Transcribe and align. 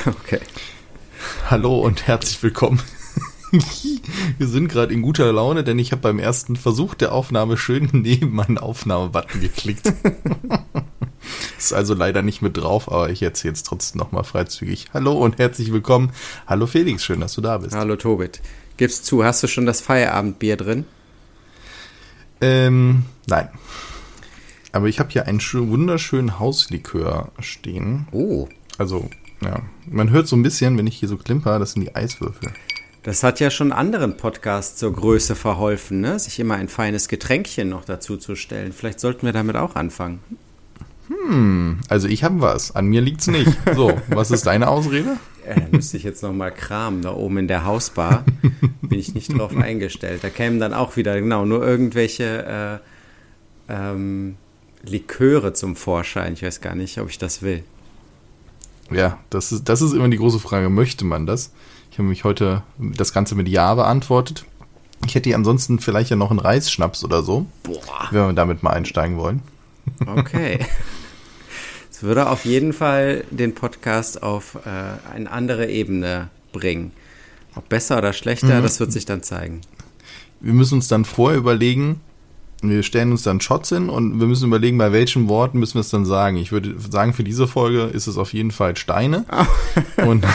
Okay. 0.06 0.40
Hallo 1.50 1.80
und 1.80 2.06
herzlich 2.06 2.42
willkommen. 2.42 2.80
Wir 4.38 4.46
sind 4.46 4.68
gerade 4.68 4.94
in 4.94 5.02
guter 5.02 5.30
Laune, 5.32 5.64
denn 5.64 5.78
ich 5.78 5.92
habe 5.92 6.02
beim 6.02 6.18
ersten 6.18 6.56
Versuch 6.56 6.94
der 6.94 7.12
Aufnahme 7.12 7.56
schön 7.56 7.88
neben 7.92 8.32
meinen 8.32 8.56
Aufnahmebutton 8.56 9.40
geklickt. 9.40 9.92
Ist 11.58 11.74
also 11.74 11.92
leider 11.92 12.22
nicht 12.22 12.40
mit 12.40 12.56
drauf, 12.56 12.90
aber 12.90 13.10
ich 13.10 13.22
erzähle 13.22 13.52
jetzt 13.52 13.66
trotzdem 13.66 13.98
nochmal 13.98 14.24
freizügig. 14.24 14.86
Hallo 14.94 15.12
und 15.12 15.38
herzlich 15.38 15.72
willkommen. 15.72 16.12
Hallo 16.46 16.66
Felix, 16.66 17.04
schön, 17.04 17.20
dass 17.20 17.34
du 17.34 17.42
da 17.42 17.58
bist. 17.58 17.74
Hallo 17.74 17.96
Tobit. 17.96 18.40
Gib's 18.78 19.02
zu, 19.02 19.22
hast 19.22 19.42
du 19.42 19.48
schon 19.48 19.66
das 19.66 19.82
Feierabendbier 19.82 20.56
drin? 20.56 20.86
Ähm, 22.40 23.04
nein. 23.26 23.50
Aber 24.72 24.86
ich 24.86 24.98
habe 24.98 25.10
hier 25.10 25.26
einen 25.26 25.40
wunderschönen 25.42 26.38
Hauslikör 26.38 27.32
stehen. 27.40 28.08
Oh. 28.12 28.48
Also, 28.78 29.10
ja. 29.42 29.62
Man 29.86 30.10
hört 30.10 30.28
so 30.28 30.36
ein 30.36 30.42
bisschen, 30.42 30.76
wenn 30.78 30.86
ich 30.86 30.96
hier 30.96 31.08
so 31.08 31.16
klimper, 31.16 31.58
das 31.58 31.72
sind 31.72 31.82
die 31.82 31.94
Eiswürfel. 31.94 32.52
Das 33.02 33.22
hat 33.22 33.40
ja 33.40 33.50
schon 33.50 33.72
anderen 33.72 34.18
Podcasts 34.18 34.76
zur 34.76 34.92
Größe 34.92 35.34
verholfen, 35.34 36.00
ne? 36.00 36.18
sich 36.18 36.38
immer 36.38 36.56
ein 36.56 36.68
feines 36.68 37.08
Getränkchen 37.08 37.70
noch 37.70 37.84
dazu 37.84 38.18
zu 38.18 38.36
stellen. 38.36 38.72
Vielleicht 38.72 39.00
sollten 39.00 39.24
wir 39.24 39.32
damit 39.32 39.56
auch 39.56 39.74
anfangen. 39.74 40.20
Hm, 41.08 41.78
also 41.88 42.08
ich 42.08 42.22
habe 42.22 42.40
was. 42.40 42.74
An 42.74 42.86
mir 42.86 43.00
liegt's 43.00 43.26
nicht. 43.26 43.56
So, 43.74 43.98
was 44.08 44.30
ist 44.30 44.46
deine 44.46 44.68
Ausrede? 44.68 45.16
Äh, 45.46 45.62
müsste 45.70 45.96
ich 45.96 46.02
jetzt 46.02 46.22
noch 46.22 46.32
mal 46.32 46.50
kramen. 46.50 47.02
Da 47.02 47.14
oben 47.14 47.38
in 47.38 47.48
der 47.48 47.64
Hausbar 47.64 48.24
bin 48.82 48.98
ich 48.98 49.14
nicht 49.14 49.36
drauf 49.36 49.56
eingestellt. 49.56 50.22
Da 50.22 50.28
kämen 50.28 50.60
dann 50.60 50.74
auch 50.74 50.96
wieder, 50.96 51.18
genau, 51.20 51.46
nur 51.46 51.66
irgendwelche 51.66 52.80
äh, 53.68 53.72
ähm, 53.72 54.36
Liköre 54.82 55.52
zum 55.52 55.74
Vorschein. 55.74 56.34
Ich 56.34 56.42
weiß 56.42 56.60
gar 56.60 56.74
nicht, 56.74 56.98
ob 56.98 57.08
ich 57.08 57.18
das 57.18 57.42
will. 57.42 57.64
Ja, 58.90 59.18
das 59.30 59.52
ist, 59.52 59.68
das 59.68 59.82
ist 59.82 59.92
immer 59.92 60.08
die 60.08 60.16
große 60.16 60.40
Frage. 60.40 60.68
Möchte 60.68 61.04
man 61.04 61.26
das? 61.26 61.52
Ich 61.90 61.98
habe 61.98 62.08
mich 62.08 62.24
heute 62.24 62.62
das 62.78 63.12
Ganze 63.12 63.34
mit 63.34 63.48
Ja 63.48 63.74
beantwortet. 63.74 64.44
Ich 65.06 65.14
hätte 65.14 65.34
ansonsten 65.34 65.78
vielleicht 65.78 66.10
ja 66.10 66.16
noch 66.16 66.30
einen 66.30 66.40
Reisschnaps 66.40 67.04
oder 67.04 67.22
so. 67.22 67.46
Boah. 67.62 68.08
Wenn 68.10 68.26
wir 68.26 68.32
damit 68.32 68.62
mal 68.62 68.70
einsteigen 68.70 69.16
wollen. 69.16 69.42
Okay. 70.06 70.58
Es 71.90 72.02
würde 72.02 72.30
auf 72.30 72.44
jeden 72.44 72.72
Fall 72.72 73.24
den 73.30 73.54
Podcast 73.54 74.22
auf 74.22 74.58
äh, 74.64 75.14
eine 75.14 75.30
andere 75.30 75.68
Ebene 75.68 76.30
bringen. 76.52 76.92
Ob 77.54 77.68
besser 77.68 77.98
oder 77.98 78.12
schlechter, 78.12 78.58
mhm. 78.58 78.62
das 78.62 78.80
wird 78.80 78.92
sich 78.92 79.04
dann 79.04 79.22
zeigen. 79.22 79.60
Wir 80.40 80.54
müssen 80.54 80.74
uns 80.74 80.88
dann 80.88 81.04
vorher 81.04 81.38
überlegen, 81.38 82.00
wir 82.62 82.82
stellen 82.82 83.12
uns 83.12 83.22
dann 83.22 83.40
Shots 83.40 83.70
hin 83.70 83.88
und 83.88 84.20
wir 84.20 84.26
müssen 84.26 84.46
überlegen, 84.46 84.76
bei 84.78 84.92
welchen 84.92 85.28
Worten 85.28 85.58
müssen 85.58 85.74
wir 85.74 85.80
es 85.80 85.90
dann 85.90 86.04
sagen. 86.04 86.36
Ich 86.36 86.52
würde 86.52 86.74
sagen, 86.78 87.12
für 87.12 87.24
diese 87.24 87.46
Folge 87.46 87.84
ist 87.84 88.06
es 88.06 88.18
auf 88.18 88.32
jeden 88.32 88.50
Fall 88.50 88.76
Steine. 88.76 89.24
Oh. 89.32 90.08
und 90.08 90.26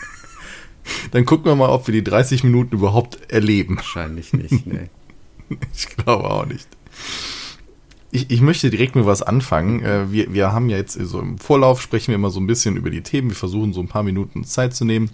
dann 1.10 1.24
gucken 1.24 1.46
wir 1.46 1.56
mal, 1.56 1.70
ob 1.70 1.86
wir 1.86 1.92
die 1.92 2.04
30 2.04 2.44
Minuten 2.44 2.76
überhaupt 2.76 3.30
erleben. 3.30 3.76
Wahrscheinlich 3.76 4.32
nicht, 4.32 4.66
nee. 4.66 4.90
ich 5.74 5.88
glaube 5.96 6.30
auch 6.30 6.46
nicht. 6.46 6.68
Ich, 8.12 8.30
ich 8.30 8.40
möchte 8.40 8.70
direkt 8.70 8.96
mit 8.96 9.06
was 9.06 9.22
anfangen. 9.22 9.82
Äh, 9.82 10.10
wir, 10.12 10.32
wir 10.32 10.52
haben 10.52 10.68
ja 10.68 10.76
jetzt 10.76 10.94
so 10.94 11.20
im 11.20 11.38
Vorlauf 11.38 11.80
sprechen 11.80 12.08
wir 12.08 12.16
immer 12.16 12.30
so 12.30 12.40
ein 12.40 12.46
bisschen 12.46 12.76
über 12.76 12.90
die 12.90 13.02
Themen. 13.02 13.30
Wir 13.30 13.36
versuchen 13.36 13.72
so 13.72 13.80
ein 13.80 13.88
paar 13.88 14.02
Minuten 14.02 14.44
Zeit 14.44 14.74
zu 14.74 14.84
nehmen, 14.84 15.10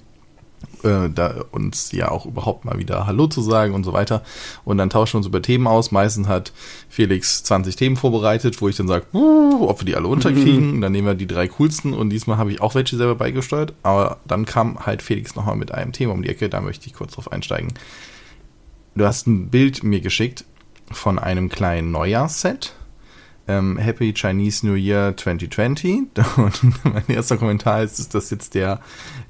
äh, 0.83 1.09
da 1.09 1.45
uns 1.50 1.92
ja 1.92 2.11
auch 2.11 2.27
überhaupt 2.27 2.64
mal 2.64 2.78
wieder 2.78 3.06
Hallo 3.06 3.27
zu 3.27 3.42
sagen 3.42 3.75
und 3.75 3.84
so 3.84 3.92
weiter. 3.92 4.22
Und 4.64 4.78
dann 4.78 4.91
tauschen 4.91 5.14
wir 5.14 5.19
uns 5.19 5.27
über 5.27 5.42
Themen 5.42 5.67
aus. 5.67 5.91
Meistens 5.91 6.28
hat 6.28 6.53
Felix 6.89 7.42
20 7.45 7.77
Themen 7.77 7.97
vorbereitet, 7.97 8.61
wo 8.61 8.69
ich 8.69 8.77
dann 8.77 8.89
sage, 8.89 9.06
uh, 9.12 9.69
ob 9.69 9.81
wir 9.81 9.86
die 9.86 9.97
alle 9.97 10.08
unterkriegen. 10.08 10.81
dann 10.81 10.92
nehmen 10.92 11.06
wir 11.06 11.14
die 11.14 11.27
drei 11.27 11.48
coolsten 11.48 11.92
und 11.92 12.11
diesmal 12.11 12.39
habe 12.39 12.53
ich 12.53 12.61
auch 12.61 12.75
welche 12.75 12.97
selber 12.97 13.14
beigesteuert. 13.14 13.75
Aber 13.83 14.19
dann 14.27 14.45
kam 14.45 14.86
halt 14.86 15.03
Felix 15.03 15.34
nochmal 15.34 15.56
mit 15.56 15.73
einem 15.73 15.92
Thema 15.92 16.12
um 16.12 16.23
die 16.23 16.28
Ecke, 16.28 16.48
da 16.48 16.61
möchte 16.61 16.86
ich 16.86 16.95
kurz 16.95 17.12
drauf 17.12 17.33
einsteigen. 17.33 17.75
Du 18.95 19.05
hast 19.05 19.27
ein 19.27 19.51
Bild 19.51 19.83
mir 19.83 20.01
geschickt 20.01 20.45
von 20.91 21.19
einem 21.19 21.48
kleinen 21.48 21.90
Neujahrsset 21.90 22.74
ähm, 23.48 23.79
Happy 23.79 24.12
Chinese 24.12 24.67
New 24.67 24.74
Year 24.74 25.17
2020. 25.17 26.08
Und 26.36 26.84
mein 26.84 27.05
erster 27.08 27.36
Kommentar 27.36 27.83
ist, 27.83 27.98
ist 27.98 28.14
das 28.14 28.30
jetzt 28.30 28.55
der, 28.55 28.80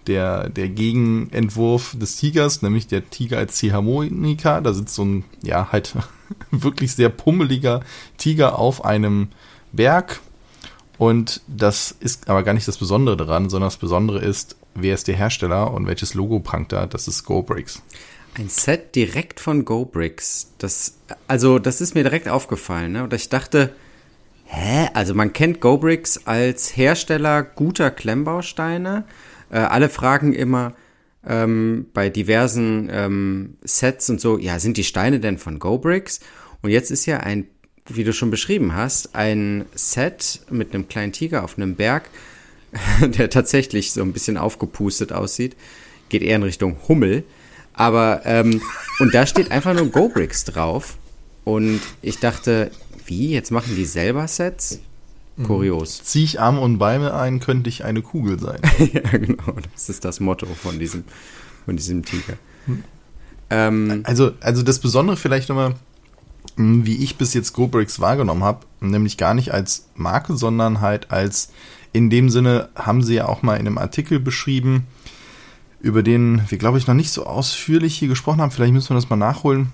der, 0.06 0.49
der 0.49 0.69
Gegenentwurf 0.69 1.97
des 1.99 2.16
Tigers, 2.16 2.62
nämlich 2.62 2.87
der 2.87 3.09
Tiger 3.10 3.38
als 3.38 3.56
Ziehharmonika. 3.56 4.60
Da 4.60 4.72
sitzt 4.72 4.94
so 4.94 5.04
ein, 5.04 5.25
ja, 5.43 5.71
halt 5.72 5.94
wirklich 6.50 6.93
sehr 6.94 7.09
pummeliger 7.09 7.81
Tiger 8.16 8.59
auf 8.59 8.84
einem 8.84 9.28
Berg. 9.72 10.21
Und 10.98 11.43
das 11.47 11.94
ist 11.98 12.31
aber 12.31 12.43
gar 12.43 12.54
nicht 12.54 12.69
das 12.69 12.78
Besondere 12.78 13.16
daran, 13.16 13.50
sondern 13.50 13.66
das 13.66 13.77
Besondere 13.77 14.21
ist, 14.21 14.56
wer 14.75 14.94
ist 14.94 15.09
der 15.09 15.16
Hersteller 15.16 15.72
und 15.72 15.87
welches 15.87 16.15
Logo 16.15 16.41
prangt 16.41 16.72
da? 16.72 16.87
Das 16.87 17.06
ist 17.06 17.25
GoBricks. 17.25 17.83
Ein 18.34 18.48
Set 18.48 18.94
direkt 18.94 19.41
von 19.41 19.65
GoBricks. 19.65 20.53
Das, 20.59 20.94
also, 21.27 21.59
das 21.59 21.81
ist 21.81 21.94
mir 21.94 22.03
direkt 22.03 22.28
aufgefallen, 22.28 22.93
ne? 22.93 23.04
Und 23.04 23.12
ich 23.12 23.28
dachte, 23.28 23.75
Hä? 24.47 24.89
Also 24.95 25.15
man 25.15 25.33
kennt 25.33 25.61
GoBricks 25.61 26.27
als 26.27 26.77
Hersteller 26.77 27.43
guter 27.43 27.91
Klemmbausteine. 27.91 29.05
Äh, 29.51 29.59
alle 29.59 29.89
fragen 29.89 30.33
immer 30.33 30.75
ähm, 31.27 31.87
bei 31.93 32.09
diversen 32.09 32.89
ähm, 32.91 33.57
Sets 33.65 34.09
und 34.09 34.21
so, 34.21 34.39
ja, 34.39 34.59
sind 34.59 34.77
die 34.77 34.84
Steine 34.84 35.21
denn 35.21 35.39
von 35.39 35.59
GoBricks? 35.59 36.21
Und 36.62 36.71
jetzt 36.71 36.91
ist 36.91 37.07
ja 37.07 37.19
ein, 37.19 37.47
wie 37.89 38.05
du 38.05 38.12
schon 38.12 38.31
beschrieben 38.31 38.75
hast, 38.75 39.15
ein 39.15 39.67
Set 39.75 40.41
mit 40.51 40.73
einem 40.73 40.89
kleinen 40.89 41.13
Tiger 41.13 41.43
auf 41.43 41.59
einem 41.59 41.75
Berg, 41.75 42.09
der 43.01 43.31
tatsächlich 43.31 43.93
so 43.93 44.03
ein 44.03 44.13
bisschen 44.13 44.37
aufgepustet 44.37 45.13
aussieht. 45.13 45.57
Geht 46.09 46.23
eher 46.23 46.37
in 46.37 46.45
Richtung 46.45 46.77
Hummel. 46.89 47.25
Aber, 47.73 48.23
ähm, 48.25 48.63
und 49.01 49.13
da 49.13 49.27
steht 49.27 49.51
einfach 49.51 49.75
nur 49.75 49.91
GoBricks 49.91 50.45
drauf. 50.45 50.97
Und 51.45 51.81
ich 52.03 52.19
dachte, 52.19 52.71
wie? 53.06 53.31
Jetzt 53.31 53.50
machen 53.50 53.75
die 53.77 53.84
selber 53.84 54.28
Sets? 54.28 54.81
Kurios. 55.43 56.03
Zieh 56.03 56.25
ich 56.25 56.41
Arme 56.41 56.61
und 56.61 56.78
Beine 56.78 57.15
ein, 57.15 57.41
könnte 57.41 57.69
ich 57.69 57.84
eine 57.84 58.03
Kugel 58.03 58.39
sein. 58.39 58.61
ja, 58.93 59.00
genau. 59.19 59.56
Das 59.72 59.89
ist 59.89 60.05
das 60.05 60.21
Motto 60.21 60.47
von 60.47 60.78
diesem, 60.78 61.05
von 61.65 61.77
diesem 61.77 62.05
Tiger. 62.05 62.34
Hm. 62.66 62.84
Ähm, 63.50 64.00
also, 64.05 64.33
also 64.41 64.62
das 64.62 64.78
Besondere 64.78 65.16
vielleicht 65.16 65.49
nochmal, 65.49 65.75
hm, 66.56 66.87
wie 66.87 66.97
ich 66.97 67.16
bis 67.16 67.34
jetzt 67.34 67.53
GoBricks 67.53 68.00
wahrgenommen 68.00 68.45
habe, 68.45 68.66
nämlich 68.81 69.19
gar 69.19 69.34
nicht 69.34 69.53
als 69.53 69.89
Marke, 69.95 70.37
sondern 70.37 70.81
halt 70.81 71.11
als, 71.11 71.50
in 71.93 72.09
dem 72.09 72.31
Sinne 72.31 72.71
haben 72.75 73.03
sie 73.03 73.16
ja 73.16 73.28
auch 73.28 73.43
mal 73.43 73.56
in 73.56 73.66
einem 73.66 73.78
Artikel 73.78 74.19
beschrieben, 74.19 74.87
über 75.81 76.03
den 76.03 76.43
wir, 76.49 76.56
glaube 76.56 76.78
ich, 76.78 76.87
noch 76.87 76.95
nicht 76.95 77.11
so 77.11 77.27
ausführlich 77.27 77.99
hier 77.99 78.09
gesprochen 78.09 78.41
haben. 78.41 78.50
Vielleicht 78.50 78.72
müssen 78.72 78.91
wir 78.91 78.97
das 78.97 79.11
mal 79.11 79.16
nachholen 79.16 79.71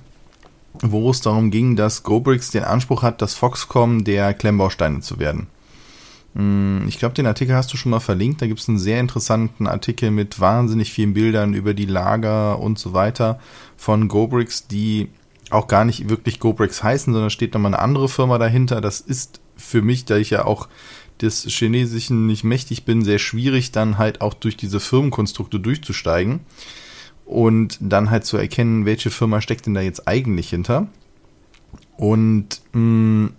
wo 0.81 1.11
es 1.11 1.21
darum 1.21 1.51
ging, 1.51 1.77
dass 1.77 2.03
GoBricks 2.03 2.51
den 2.51 2.65
Anspruch 2.65 3.03
hat, 3.03 3.23
das 3.23 3.35
Foxcom 3.35 4.05
der 4.05 4.35
Klemmbausteine 4.35 5.01
zu 5.01 5.19
werden. 5.19 5.49
Hm, 6.35 6.85
ich 6.89 6.99
glaube, 6.99 7.15
den 7.15 7.27
Artikel 7.27 7.55
hast 7.55 7.73
du 7.73 7.77
schon 7.77 7.91
mal 7.91 8.01
verlinkt. 8.01 8.41
Da 8.41 8.47
gibt 8.47 8.61
es 8.61 8.69
einen 8.69 8.79
sehr 8.79 9.01
interessanten 9.01 9.67
Artikel 9.67 10.11
mit 10.11 10.41
wahnsinnig 10.41 10.93
vielen 10.93 11.15
Bildern 11.15 11.55
über 11.55 11.75
die 11.75 11.87
Lager 11.87 12.59
und 12.59 12.79
so 12.79 12.93
weiter 12.93 13.39
von 13.77 14.09
GoBricks, 14.09 14.67
die 14.67 15.09
auch 15.51 15.67
gar 15.67 15.85
nicht 15.85 16.09
wirklich 16.09 16.41
GoBricks 16.41 16.83
heißen, 16.83 17.13
sondern 17.13 17.31
steht 17.31 17.53
nochmal 17.53 17.75
eine 17.75 17.83
andere 17.83 18.09
Firma 18.09 18.39
dahinter. 18.39 18.81
Das 18.81 19.01
ist 19.01 19.41
für 19.57 19.83
mich, 19.83 20.07
da 20.07 20.17
ich 20.17 20.31
ja 20.31 20.47
auch 20.47 20.69
des 21.21 21.45
Chinesischen 21.45 22.27
nicht 22.27 22.43
mächtig 22.43 22.85
bin, 22.85 23.05
sehr 23.05 23.19
schwierig, 23.19 23.71
dann 23.71 23.99
halt 23.99 24.23
auch 24.23 24.35
durch 24.35 24.57
diese 24.57 24.81
Firmenkonstrukte 24.81 25.61
durchzusteigen 25.61 26.41
und 27.33 27.79
dann 27.81 28.11
halt 28.11 28.25
zu 28.25 28.37
erkennen, 28.37 28.87
welche 28.87 29.11
Firma 29.11 29.41
steckt 29.41 29.67
denn 29.67 29.75
da 29.75 29.81
jetzt 29.81 30.07
eigentlich 30.07 30.51
hinter. 30.51 30.89
Und 31.97 32.61
mh, 32.73 32.81
mm, 32.81 33.33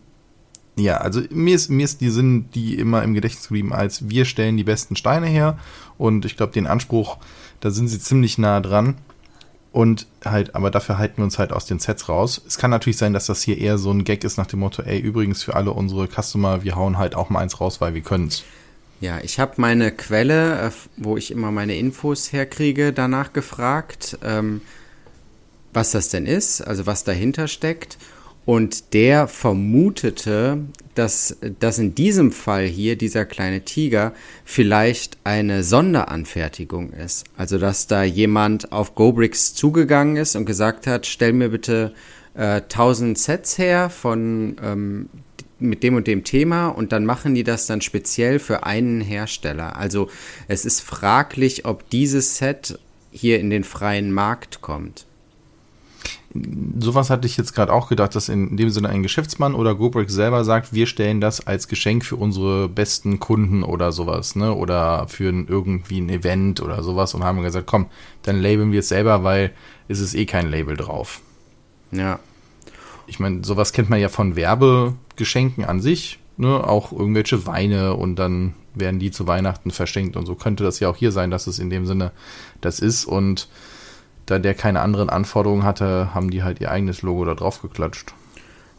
ja, 0.76 0.98
also 0.98 1.22
mir 1.30 1.56
ist, 1.56 1.70
mir 1.70 1.86
ist 1.86 2.02
die 2.02 2.09
Sinn, 2.09 2.50
die 2.56 2.76
immer 2.80 3.03
im 3.03 3.14
Gedächtnis 3.14 3.48
geblieben, 3.48 3.74
als 3.74 4.09
wir 4.09 4.26
stellen 4.26 4.58
die 4.58 4.64
besten 4.64 4.96
Steine 4.96 5.28
her. 5.28 5.59
Und 5.98 6.26
ich 6.26 6.36
glaube, 6.36 6.53
den 6.53 6.66
Anspruch, 6.66 7.17
da 7.59 7.70
sind 7.70 7.88
sie 7.88 8.00
ziemlich 8.00 8.38
nah 8.38 8.59
dran. 8.59 8.96
Und 9.72 10.08
halt, 10.23 10.56
aber 10.56 10.70
dafür 10.72 10.97
halten 10.97 11.17
wir 11.17 11.23
uns 11.23 11.40
halt 11.40 11.52
aus 11.52 11.66
den 11.66 11.79
Sets 11.79 12.09
raus. 12.09 12.41
Es 12.47 12.58
kann 12.58 12.72
natürlich 12.72 12.97
sein, 12.97 13.14
dass 13.14 13.26
das 13.26 13.41
hier 13.41 13.58
eher 13.58 13.78
so 13.78 13.91
ein 13.91 14.03
Gag 14.03 14.23
ist 14.23 14.38
nach 14.38 14.46
dem 14.46 14.59
Motto, 14.59 14.84
ey, 14.84 15.00
übrigens 15.00 15.44
für 15.44 15.56
alle 15.56 15.72
unsere 15.72 16.08
Customer, 16.08 16.64
wir 16.64 16.76
hauen 16.76 16.97
halt 16.97 17.16
auch 17.16 17.29
mal 17.29 17.40
eins 17.40 17.59
raus, 17.59 17.82
weil 17.82 17.94
wir 17.94 18.02
können's. 18.02 18.44
Ja, 19.01 19.19
ich 19.22 19.40
habe 19.40 19.53
meine 19.57 19.91
Quelle, 19.91 20.61
äh, 20.61 20.72
wo 20.97 21.17
ich 21.17 21.31
immer 21.31 21.51
meine 21.51 21.78
Infos 21.78 22.31
herkriege, 22.31 22.93
danach 22.93 23.34
gefragt, 23.34 24.17
ähm, 24.23 24.61
was 25.73 25.91
das 25.91 26.09
denn 26.09 26.25
ist, 26.25 26.61
also 26.61 26.85
was 26.85 27.03
dahinter 27.03 27.47
steckt. 27.47 27.97
Und 28.45 28.93
der 28.93 29.28
vermutete, 29.28 30.66
dass 30.95 31.37
das 31.59 31.79
in 31.79 31.95
diesem 31.95 32.31
Fall 32.31 32.66
hier, 32.66 32.97
dieser 32.97 33.25
kleine 33.25 33.61
Tiger, 33.63 34.13
vielleicht 34.43 35.17
eine 35.23 35.63
Sonderanfertigung 35.63 36.91
ist. 36.91 37.23
Also 37.37 37.57
dass 37.57 37.87
da 37.87 38.03
jemand 38.03 38.72
auf 38.73 38.95
GoBricks 38.95 39.53
zugegangen 39.53 40.17
ist 40.17 40.35
und 40.35 40.45
gesagt 40.45 40.87
hat, 40.87 41.05
stell 41.05 41.31
mir 41.31 41.49
bitte 41.49 41.93
äh, 42.35 42.61
1000 42.61 43.17
Sets 43.17 43.57
her 43.57 43.90
von 43.90 44.57
ähm, 44.61 45.09
mit 45.64 45.84
dem 45.84 45.96
und 45.96 46.08
dem 46.08 46.24
Thema 46.24 46.68
und 46.68 46.92
dann 46.92 47.06
machen 47.06 47.36
die 47.36 47.44
das 47.44 47.66
dann 47.66 47.82
speziell 47.82 48.40
für 48.40 48.66
einen 48.66 49.02
Hersteller. 49.02 49.76
Also 49.76 50.10
es 50.48 50.66
ist 50.66 50.82
fraglich, 50.82 51.66
ob 51.66 51.90
dieses 51.90 52.38
Set 52.38 52.80
hier 53.12 53.40
in 53.40 53.50
den 53.50 53.64
freien 53.64 54.12
Markt 54.12 54.62
kommt. 54.62 55.06
Sowas 56.80 57.12
hatte 57.12 57.28
ich 57.28 57.38
jetzt 57.38 57.54
gerade 57.54 57.72
auch 57.72 57.90
gedacht, 57.90 58.16
dass 58.16 58.28
in 58.28 58.58
dem 58.58 58.72
Sinne 58.72 58.90
ein 58.90 59.04
Geschäftsmann 59.04 59.54
oder 59.54 59.76
GoBrick 59.76 60.10
selber 60.10 60.44
sagt, 60.44 60.74
wir 60.74 60.88
stellen 60.88 61.22
das 61.22 61.46
als 61.46 61.68
Geschenk 61.68 62.04
für 62.04 62.16
unsere 62.16 62.68
besten 62.68 63.20
Kunden 63.20 63.64
oder 63.64 63.92
sowas, 63.92 64.36
ne? 64.36 64.52
Oder 64.52 65.08
für 65.08 65.30
ein, 65.30 65.48
irgendwie 65.48 66.02
ein 66.02 66.10
Event 66.10 66.60
oder 66.60 66.82
sowas 66.82 67.14
und 67.14 67.24
haben 67.24 67.44
gesagt, 67.44 67.68
komm, 67.68 67.86
dann 68.24 68.42
labeln 68.42 68.72
wir 68.72 68.80
es 68.80 68.90
selber, 68.90 69.24
weil 69.24 69.52
es 69.88 70.00
ist 70.00 70.16
eh 70.16 70.26
kein 70.26 70.50
Label 70.50 70.76
drauf. 70.76 71.22
Ja. 71.92 72.20
Ich 73.06 73.20
meine, 73.20 73.44
sowas 73.44 73.72
kennt 73.72 73.92
man 73.92 74.00
ja 74.00 74.10
von 74.10 74.36
Werbegeschenken 75.14 75.66
an 75.66 75.82
sich, 75.82 76.20
ne? 76.38 76.64
Auch 76.64 76.92
irgendwelche 76.92 77.46
Weine 77.46 77.96
und 77.96 78.18
dann 78.18 78.54
werden 78.76 79.00
die 79.00 79.12
zu 79.12 79.28
Weihnachten 79.28 79.72
verschenkt 79.72 80.18
und 80.18 80.26
so 80.26 80.36
könnte 80.36 80.64
das 80.64 80.80
ja 80.80 80.90
auch 80.90 80.96
hier 80.96 81.12
sein, 81.12 81.30
dass 81.30 81.48
es 81.48 81.60
in 81.60 81.70
dem 81.70 81.86
Sinne 81.86 82.12
das 82.62 82.80
ist 82.80 83.06
und 83.06 83.48
da 84.26 84.40
der 84.40 84.56
keine 84.56 84.82
anderen 84.82 85.10
Anforderungen 85.10 85.64
hatte, 85.64 86.14
haben 86.14 86.32
die 86.32 86.44
halt 86.44 86.60
ihr 86.62 86.72
eigenes 86.72 87.02
Logo 87.02 87.26
da 87.26 87.36
drauf 87.36 87.62
geklatscht. 87.62 88.14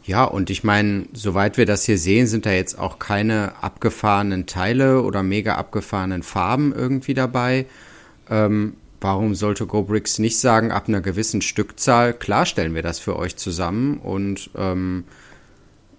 Ja, 0.05 0.25
und 0.25 0.51
ich 0.51 0.65
meine, 0.65 1.07
soweit 1.13 1.57
wir 1.57 1.65
das 1.65 1.85
hier 1.85 1.99
sehen, 1.99 2.27
sind 2.27 2.45
da 2.45 2.51
jetzt 2.51 2.79
auch 2.79 2.99
keine 2.99 3.53
abgefahrenen 3.63 4.47
Teile 4.47 5.03
oder 5.03 5.23
mega 5.23 5.55
abgefahrenen 5.55 6.23
Farben 6.23 6.75
irgendwie 6.75 7.15
dabei. 7.15 7.67
Ähm, 8.29 8.75
warum 9.01 9.35
sollte 9.35 9.67
GoBricks 9.67 10.19
nicht 10.19 10.39
sagen, 10.39 10.73
ab 10.73 10.89
einer 10.89 11.01
gewissen 11.01 11.41
Stückzahl, 11.41 12.13
klar 12.15 12.47
stellen 12.47 12.75
wir 12.75 12.83
das 12.83 12.99
für 12.99 13.17
euch 13.17 13.37
zusammen 13.37 13.99
und 13.99 14.51
ähm, 14.57 15.05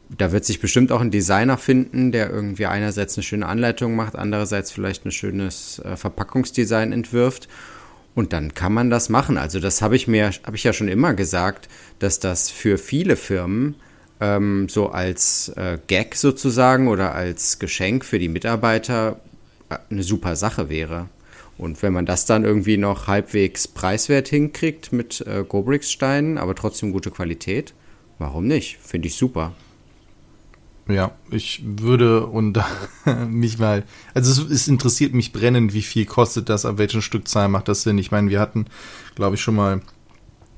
da 0.09 0.31
wird 0.31 0.45
sich 0.45 0.59
bestimmt 0.59 0.91
auch 0.91 1.01
ein 1.01 1.11
Designer 1.11 1.57
finden, 1.57 2.11
der 2.11 2.29
irgendwie 2.29 2.67
einerseits 2.67 3.17
eine 3.17 3.23
schöne 3.23 3.47
Anleitung 3.47 3.95
macht, 3.95 4.15
andererseits 4.15 4.71
vielleicht 4.71 5.05
ein 5.05 5.11
schönes 5.11 5.79
äh, 5.79 5.95
Verpackungsdesign 5.97 6.91
entwirft. 6.91 7.47
Und 8.13 8.31
dann 8.31 8.53
kann 8.53 8.73
man 8.73 8.89
das 8.89 9.09
machen. 9.09 9.37
Also 9.37 9.59
das 9.59 9.81
habe 9.81 9.95
ich 9.95 10.07
mir, 10.07 10.31
habe 10.45 10.55
ich 10.55 10.63
ja 10.63 10.73
schon 10.73 10.87
immer 10.87 11.13
gesagt, 11.13 11.67
dass 11.99 12.19
das 12.19 12.49
für 12.49 12.77
viele 12.77 13.17
Firmen 13.17 13.75
ähm, 14.21 14.69
so 14.69 14.89
als 14.89 15.49
äh, 15.49 15.79
Gag 15.87 16.15
sozusagen 16.15 16.87
oder 16.87 17.13
als 17.13 17.59
Geschenk 17.59 18.05
für 18.05 18.19
die 18.19 18.29
Mitarbeiter 18.29 19.19
äh, 19.69 19.77
eine 19.89 20.03
super 20.03 20.35
Sache 20.37 20.69
wäre. 20.69 21.09
Und 21.57 21.81
wenn 21.81 21.93
man 21.93 22.05
das 22.05 22.25
dann 22.25 22.45
irgendwie 22.45 22.77
noch 22.77 23.07
halbwegs 23.07 23.67
preiswert 23.67 24.27
hinkriegt 24.27 24.93
mit 24.93 25.21
äh, 25.21 25.43
Gobrix-Steinen, 25.47 26.37
aber 26.37 26.55
trotzdem 26.55 26.91
gute 26.91 27.11
Qualität, 27.11 27.73
warum 28.17 28.47
nicht? 28.47 28.77
Finde 28.81 29.07
ich 29.07 29.15
super. 29.15 29.53
Ja, 30.87 31.11
ich 31.31 31.63
würde 31.65 32.27
und 32.27 32.59
mich 33.27 33.57
mal, 33.59 33.83
also 34.13 34.43
es, 34.43 34.51
es, 34.51 34.67
interessiert 34.67 35.13
mich 35.13 35.33
brennend, 35.33 35.73
wie 35.73 35.81
viel 35.81 36.05
kostet 36.05 36.47
das, 36.47 36.65
ab 36.65 36.77
welchen 36.77 37.01
Stückzahl 37.01 37.49
macht 37.49 37.67
das 37.67 37.81
Sinn. 37.81 37.97
Ich 37.97 38.11
meine, 38.11 38.29
wir 38.29 38.39
hatten, 38.39 38.67
glaube 39.15 39.35
ich, 39.35 39.41
schon 39.41 39.55
mal 39.55 39.81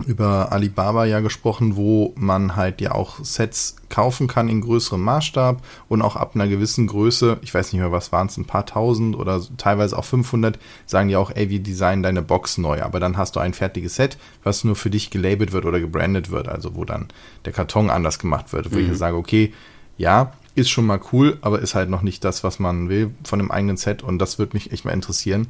über 0.05 0.51
Alibaba 0.51 1.05
ja 1.05 1.21
gesprochen, 1.21 1.75
wo 1.75 2.13
man 2.15 2.55
halt 2.55 2.81
ja 2.81 2.91
auch 2.91 3.23
Sets 3.23 3.77
kaufen 3.89 4.27
kann 4.27 4.47
in 4.47 4.61
größerem 4.61 5.01
Maßstab 5.01 5.63
und 5.87 6.01
auch 6.01 6.15
ab 6.15 6.31
einer 6.35 6.47
gewissen 6.47 6.87
Größe, 6.87 7.39
ich 7.41 7.53
weiß 7.53 7.73
nicht 7.73 7.81
mehr, 7.81 7.91
was 7.91 8.11
waren 8.11 8.27
es, 8.27 8.37
ein 8.37 8.45
paar 8.45 8.65
tausend 8.65 9.15
oder 9.15 9.41
teilweise 9.57 9.97
auch 9.97 10.05
500, 10.05 10.59
sagen 10.85 11.09
die 11.09 11.15
auch, 11.15 11.31
ey, 11.33 11.49
wir 11.49 11.59
designen 11.59 12.03
deine 12.03 12.21
Box 12.21 12.57
neu, 12.57 12.83
aber 12.83 12.99
dann 12.99 13.17
hast 13.17 13.35
du 13.35 13.39
ein 13.39 13.53
fertiges 13.53 13.95
Set, 13.95 14.17
was 14.43 14.63
nur 14.63 14.75
für 14.75 14.89
dich 14.89 15.09
gelabelt 15.09 15.51
wird 15.51 15.65
oder 15.65 15.79
gebrandet 15.79 16.29
wird, 16.29 16.47
also 16.47 16.75
wo 16.75 16.85
dann 16.85 17.07
der 17.45 17.53
Karton 17.53 17.89
anders 17.89 18.19
gemacht 18.19 18.53
wird, 18.53 18.71
wo 18.71 18.77
mhm. 18.77 18.91
ich 18.91 18.97
sage, 18.97 19.17
okay, 19.17 19.53
ja, 19.97 20.33
ist 20.55 20.69
schon 20.69 20.85
mal 20.85 20.99
cool, 21.11 21.37
aber 21.41 21.59
ist 21.59 21.75
halt 21.75 21.89
noch 21.89 22.01
nicht 22.01 22.23
das, 22.23 22.43
was 22.43 22.59
man 22.59 22.89
will 22.89 23.11
von 23.23 23.39
dem 23.39 23.51
eigenen 23.51 23.77
Set 23.77 24.01
und 24.03 24.19
das 24.19 24.39
würde 24.39 24.55
mich 24.55 24.71
echt 24.71 24.85
mal 24.85 24.91
interessieren. 24.91 25.47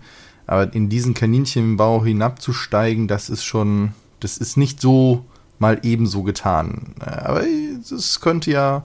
Aber 0.47 0.73
in 0.73 0.89
diesen 0.89 1.13
Kaninchenbau 1.13 2.03
hinabzusteigen, 2.03 3.07
das 3.07 3.29
ist 3.29 3.43
schon, 3.43 3.93
das 4.19 4.37
ist 4.37 4.57
nicht 4.57 4.81
so 4.81 5.25
mal 5.59 5.79
ebenso 5.83 6.23
getan. 6.23 6.93
Aber 6.99 7.43
es 7.45 8.21
könnte 8.21 8.51
ja, 8.51 8.83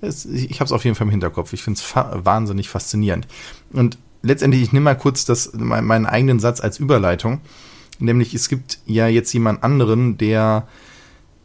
es, 0.00 0.24
ich 0.24 0.60
habe 0.60 0.66
es 0.66 0.72
auf 0.72 0.84
jeden 0.84 0.96
Fall 0.96 1.06
im 1.06 1.10
Hinterkopf. 1.10 1.52
Ich 1.52 1.62
finde 1.62 1.78
es 1.78 1.84
fa 1.84 2.20
wahnsinnig 2.22 2.68
faszinierend. 2.68 3.26
Und 3.72 3.98
letztendlich, 4.22 4.62
ich 4.62 4.72
nehme 4.72 4.84
mal 4.84 4.96
kurz 4.96 5.24
das, 5.24 5.52
meinen 5.54 6.06
eigenen 6.06 6.40
Satz 6.40 6.60
als 6.60 6.78
Überleitung. 6.78 7.40
Nämlich, 7.98 8.34
es 8.34 8.48
gibt 8.48 8.78
ja 8.86 9.06
jetzt 9.06 9.32
jemand 9.32 9.62
anderen, 9.62 10.18
der 10.18 10.66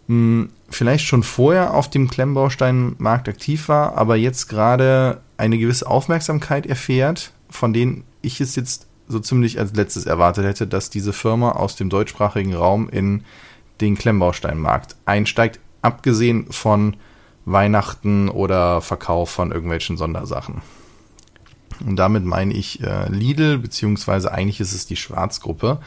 mh, 0.07 0.15
hm, 0.15 0.49
vielleicht 0.69 1.05
schon 1.05 1.23
vorher 1.23 1.73
auf 1.73 1.89
dem 1.89 2.09
Klemmbausteinmarkt 2.09 3.29
aktiv 3.29 3.69
war, 3.69 3.97
aber 3.97 4.15
jetzt 4.15 4.47
gerade 4.47 5.21
eine 5.37 5.57
gewisse 5.57 5.87
Aufmerksamkeit 5.87 6.65
erfährt, 6.65 7.31
von 7.49 7.73
denen 7.73 8.03
ich 8.21 8.41
es 8.41 8.55
jetzt 8.55 8.87
so 9.07 9.19
ziemlich 9.19 9.59
als 9.59 9.73
letztes 9.73 10.05
erwartet 10.05 10.45
hätte, 10.45 10.67
dass 10.67 10.89
diese 10.89 11.13
Firma 11.13 11.51
aus 11.51 11.75
dem 11.75 11.89
deutschsprachigen 11.89 12.53
Raum 12.53 12.89
in 12.89 13.23
den 13.79 13.95
Klemmbausteinmarkt 13.95 14.95
einsteigt, 15.05 15.59
abgesehen 15.81 16.51
von 16.51 16.97
Weihnachten 17.45 18.27
oder 18.27 18.81
Verkauf 18.81 19.29
von 19.29 19.51
irgendwelchen 19.51 19.95
Sondersachen. 19.95 20.61
Und 21.85 21.95
damit 21.95 22.25
meine 22.25 22.53
ich 22.53 22.81
äh, 22.83 23.09
Lidl, 23.09 23.57
beziehungsweise 23.57 24.31
eigentlich 24.31 24.59
ist 24.59 24.73
es 24.73 24.85
die 24.85 24.95
Schwarzgruppe, 24.95 25.79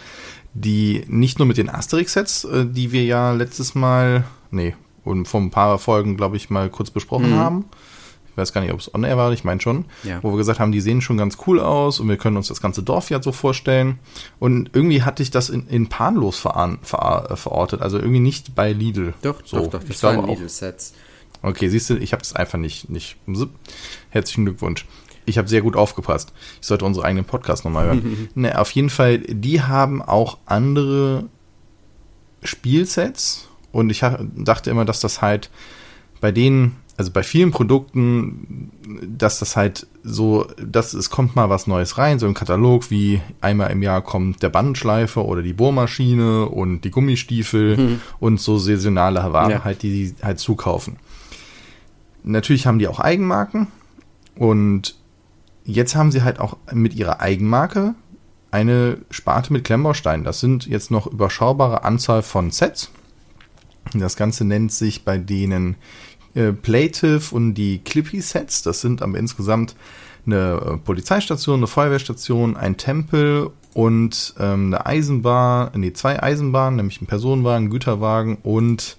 die 0.54 1.04
nicht 1.08 1.38
nur 1.38 1.46
mit 1.46 1.56
den 1.56 1.68
Asterix-Sets, 1.68 2.44
äh, 2.44 2.66
die 2.66 2.92
wir 2.92 3.04
ja 3.04 3.32
letztes 3.32 3.74
Mal, 3.74 4.24
nee, 4.50 4.74
und 5.04 5.26
vor 5.26 5.40
ein 5.40 5.50
paar 5.50 5.78
Folgen, 5.78 6.16
glaube 6.16 6.36
ich, 6.36 6.50
mal 6.50 6.68
kurz 6.70 6.90
besprochen 6.90 7.30
mhm. 7.30 7.38
haben. 7.38 7.64
Ich 8.30 8.36
weiß 8.36 8.52
gar 8.52 8.60
nicht, 8.60 8.72
ob 8.72 8.78
es 8.78 8.94
on-air 8.94 9.16
war, 9.16 9.32
ich 9.32 9.42
meine 9.42 9.60
schon. 9.60 9.86
Ja. 10.04 10.22
Wo 10.22 10.30
wir 10.30 10.36
gesagt 10.36 10.60
haben, 10.60 10.70
die 10.70 10.80
sehen 10.80 11.00
schon 11.00 11.18
ganz 11.18 11.38
cool 11.46 11.58
aus 11.58 11.98
und 11.98 12.08
wir 12.08 12.16
können 12.16 12.36
uns 12.36 12.48
das 12.48 12.60
ganze 12.60 12.82
Dorf 12.82 13.10
ja 13.10 13.20
so 13.20 13.32
vorstellen. 13.32 13.98
Und 14.38 14.70
irgendwie 14.72 15.02
hatte 15.02 15.22
ich 15.22 15.30
das 15.30 15.50
in, 15.50 15.66
in 15.66 15.88
Panlos 15.88 16.38
ver 16.38 16.78
ver 16.82 17.36
verortet, 17.36 17.82
also 17.82 17.98
irgendwie 17.98 18.20
nicht 18.20 18.54
bei 18.54 18.72
Lidl. 18.72 19.14
Doch, 19.22 19.42
so. 19.44 19.58
doch, 19.58 19.70
doch, 19.70 19.84
das 19.84 20.02
waren 20.04 20.26
Lidl-Sets. 20.26 20.94
Okay, 21.42 21.68
siehst 21.68 21.90
du, 21.90 21.96
ich 21.96 22.12
habe 22.12 22.22
das 22.22 22.34
einfach 22.34 22.58
nicht, 22.58 22.88
nicht. 22.88 23.16
Herzlichen 24.10 24.44
Glückwunsch. 24.44 24.84
Ich 25.30 25.38
habe 25.38 25.48
sehr 25.48 25.62
gut 25.62 25.76
aufgepasst. 25.76 26.32
Ich 26.60 26.66
sollte 26.66 26.84
unsere 26.84 27.06
eigenen 27.06 27.24
Podcast 27.24 27.64
nochmal 27.64 27.86
hören. 27.86 28.28
ne, 28.34 28.58
auf 28.58 28.70
jeden 28.72 28.90
Fall, 28.90 29.18
die 29.18 29.62
haben 29.62 30.02
auch 30.02 30.38
andere 30.46 31.24
Spielsets 32.42 33.48
und 33.72 33.90
ich 33.90 34.04
dachte 34.36 34.70
immer, 34.70 34.84
dass 34.84 35.00
das 35.00 35.22
halt 35.22 35.50
bei 36.20 36.32
denen, 36.32 36.76
also 36.96 37.12
bei 37.12 37.22
vielen 37.22 37.50
Produkten, 37.50 38.70
dass 39.02 39.38
das 39.38 39.56
halt 39.56 39.86
so, 40.02 40.46
dass 40.62 40.92
es 40.92 41.10
kommt 41.10 41.36
mal 41.36 41.48
was 41.48 41.66
Neues 41.66 41.96
rein, 41.96 42.18
so 42.18 42.26
ein 42.26 42.34
Katalog 42.34 42.90
wie 42.90 43.20
einmal 43.40 43.70
im 43.70 43.82
Jahr 43.82 44.02
kommt 44.02 44.42
der 44.42 44.50
Bandschleifer 44.50 45.24
oder 45.24 45.42
die 45.42 45.52
Bohrmaschine 45.52 46.46
und 46.46 46.82
die 46.82 46.90
Gummistiefel 46.90 47.76
mhm. 47.76 48.00
und 48.18 48.40
so 48.40 48.58
saisonale 48.58 49.32
Ware 49.32 49.50
ja. 49.50 49.64
halt, 49.64 49.82
die 49.82 50.08
die 50.08 50.22
halt 50.22 50.38
zukaufen. 50.38 50.96
Natürlich 52.22 52.66
haben 52.66 52.78
die 52.78 52.88
auch 52.88 53.00
Eigenmarken 53.00 53.68
und 54.34 54.99
jetzt 55.70 55.94
haben 55.94 56.12
sie 56.12 56.22
halt 56.22 56.40
auch 56.40 56.56
mit 56.72 56.94
ihrer 56.94 57.20
Eigenmarke 57.20 57.94
eine 58.50 58.98
Sparte 59.10 59.52
mit 59.52 59.64
Klemmbausteinen. 59.64 60.24
Das 60.24 60.40
sind 60.40 60.66
jetzt 60.66 60.90
noch 60.90 61.06
überschaubare 61.06 61.84
Anzahl 61.84 62.22
von 62.22 62.50
Sets. 62.50 62.90
Das 63.94 64.16
Ganze 64.16 64.44
nennt 64.44 64.72
sich 64.72 65.04
bei 65.04 65.18
denen 65.18 65.76
äh, 66.34 66.52
Plative 66.52 67.34
und 67.34 67.54
die 67.54 67.78
Clippy 67.78 68.20
Sets. 68.20 68.62
Das 68.62 68.80
sind 68.80 69.02
aber 69.02 69.18
insgesamt 69.18 69.76
eine 70.26 70.60
äh, 70.60 70.76
Polizeistation, 70.76 71.60
eine 71.60 71.66
Feuerwehrstation, 71.66 72.56
ein 72.56 72.76
Tempel 72.76 73.50
und 73.72 74.34
ähm, 74.38 74.66
eine 74.66 74.86
Eisenbahn, 74.86 75.70
nee, 75.76 75.92
zwei 75.92 76.22
Eisenbahnen, 76.22 76.76
nämlich 76.76 77.00
ein 77.00 77.06
Personenwagen, 77.06 77.70
Güterwagen 77.70 78.38
und 78.42 78.96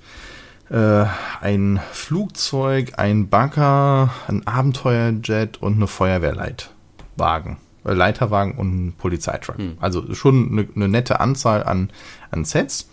äh, 0.72 1.06
ein 1.42 1.80
Flugzeug, 1.92 2.94
ein 2.98 3.30
Bagger, 3.30 4.10
ein 4.28 4.48
Abenteuerjet 4.48 5.62
und 5.62 5.76
eine 5.76 5.88
Feuerwehrleitwagen. 5.88 7.58
Äh, 7.84 7.94
Leiterwagen 7.94 8.54
und 8.56 8.88
ein 8.88 8.94
Polizeitruck. 8.94 9.58
Hm. 9.58 9.78
Also 9.80 10.14
schon 10.14 10.52
eine, 10.52 10.68
eine, 10.76 10.88
nette 10.88 11.20
Anzahl 11.20 11.64
an, 11.64 11.90
an 12.30 12.46
Sets. 12.46 12.90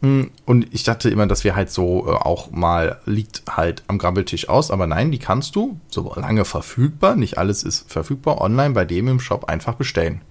Hm, 0.00 0.30
und 0.46 0.72
ich 0.72 0.84
dachte 0.84 1.10
immer, 1.10 1.26
dass 1.26 1.44
wir 1.44 1.54
halt 1.54 1.70
so 1.70 2.06
äh, 2.06 2.12
auch 2.12 2.50
mal 2.50 3.00
liegt 3.04 3.42
halt 3.50 3.82
am 3.88 3.98
Grabbeltisch 3.98 4.48
aus, 4.48 4.70
aber 4.70 4.86
nein, 4.86 5.10
die 5.10 5.18
kannst 5.18 5.56
du 5.56 5.78
so 5.88 6.14
lange 6.14 6.44
verfügbar, 6.44 7.16
nicht 7.16 7.36
alles 7.36 7.62
ist 7.62 7.92
verfügbar, 7.92 8.40
online 8.40 8.74
bei 8.74 8.84
dem 8.84 9.08
im 9.08 9.20
Shop 9.20 9.46
einfach 9.46 9.74
bestellen. 9.74 10.22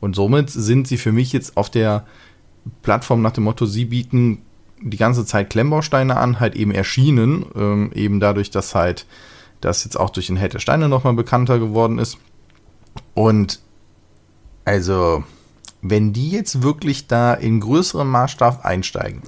Und 0.00 0.16
somit 0.16 0.50
sind 0.50 0.88
sie 0.88 0.96
für 0.96 1.12
mich 1.12 1.32
jetzt 1.32 1.56
auf 1.56 1.70
der 1.70 2.04
Plattform 2.82 3.22
nach 3.22 3.32
dem 3.32 3.44
Motto, 3.44 3.66
sie 3.66 3.84
bieten 3.84 4.42
die 4.90 4.96
ganze 4.96 5.24
Zeit 5.24 5.50
Klemmbausteine 5.50 6.16
an, 6.16 6.40
halt 6.40 6.54
eben 6.54 6.70
erschienen, 6.70 7.46
ähm, 7.54 7.90
eben 7.94 8.20
dadurch, 8.20 8.50
dass 8.50 8.74
halt 8.74 9.06
das 9.60 9.84
jetzt 9.84 9.98
auch 9.98 10.10
durch 10.10 10.26
den 10.26 10.36
Held 10.36 10.54
der 10.54 10.58
Steine 10.58 10.88
nochmal 10.88 11.14
bekannter 11.14 11.58
geworden 11.58 11.98
ist. 11.98 12.18
Und 13.14 13.60
also, 14.64 15.24
wenn 15.82 16.12
die 16.12 16.30
jetzt 16.30 16.62
wirklich 16.62 17.06
da 17.06 17.34
in 17.34 17.60
größerem 17.60 18.08
Maßstab 18.08 18.64
einsteigen 18.64 19.22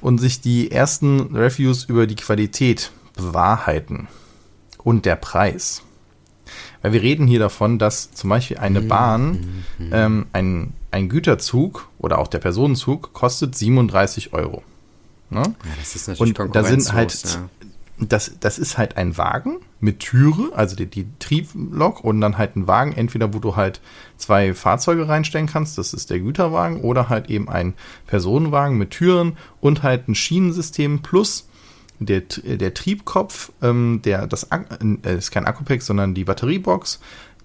und 0.00 0.18
sich 0.18 0.40
die 0.40 0.70
ersten 0.70 1.34
Reviews 1.34 1.84
über 1.84 2.06
die 2.06 2.16
Qualität 2.16 2.92
bewahrheiten, 3.16 4.08
und 4.82 5.06
der 5.06 5.16
Preis. 5.16 5.82
Weil 6.82 6.92
wir 6.92 7.02
reden 7.02 7.26
hier 7.26 7.38
davon, 7.38 7.78
dass 7.78 8.12
zum 8.12 8.30
Beispiel 8.30 8.58
eine 8.58 8.80
Bahn, 8.80 9.64
ähm, 9.92 10.26
ein, 10.32 10.72
ein 10.90 11.08
Güterzug 11.08 11.88
oder 11.98 12.18
auch 12.18 12.28
der 12.28 12.38
Personenzug 12.38 13.12
kostet 13.12 13.54
37 13.54 14.32
Euro. 14.32 14.62
Ne? 15.30 15.42
Ja, 15.42 15.70
das 15.78 15.94
ist 15.94 16.08
natürlich 16.08 16.38
Und 16.38 16.56
da 16.56 16.64
sind 16.64 16.92
halt, 16.92 17.22
ja. 17.24 17.48
das, 18.00 18.32
das 18.40 18.58
ist 18.58 18.78
halt 18.78 18.96
ein 18.96 19.16
Wagen 19.16 19.58
mit 19.78 20.00
Türe, 20.00 20.50
also 20.54 20.76
die, 20.76 20.86
die 20.86 21.06
Trieblok 21.20 22.02
und 22.04 22.20
dann 22.20 22.36
halt 22.36 22.56
ein 22.56 22.66
Wagen, 22.66 22.92
entweder 22.92 23.32
wo 23.32 23.38
du 23.38 23.56
halt 23.56 23.80
zwei 24.16 24.54
Fahrzeuge 24.54 25.08
reinstellen 25.08 25.46
kannst, 25.46 25.78
das 25.78 25.94
ist 25.94 26.10
der 26.10 26.18
Güterwagen, 26.18 26.80
oder 26.80 27.08
halt 27.08 27.30
eben 27.30 27.48
ein 27.48 27.74
Personenwagen 28.06 28.76
mit 28.76 28.90
Türen 28.90 29.36
und 29.60 29.82
halt 29.82 30.08
ein 30.08 30.14
Schienensystem 30.14 31.00
plus 31.00 31.46
der, 32.00 32.22
der 32.22 32.74
Triebkopf, 32.74 33.52
ähm, 33.62 34.00
der 34.04 34.26
das 34.26 34.48
äh, 34.50 35.16
ist 35.16 35.30
kein 35.30 35.46
Akkupack, 35.46 35.82
sondern 35.82 36.14
die 36.14 36.24
Batteriebox, 36.24 36.98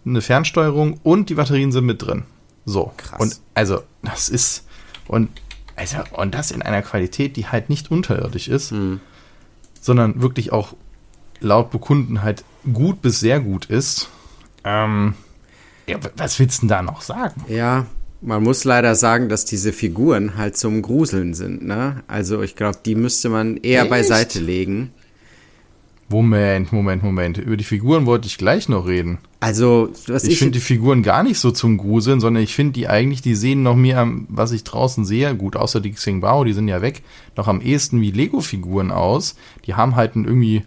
eine 0.06 0.22
Fernsteuerung 0.22 1.00
und 1.04 1.30
die 1.30 1.36
Batterien 1.36 1.72
sind 1.72 1.86
mit 1.86 2.02
drin. 2.02 2.24
So. 2.66 2.94
Krass. 2.98 3.20
Und 3.20 3.40
also, 3.54 3.84
das 4.02 4.30
ist 4.30 4.66
und 5.08 5.30
also 5.76 5.98
und 6.12 6.34
das 6.34 6.52
in 6.52 6.62
einer 6.62 6.82
Qualität, 6.82 7.36
die 7.36 7.48
halt 7.48 7.70
nicht 7.70 7.92
unterirdisch 7.92 8.48
ist, 8.48 8.74
sondern 9.82 10.22
wirklich 10.22 10.52
auch 10.52 10.74
laut 11.40 11.72
Bekunden 11.72 12.22
halt 12.22 12.44
gut 12.74 13.02
bis 13.02 13.20
sehr 13.20 13.40
gut 13.40 13.66
ist. 13.66 14.10
Ähm, 14.64 15.14
ja, 15.88 15.98
was 16.18 16.40
willst 16.40 16.58
du 16.58 16.62
denn 16.62 16.70
da 16.70 16.82
noch 16.82 17.02
sagen? 17.02 17.44
Ja, 17.48 17.86
man 18.22 18.42
muss 18.42 18.64
leider 18.64 18.96
sagen, 18.96 19.30
dass 19.30 19.46
diese 19.46 19.72
Figuren 19.72 20.38
halt 20.38 20.58
zum 20.58 20.82
Gruseln 20.82 21.34
sind, 21.34 21.64
ne? 21.64 22.04
Also 22.08 22.42
ich 22.42 22.56
glaube, 22.56 22.80
die 22.84 22.96
müsste 22.96 23.30
man 23.30 23.58
eher 23.58 23.84
Echt? 23.84 23.92
beiseite 23.92 24.40
legen. 24.40 24.92
Moment, 26.08 26.72
Moment, 26.72 27.02
Moment. 27.02 27.38
Über 27.40 27.58
die 27.58 27.64
Figuren 27.64 28.06
wollte 28.06 28.28
ich 28.28 28.38
gleich 28.38 28.70
noch 28.70 28.86
reden. 28.88 29.18
Also, 29.40 29.90
was 30.08 30.24
Ich 30.24 30.34
ich, 30.34 30.38
finde 30.40 30.52
die 30.54 30.60
Figuren 30.60 31.02
gar 31.02 31.24
nicht 31.24 31.40
so 31.40 31.50
zum 31.52 31.78
Gruseln, 31.78 32.20
sondern 32.20 32.44
ich 32.44 32.54
finde 32.54 32.74
die 32.74 32.88
eigentlich, 32.88 33.22
die 33.24 33.34
sehen 33.34 33.64
noch 33.64 33.76
mehr, 33.76 34.00
am- 34.00 34.28
was 34.30 34.52
ich 34.52 34.64
draußen 34.64 35.04
sehe, 35.04 35.36
gut, 35.36 35.56
außer 35.56 35.82
die 35.82 35.92
Xingbao, 35.92 36.44
die 36.44 36.54
sind 36.54 36.68
ja 36.68 36.82
weg, 36.84 37.02
noch 37.36 37.48
am 37.48 37.60
ehesten 37.60 38.02
wie 38.02 38.12
Lego-Figuren 38.12 38.92
aus. 38.92 39.36
Die 39.66 39.74
haben 39.74 39.96
halt 39.96 40.16
irgendwie, 40.16 40.64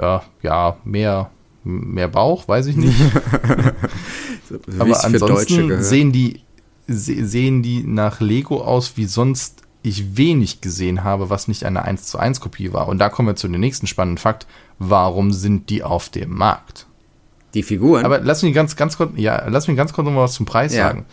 ja, 0.00 0.24
ja, 0.42 0.76
mehr, 0.84 1.30
mehr 1.62 2.08
Bauch, 2.08 2.48
weiß 2.48 2.66
ich 2.66 2.76
nicht. 2.76 2.94
Aber 4.78 5.04
ansonsten 5.04 5.82
sehen 5.82 6.12
die, 6.12 6.40
se 6.86 7.26
sehen 7.26 7.62
die 7.62 7.82
nach 7.84 8.20
Lego 8.20 8.60
aus, 8.62 8.96
wie 8.96 9.06
sonst 9.06 9.62
ich 9.84 10.16
wenig 10.16 10.60
gesehen 10.60 11.04
habe, 11.04 11.30
was 11.30 11.46
nicht 11.46 11.64
eine 11.64 11.82
1 11.82 12.06
zu 12.06 12.18
1 12.18 12.40
Kopie 12.40 12.72
war. 12.72 12.88
Und 12.88 12.98
da 12.98 13.08
kommen 13.08 13.28
wir 13.28 13.36
zu 13.36 13.46
dem 13.46 13.60
nächsten 13.60 13.86
spannenden 13.86 14.18
Fakt. 14.18 14.46
Warum 14.78 15.32
sind 15.32 15.70
die 15.70 15.84
auf 15.84 16.08
dem 16.08 16.34
Markt? 16.34 16.86
die 17.54 17.62
Figuren. 17.62 18.04
Aber 18.04 18.18
lass 18.18 18.42
mich 18.42 18.52
ganz, 18.52 18.74
ganz 18.74 18.96
kurz, 18.96 19.12
ja, 19.14 19.44
lass 19.48 19.68
mich 19.68 19.76
ganz 19.76 19.92
kurz 19.92 20.06
noch 20.06 20.12
mal 20.12 20.22
was 20.22 20.32
zum 20.32 20.44
Preis 20.44 20.74
Ja. 20.74 20.88
sagen. 20.88 21.04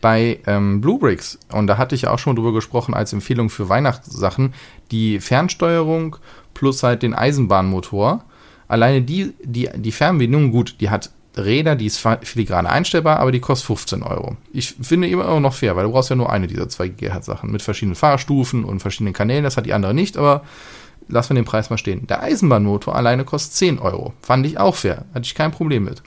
Bei 0.00 0.38
ähm, 0.46 0.80
Blue 0.80 0.98
Bricks, 0.98 1.38
und 1.52 1.66
da 1.66 1.76
hatte 1.76 1.94
ich 1.94 2.02
ja 2.02 2.10
auch 2.12 2.18
schon 2.18 2.36
drüber 2.36 2.52
gesprochen 2.52 2.94
als 2.94 3.12
Empfehlung 3.12 3.50
für 3.50 3.68
Weihnachtssachen, 3.68 4.54
die 4.92 5.20
Fernsteuerung 5.20 6.16
plus 6.54 6.82
halt 6.82 7.02
den 7.02 7.12
Eisenbahnmotor, 7.12 8.24
alleine 8.68 9.02
die, 9.02 9.34
die, 9.42 9.68
die 9.74 9.92
Fernbedienung, 9.92 10.52
gut, 10.52 10.76
die 10.80 10.90
hat 10.90 11.10
Räder, 11.36 11.76
die 11.76 11.86
ist 11.86 12.04
filigran 12.22 12.66
einstellbar, 12.66 13.20
aber 13.20 13.30
die 13.30 13.40
kostet 13.40 13.66
15 13.66 14.02
Euro. 14.02 14.36
Ich 14.52 14.74
finde 14.80 15.08
immer 15.08 15.38
noch 15.40 15.54
fair, 15.54 15.76
weil 15.76 15.84
du 15.84 15.92
brauchst 15.92 16.10
ja 16.10 16.16
nur 16.16 16.30
eine 16.30 16.46
dieser 16.46 16.68
2 16.68 16.88
GHz 16.88 17.26
Sachen 17.26 17.52
mit 17.52 17.62
verschiedenen 17.62 17.94
Fahrstufen 17.94 18.64
und 18.64 18.80
verschiedenen 18.80 19.12
Kanälen, 19.12 19.44
das 19.44 19.56
hat 19.56 19.66
die 19.66 19.72
andere 19.72 19.94
nicht, 19.94 20.16
aber 20.16 20.42
lassen 21.08 21.30
wir 21.30 21.42
den 21.42 21.44
Preis 21.44 21.70
mal 21.70 21.78
stehen. 21.78 22.06
Der 22.06 22.22
Eisenbahnmotor 22.22 22.96
alleine 22.96 23.24
kostet 23.24 23.52
10 23.54 23.78
Euro. 23.78 24.12
Fand 24.22 24.46
ich 24.46 24.58
auch 24.58 24.74
fair. 24.74 25.04
Hatte 25.14 25.24
ich 25.24 25.34
kein 25.34 25.52
Problem 25.52 25.84
mit. 25.84 26.02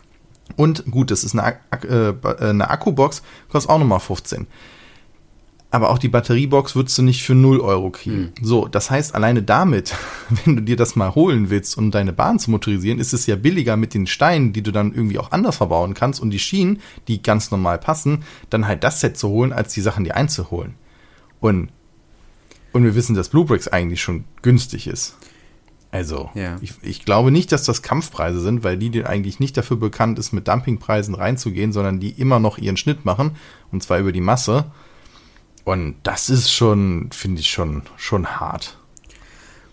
Und 0.55 0.85
gut, 0.91 1.11
das 1.11 1.23
ist 1.23 1.33
eine, 1.33 1.57
Ak 1.69 1.85
äh, 1.85 2.09
äh, 2.09 2.49
eine 2.49 2.69
Akkubox, 2.69 3.23
kostet 3.49 3.69
auch 3.69 3.79
nochmal 3.79 3.99
15. 3.99 4.47
Aber 5.73 5.89
auch 5.89 5.97
die 5.97 6.07
Batteriebox 6.07 6.75
würdest 6.75 6.99
du 6.99 7.01
nicht 7.01 7.23
für 7.23 7.33
0 7.33 7.59
Euro 7.59 7.89
kriegen. 7.89 8.31
So, 8.39 8.67
das 8.67 8.91
heißt, 8.91 9.15
alleine 9.15 9.41
damit, 9.41 9.95
wenn 10.45 10.57
du 10.57 10.61
dir 10.61 10.75
das 10.75 10.95
mal 10.95 11.15
holen 11.15 11.49
willst, 11.49 11.79
um 11.79 11.89
deine 11.89 12.13
Bahn 12.13 12.37
zu 12.37 12.51
motorisieren, 12.51 12.99
ist 12.99 13.11
es 13.11 13.25
ja 13.25 13.35
billiger 13.35 13.75
mit 13.75 13.95
den 13.95 14.05
Steinen, 14.05 14.53
die 14.53 14.61
du 14.61 14.71
dann 14.71 14.93
irgendwie 14.93 15.17
auch 15.17 15.31
anders 15.31 15.57
verbauen 15.57 15.95
kannst 15.95 16.21
und 16.21 16.29
die 16.29 16.37
Schienen, 16.37 16.79
die 17.07 17.23
ganz 17.23 17.49
normal 17.49 17.79
passen, 17.79 18.23
dann 18.51 18.67
halt 18.67 18.83
das 18.83 18.99
Set 18.99 19.17
zu 19.17 19.29
holen, 19.29 19.51
als 19.51 19.73
die 19.73 19.81
Sachen 19.81 20.03
dir 20.03 20.15
einzuholen. 20.15 20.75
Und 21.39 21.69
und 22.71 22.83
wir 22.83 22.93
wissen, 22.93 23.15
dass 23.15 23.29
Bluebricks 23.29 23.67
eigentlich 23.67 24.01
schon 24.01 24.25
günstig 24.43 24.85
ist. 24.87 25.15
Also, 25.89 26.29
Ja. 26.35 26.57
ich, 26.61 26.73
ich 26.81 27.05
glaube 27.05 27.31
nicht, 27.31 27.51
dass 27.51 27.63
das 27.63 27.81
Kampfpreise 27.81 28.41
sind, 28.41 28.63
weil 28.63 28.77
die, 28.77 28.89
die 28.91 29.05
eigentlich 29.05 29.39
nicht 29.39 29.57
dafür 29.57 29.77
bekannt 29.77 30.17
ist, 30.19 30.33
mit 30.33 30.47
Dumpingpreisen 30.47 31.15
reinzugehen, 31.15 31.71
sondern 31.71 31.99
die 31.99 32.09
immer 32.09 32.39
noch 32.39 32.57
ihren 32.57 32.77
Schnitt 32.77 33.05
machen, 33.05 33.37
und 33.71 33.81
zwar 33.81 33.99
über 33.99 34.11
die 34.11 34.21
Masse. 34.21 34.65
Und 35.63 35.95
das 36.03 36.29
ist 36.29 36.51
schon, 36.51 37.09
finde 37.11 37.41
ich, 37.41 37.49
schon, 37.49 37.83
schon 37.95 38.27
hart. 38.27 38.77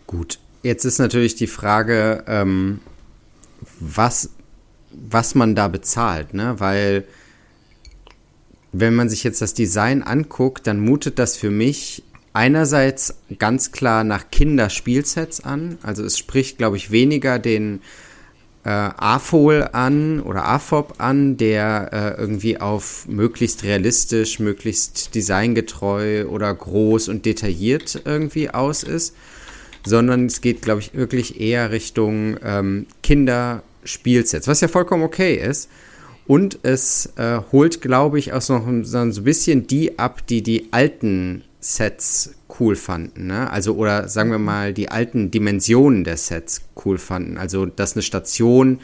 Gut. 0.06 0.38
Jetzt 0.62 0.84
ist 0.84 0.98
natürlich 0.98 1.34
die 1.34 1.46
Frage, 1.46 2.24
ähm, 2.26 2.80
was, 3.78 4.30
was 4.90 5.34
man 5.34 5.54
da 5.54 5.68
bezahlt, 5.68 6.34
ne? 6.34 6.58
Weil 6.58 7.04
wenn 8.72 8.94
man 8.94 9.08
sich 9.08 9.24
jetzt 9.24 9.42
das 9.42 9.54
Design 9.54 10.02
anguckt, 10.02 10.66
dann 10.66 10.80
mutet 10.80 11.18
das 11.18 11.36
für 11.36 11.50
mich 11.50 12.04
einerseits 12.32 13.16
ganz 13.38 13.72
klar 13.72 14.04
nach 14.04 14.30
Kinderspielsets 14.30 15.40
an. 15.40 15.78
Also 15.82 16.04
es 16.04 16.18
spricht, 16.18 16.58
glaube 16.58 16.76
ich, 16.76 16.90
weniger 16.90 17.38
den 17.38 17.80
äh, 18.64 18.68
AFOL 18.68 19.68
an 19.72 20.20
oder 20.20 20.46
AFOP 20.46 20.94
an, 20.98 21.36
der 21.36 21.90
äh, 21.92 22.20
irgendwie 22.20 22.60
auf 22.60 23.06
möglichst 23.08 23.64
realistisch, 23.64 24.38
möglichst 24.38 25.14
designgetreu 25.14 26.26
oder 26.26 26.52
groß 26.54 27.08
und 27.08 27.24
detailliert 27.24 28.02
irgendwie 28.04 28.50
aus 28.50 28.82
ist, 28.82 29.14
sondern 29.86 30.26
es 30.26 30.40
geht, 30.40 30.62
glaube 30.62 30.80
ich, 30.80 30.94
wirklich 30.94 31.40
eher 31.40 31.70
Richtung 31.70 32.36
ähm, 32.44 32.86
Kinderspielsets, 33.02 34.46
was 34.46 34.60
ja 34.60 34.68
vollkommen 34.68 35.04
okay 35.04 35.34
ist. 35.36 35.70
Und 36.26 36.60
es 36.62 37.12
äh, 37.16 37.40
holt, 37.50 37.80
glaube 37.80 38.18
ich, 38.18 38.32
auch 38.32 38.48
noch 38.50 38.64
so 38.84 38.98
ein 38.98 39.24
bisschen 39.24 39.66
die 39.66 39.98
ab, 39.98 40.26
die 40.28 40.42
die 40.42 40.68
alten 40.70 41.42
Sets 41.60 42.34
cool 42.58 42.74
fanden. 42.74 43.26
Ne? 43.26 43.50
Also, 43.50 43.76
oder 43.76 44.08
sagen 44.08 44.30
wir 44.30 44.38
mal, 44.38 44.72
die 44.72 44.88
alten 44.88 45.30
Dimensionen 45.30 46.04
der 46.04 46.16
Sets 46.16 46.62
cool 46.84 46.98
fanden. 46.98 47.36
Also, 47.36 47.66
dass 47.66 47.94
eine 47.94 48.02
Station 48.02 48.80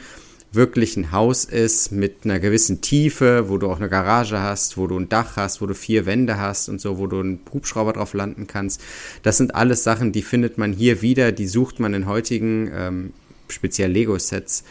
wirklich 0.51 0.95
ein 0.95 1.11
Haus 1.11 1.43
ist 1.45 1.91
mit 1.91 2.19
einer 2.23 2.39
gewissen 2.39 2.81
Tiefe, 2.81 3.49
wo 3.49 3.57
du 3.57 3.69
auch 3.69 3.77
eine 3.77 3.89
Garage 3.89 4.39
hast, 4.39 4.77
wo 4.77 4.87
du 4.87 4.97
ein 4.97 5.09
Dach 5.09 5.35
hast, 5.35 5.61
wo 5.61 5.65
du 5.65 5.73
vier 5.73 6.05
Wände 6.05 6.37
hast 6.37 6.69
und 6.69 6.79
so, 6.79 6.97
wo 6.97 7.07
du 7.07 7.19
einen 7.19 7.39
Hubschrauber 7.53 7.93
drauf 7.93 8.13
landen 8.13 8.47
kannst. 8.47 8.81
Das 9.23 9.37
sind 9.37 9.55
alles 9.55 9.83
Sachen, 9.83 10.11
die 10.11 10.21
findet 10.21 10.57
man 10.57 10.71
hier 10.71 11.01
wieder, 11.01 11.31
die 11.31 11.47
sucht 11.47 11.79
man 11.79 11.93
in 11.93 12.05
heutigen, 12.05 12.71
ähm, 12.73 13.13
speziell 13.49 13.91
Lego-Sets, 13.91 14.63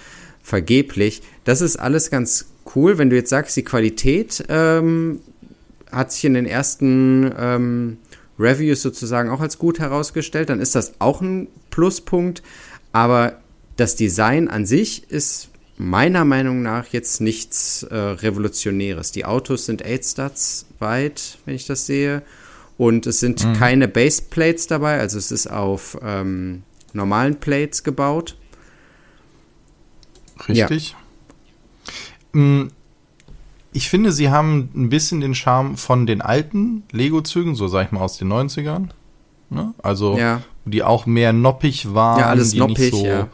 vergeblich. 0.42 1.22
Das 1.44 1.60
ist 1.60 1.76
alles 1.76 2.10
ganz 2.10 2.46
cool. 2.74 2.98
Wenn 2.98 3.10
du 3.10 3.16
jetzt 3.16 3.30
sagst, 3.30 3.56
die 3.56 3.64
Qualität 3.64 4.44
ähm, 4.48 5.20
hat 5.92 6.12
sich 6.12 6.24
in 6.24 6.34
den 6.34 6.46
ersten 6.46 7.32
ähm, 7.38 7.98
Reviews 8.38 8.82
sozusagen 8.82 9.30
auch 9.30 9.40
als 9.40 9.58
gut 9.58 9.78
herausgestellt, 9.78 10.50
dann 10.50 10.60
ist 10.60 10.74
das 10.74 10.94
auch 11.00 11.20
ein 11.20 11.48
Pluspunkt. 11.70 12.42
Aber 12.92 13.40
das 13.76 13.96
Design 13.96 14.48
an 14.48 14.66
sich 14.66 15.10
ist 15.10 15.50
meiner 15.78 16.24
Meinung 16.24 16.62
nach 16.62 16.86
jetzt 16.88 17.20
nichts 17.20 17.82
äh, 17.82 17.94
Revolutionäres. 17.94 19.12
Die 19.12 19.24
Autos 19.24 19.66
sind 19.66 19.84
8-Stats 19.84 20.66
weit, 20.78 21.38
wenn 21.44 21.54
ich 21.54 21.66
das 21.66 21.86
sehe. 21.86 22.22
Und 22.78 23.06
es 23.06 23.20
sind 23.20 23.46
keine 23.58 23.88
Baseplates 23.88 24.66
dabei, 24.66 25.00
also 25.00 25.16
es 25.16 25.32
ist 25.32 25.46
auf 25.46 25.98
ähm, 26.02 26.62
normalen 26.92 27.36
Plates 27.36 27.84
gebaut. 27.84 28.36
Richtig? 30.46 30.94
Mm, 32.32 32.64
Ich 33.72 33.90
finde, 33.90 34.12
sie 34.12 34.30
haben 34.30 34.70
ein 34.74 34.88
bisschen 34.88 35.20
den 35.20 35.34
Charme 35.34 35.76
von 35.76 36.06
den 36.06 36.22
alten 36.22 36.84
Lego-Zügen, 36.92 37.54
so 37.54 37.68
sag 37.68 37.86
ich 37.86 37.92
mal 37.92 38.00
aus 38.00 38.16
den 38.18 38.28
90ern. 38.28 38.88
Ne? 39.50 39.74
Also, 39.82 40.16
Ja. 40.18 40.42
die 40.64 40.82
auch 40.82 41.06
mehr 41.06 41.32
noppig 41.32 41.94
waren. 41.94 42.20
Ja, 42.20 42.26
alles 42.28 42.54
noppig, 42.54 42.78
nicht 42.78 42.94
so, 42.94 43.04
ja. 43.04 43.28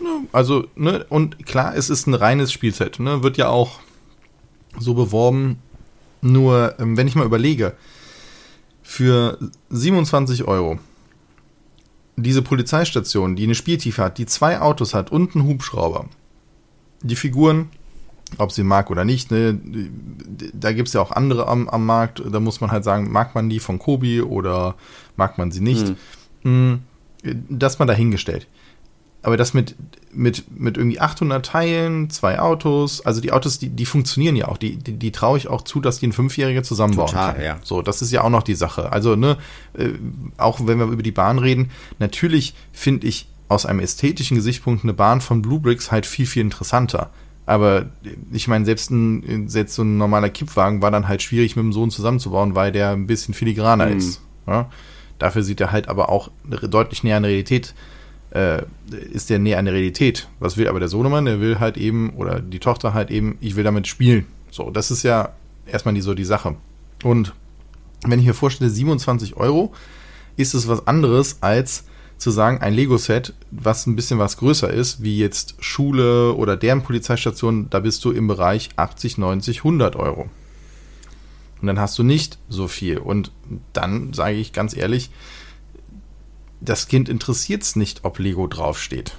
Ne, 0.00 0.26
also, 0.32 0.64
ne, 0.76 1.04
und 1.08 1.44
klar, 1.46 1.76
es 1.76 1.88
ist 1.90 2.06
ein 2.06 2.14
reines 2.14 2.52
Spielset, 2.52 2.98
ne? 3.00 3.22
Wird 3.22 3.36
ja 3.36 3.48
auch 3.48 3.78
so 4.78 4.94
beworben. 4.94 5.58
Nur, 6.20 6.74
ähm, 6.78 6.96
wenn 6.96 7.06
ich 7.06 7.14
mal 7.14 7.26
überlege, 7.26 7.74
für 8.82 9.38
27 9.70 10.44
Euro 10.44 10.78
diese 12.16 12.42
Polizeistation, 12.42 13.34
die 13.36 13.44
eine 13.44 13.54
Spieltiefe 13.54 14.02
hat, 14.02 14.18
die 14.18 14.26
zwei 14.26 14.60
Autos 14.60 14.94
hat 14.94 15.10
und 15.10 15.34
einen 15.34 15.46
Hubschrauber, 15.46 16.06
die 17.02 17.16
Figuren, 17.16 17.70
ob 18.38 18.52
sie 18.52 18.64
mag 18.64 18.90
oder 18.90 19.04
nicht, 19.04 19.30
ne, 19.30 19.58
da 20.52 20.72
gibt 20.72 20.88
es 20.88 20.94
ja 20.94 21.00
auch 21.00 21.10
andere 21.10 21.48
am, 21.48 21.68
am 21.68 21.84
Markt, 21.86 22.22
da 22.30 22.40
muss 22.40 22.60
man 22.60 22.70
halt 22.70 22.84
sagen, 22.84 23.10
mag 23.10 23.34
man 23.34 23.48
die 23.48 23.60
von 23.60 23.78
Kobi 23.78 24.20
oder 24.22 24.74
mag 25.16 25.38
man 25.38 25.50
sie 25.50 25.60
nicht. 25.60 25.94
Mm, 26.42 26.74
Das 27.48 27.78
mal 27.78 27.86
dahingestellt. 27.86 28.46
aber 29.22 29.36
das 29.38 29.54
mit, 29.54 29.74
mit, 30.12 30.44
mit 30.60 30.76
irgendwie 30.76 31.00
800 31.00 31.44
Teilen, 31.46 32.10
zwei 32.10 32.38
Autos, 32.40 33.00
also 33.06 33.20
die 33.22 33.32
Autos, 33.32 33.58
die, 33.58 33.70
die 33.70 33.86
funktionieren 33.86 34.36
ja 34.36 34.48
auch, 34.48 34.58
die, 34.58 34.76
die, 34.76 34.92
die 34.94 35.12
traue 35.12 35.38
ich 35.38 35.48
auch 35.48 35.62
zu, 35.62 35.80
dass 35.80 35.98
die 36.00 36.08
ein 36.08 36.12
Fünfjähriger 36.12 36.62
zusammenbauen 36.62 37.08
Total, 37.08 37.34
kann. 37.34 37.42
ja. 37.42 37.58
So, 37.62 37.80
das 37.82 38.02
ist 38.02 38.10
ja 38.12 38.22
auch 38.22 38.30
noch 38.30 38.42
die 38.42 38.54
Sache. 38.54 38.92
Also, 38.92 39.16
ne, 39.16 39.38
äh, 39.78 39.88
auch 40.36 40.66
wenn 40.66 40.78
wir 40.78 40.86
über 40.86 41.02
die 41.02 41.10
Bahn 41.12 41.38
reden, 41.38 41.70
natürlich 41.98 42.54
finde 42.72 43.06
ich 43.06 43.26
aus 43.48 43.64
einem 43.66 43.80
ästhetischen 43.80 44.36
Gesichtspunkt 44.36 44.84
eine 44.84 44.92
Bahn 44.94 45.20
von 45.20 45.40
Blue 45.42 45.60
Bricks 45.60 45.90
halt 45.90 46.04
viel, 46.06 46.26
viel 46.26 46.42
interessanter. 46.42 47.10
Aber 47.46 47.86
ich 48.32 48.48
meine, 48.48 48.64
selbst, 48.64 48.90
ein, 48.90 49.48
selbst 49.48 49.74
so 49.74 49.82
ein 49.82 49.98
normaler 49.98 50.30
Kippwagen 50.30 50.80
war 50.80 50.90
dann 50.90 51.08
halt 51.08 51.22
schwierig 51.22 51.56
mit 51.56 51.62
dem 51.62 51.72
Sohn 51.72 51.90
zusammenzubauen, 51.90 52.54
weil 52.54 52.72
der 52.72 52.90
ein 52.90 53.06
bisschen 53.06 53.34
filigraner 53.34 53.86
Mhm. 53.86 53.96
ist. 53.98 54.20
Ja? 54.46 54.70
Dafür 55.18 55.42
sieht 55.42 55.60
er 55.60 55.70
halt 55.70 55.88
aber 55.88 56.08
auch 56.08 56.30
deutlich 56.44 57.04
näher 57.04 57.18
an 57.18 57.22
der 57.24 57.32
Realität, 57.32 57.74
äh, 58.30 58.62
ist 59.12 59.28
der 59.30 59.38
näher 59.38 59.58
an 59.58 59.66
der 59.66 59.74
Realität. 59.74 60.28
Was 60.40 60.56
will 60.56 60.68
aber 60.68 60.80
der 60.80 60.88
Sohnemann? 60.88 61.26
Der 61.26 61.40
will 61.40 61.60
halt 61.60 61.76
eben, 61.76 62.10
oder 62.14 62.40
die 62.40 62.58
Tochter 62.60 62.94
halt 62.94 63.10
eben, 63.10 63.36
ich 63.40 63.56
will 63.56 63.64
damit 63.64 63.86
spielen. 63.86 64.26
So, 64.50 64.70
das 64.70 64.90
ist 64.90 65.02
ja 65.02 65.30
erstmal 65.66 65.94
die, 65.94 66.00
so 66.00 66.14
die 66.14 66.24
Sache. 66.24 66.56
Und 67.02 67.34
wenn 68.06 68.18
ich 68.18 68.26
mir 68.26 68.34
vorstelle, 68.34 68.70
27 68.70 69.36
Euro, 69.36 69.72
ist 70.36 70.54
es 70.54 70.66
was 70.66 70.86
anderes 70.86 71.38
als 71.42 71.84
zu 72.18 72.30
sagen, 72.30 72.58
ein 72.58 72.74
Lego-Set, 72.74 73.34
was 73.50 73.86
ein 73.86 73.96
bisschen 73.96 74.18
was 74.18 74.36
größer 74.36 74.72
ist, 74.72 75.02
wie 75.02 75.18
jetzt 75.18 75.56
Schule 75.60 76.34
oder 76.34 76.56
deren 76.56 76.82
Polizeistation, 76.82 77.68
da 77.70 77.80
bist 77.80 78.04
du 78.04 78.12
im 78.12 78.26
Bereich 78.28 78.70
80, 78.76 79.18
90, 79.18 79.58
100 79.58 79.96
Euro. 79.96 80.30
Und 81.60 81.66
dann 81.66 81.80
hast 81.80 81.98
du 81.98 82.02
nicht 82.02 82.38
so 82.48 82.68
viel. 82.68 82.98
Und 82.98 83.32
dann 83.72 84.12
sage 84.12 84.36
ich 84.36 84.52
ganz 84.52 84.76
ehrlich, 84.76 85.10
das 86.60 86.88
Kind 86.88 87.08
interessiert 87.08 87.62
es 87.62 87.76
nicht, 87.76 88.04
ob 88.04 88.18
Lego 88.18 88.46
draufsteht. 88.46 89.16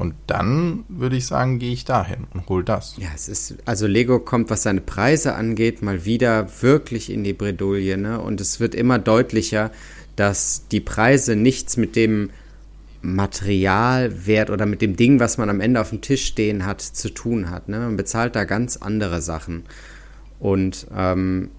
Und 0.00 0.14
dann 0.26 0.84
würde 0.88 1.16
ich 1.16 1.26
sagen, 1.26 1.58
gehe 1.58 1.74
ich 1.74 1.84
dahin 1.84 2.26
und 2.32 2.48
hol 2.48 2.64
das. 2.64 2.96
Ja, 2.96 3.10
es 3.14 3.28
ist, 3.28 3.56
also 3.66 3.86
Lego 3.86 4.18
kommt, 4.18 4.48
was 4.48 4.62
seine 4.62 4.80
Preise 4.80 5.34
angeht, 5.34 5.82
mal 5.82 6.06
wieder 6.06 6.48
wirklich 6.62 7.10
in 7.10 7.22
die 7.22 7.34
Bredouille, 7.34 7.98
ne? 7.98 8.18
Und 8.18 8.40
es 8.40 8.60
wird 8.60 8.74
immer 8.74 8.98
deutlicher, 8.98 9.70
dass 10.16 10.66
die 10.70 10.80
Preise 10.80 11.36
nichts 11.36 11.76
mit 11.76 11.96
dem 11.96 12.30
Materialwert 13.02 14.50
oder 14.50 14.66
mit 14.66 14.82
dem 14.82 14.96
Ding, 14.96 15.20
was 15.20 15.38
man 15.38 15.48
am 15.48 15.60
Ende 15.60 15.80
auf 15.80 15.90
dem 15.90 16.00
Tisch 16.00 16.26
stehen 16.26 16.66
hat, 16.66 16.82
zu 16.82 17.08
tun 17.08 17.50
hat. 17.50 17.68
Ne? 17.68 17.78
Man 17.78 17.96
bezahlt 17.96 18.36
da 18.36 18.44
ganz 18.44 18.76
andere 18.76 19.22
Sachen. 19.22 19.64
Und 20.38 20.86
ähm, 20.94 21.50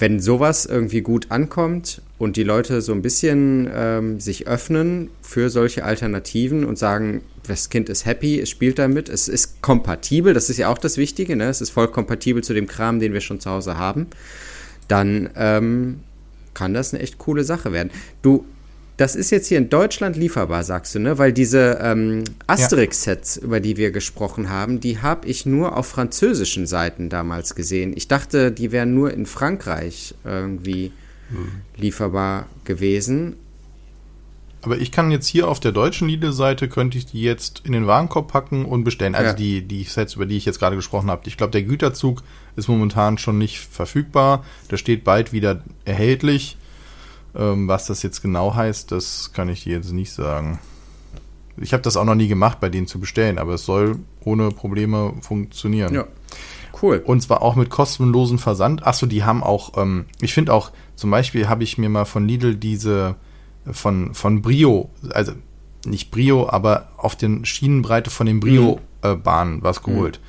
wenn 0.00 0.18
sowas 0.18 0.66
irgendwie 0.66 1.02
gut 1.02 1.30
ankommt 1.30 2.02
und 2.18 2.36
die 2.36 2.42
Leute 2.42 2.80
so 2.80 2.92
ein 2.92 3.02
bisschen 3.02 3.68
ähm, 3.72 4.18
sich 4.18 4.46
öffnen 4.48 5.10
für 5.20 5.50
solche 5.50 5.84
Alternativen 5.84 6.64
und 6.64 6.78
sagen, 6.78 7.22
das 7.46 7.68
Kind 7.68 7.88
ist 7.88 8.06
happy, 8.06 8.40
es 8.40 8.48
spielt 8.48 8.78
damit, 8.78 9.08
es 9.08 9.28
ist 9.28 9.60
kompatibel, 9.60 10.32
das 10.32 10.48
ist 10.48 10.56
ja 10.56 10.68
auch 10.68 10.78
das 10.78 10.96
Wichtige, 10.96 11.36
ne? 11.36 11.48
es 11.48 11.60
ist 11.60 11.70
voll 11.70 11.88
kompatibel 11.88 12.42
zu 12.42 12.54
dem 12.54 12.66
Kram, 12.66 12.98
den 12.98 13.12
wir 13.12 13.20
schon 13.20 13.40
zu 13.40 13.50
Hause 13.50 13.76
haben, 13.76 14.06
dann 14.88 15.30
ähm, 15.36 16.00
kann 16.54 16.74
das 16.74 16.92
eine 16.92 17.02
echt 17.02 17.18
coole 17.18 17.44
Sache 17.44 17.72
werden. 17.72 17.90
Du, 18.22 18.44
das 18.96 19.16
ist 19.16 19.30
jetzt 19.30 19.46
hier 19.46 19.58
in 19.58 19.70
Deutschland 19.70 20.16
lieferbar, 20.16 20.62
sagst 20.62 20.94
du, 20.94 20.98
ne? 20.98 21.16
Weil 21.16 21.32
diese 21.32 21.78
ähm, 21.80 22.24
Asterix-Sets, 22.46 23.38
über 23.38 23.60
die 23.60 23.76
wir 23.76 23.92
gesprochen 23.92 24.50
haben, 24.50 24.80
die 24.80 24.98
habe 24.98 25.26
ich 25.26 25.46
nur 25.46 25.76
auf 25.76 25.86
französischen 25.86 26.66
Seiten 26.66 27.08
damals 27.08 27.54
gesehen. 27.54 27.92
Ich 27.96 28.08
dachte, 28.08 28.52
die 28.52 28.72
wären 28.72 28.94
nur 28.94 29.12
in 29.12 29.24
Frankreich 29.26 30.14
irgendwie 30.24 30.92
lieferbar 31.76 32.46
gewesen. 32.64 33.36
Aber 34.62 34.78
ich 34.78 34.92
kann 34.92 35.10
jetzt 35.10 35.26
hier 35.26 35.48
auf 35.48 35.58
der 35.58 35.72
deutschen 35.72 36.08
Lidl-Seite, 36.08 36.68
könnte 36.68 36.98
ich 36.98 37.06
die 37.06 37.22
jetzt 37.22 37.62
in 37.64 37.72
den 37.72 37.86
Warenkorb 37.86 38.28
packen 38.28 38.64
und 38.66 38.84
bestellen. 38.84 39.14
Also 39.14 39.30
Ja. 39.30 39.34
die, 39.34 39.62
die 39.62 39.84
Sets, 39.84 40.14
über 40.14 40.26
die 40.26 40.36
ich 40.36 40.44
jetzt 40.44 40.58
gerade 40.58 40.76
gesprochen 40.76 41.10
habe. 41.10 41.22
Ich 41.26 41.36
glaube, 41.38 41.52
der 41.52 41.62
Güterzug 41.62 42.22
ist 42.56 42.68
momentan 42.68 43.16
schon 43.16 43.38
nicht 43.38 43.58
verfügbar. 43.58 44.44
Der 44.70 44.76
steht 44.76 45.02
bald 45.04 45.32
wieder 45.32 45.62
erhältlich. 45.84 46.58
Ähm, 47.34 47.68
was 47.68 47.86
das 47.86 48.02
jetzt 48.02 48.22
genau 48.22 48.54
heißt, 48.54 48.92
das 48.92 49.32
kann 49.32 49.48
ich 49.48 49.64
dir 49.64 49.74
jetzt 49.74 49.92
nicht 49.92 50.12
sagen. 50.12 50.58
Ich 51.56 51.72
habe 51.72 51.82
das 51.82 51.96
auch 51.96 52.04
noch 52.04 52.14
nie 52.14 52.28
gemacht, 52.28 52.58
bei 52.60 52.68
denen 52.68 52.86
zu 52.86 52.98
bestellen, 53.00 53.38
aber 53.38 53.54
es 53.54 53.64
soll 53.64 53.98
ohne 54.24 54.50
Probleme 54.50 55.14
funktionieren. 55.20 55.94
Ja, 55.94 56.06
cool. 56.82 57.02
Und 57.04 57.22
zwar 57.22 57.42
auch 57.42 57.54
mit 57.54 57.70
kostenlosen 57.70 58.38
Versand. 58.38 58.86
Achso, 58.86 59.06
die 59.06 59.24
haben 59.24 59.42
auch, 59.42 59.76
ähm, 59.78 60.06
ich 60.20 60.34
finde 60.34 60.52
auch, 60.52 60.70
zum 60.96 61.10
Beispiel 61.10 61.48
habe 61.48 61.62
ich 61.62 61.78
mir 61.78 61.88
mal 61.88 62.04
von 62.04 62.26
Lidl 62.26 62.56
diese 62.56 63.16
von, 63.70 64.14
von 64.14 64.42
Brio, 64.42 64.90
also 65.12 65.32
nicht 65.84 66.10
Brio, 66.10 66.48
aber 66.48 66.88
auf 66.96 67.16
den 67.16 67.44
Schienenbreite 67.44 68.10
von 68.10 68.26
den 68.26 68.40
Brio-Bahnen 68.40 69.62
was 69.62 69.82
geholt. 69.82 70.20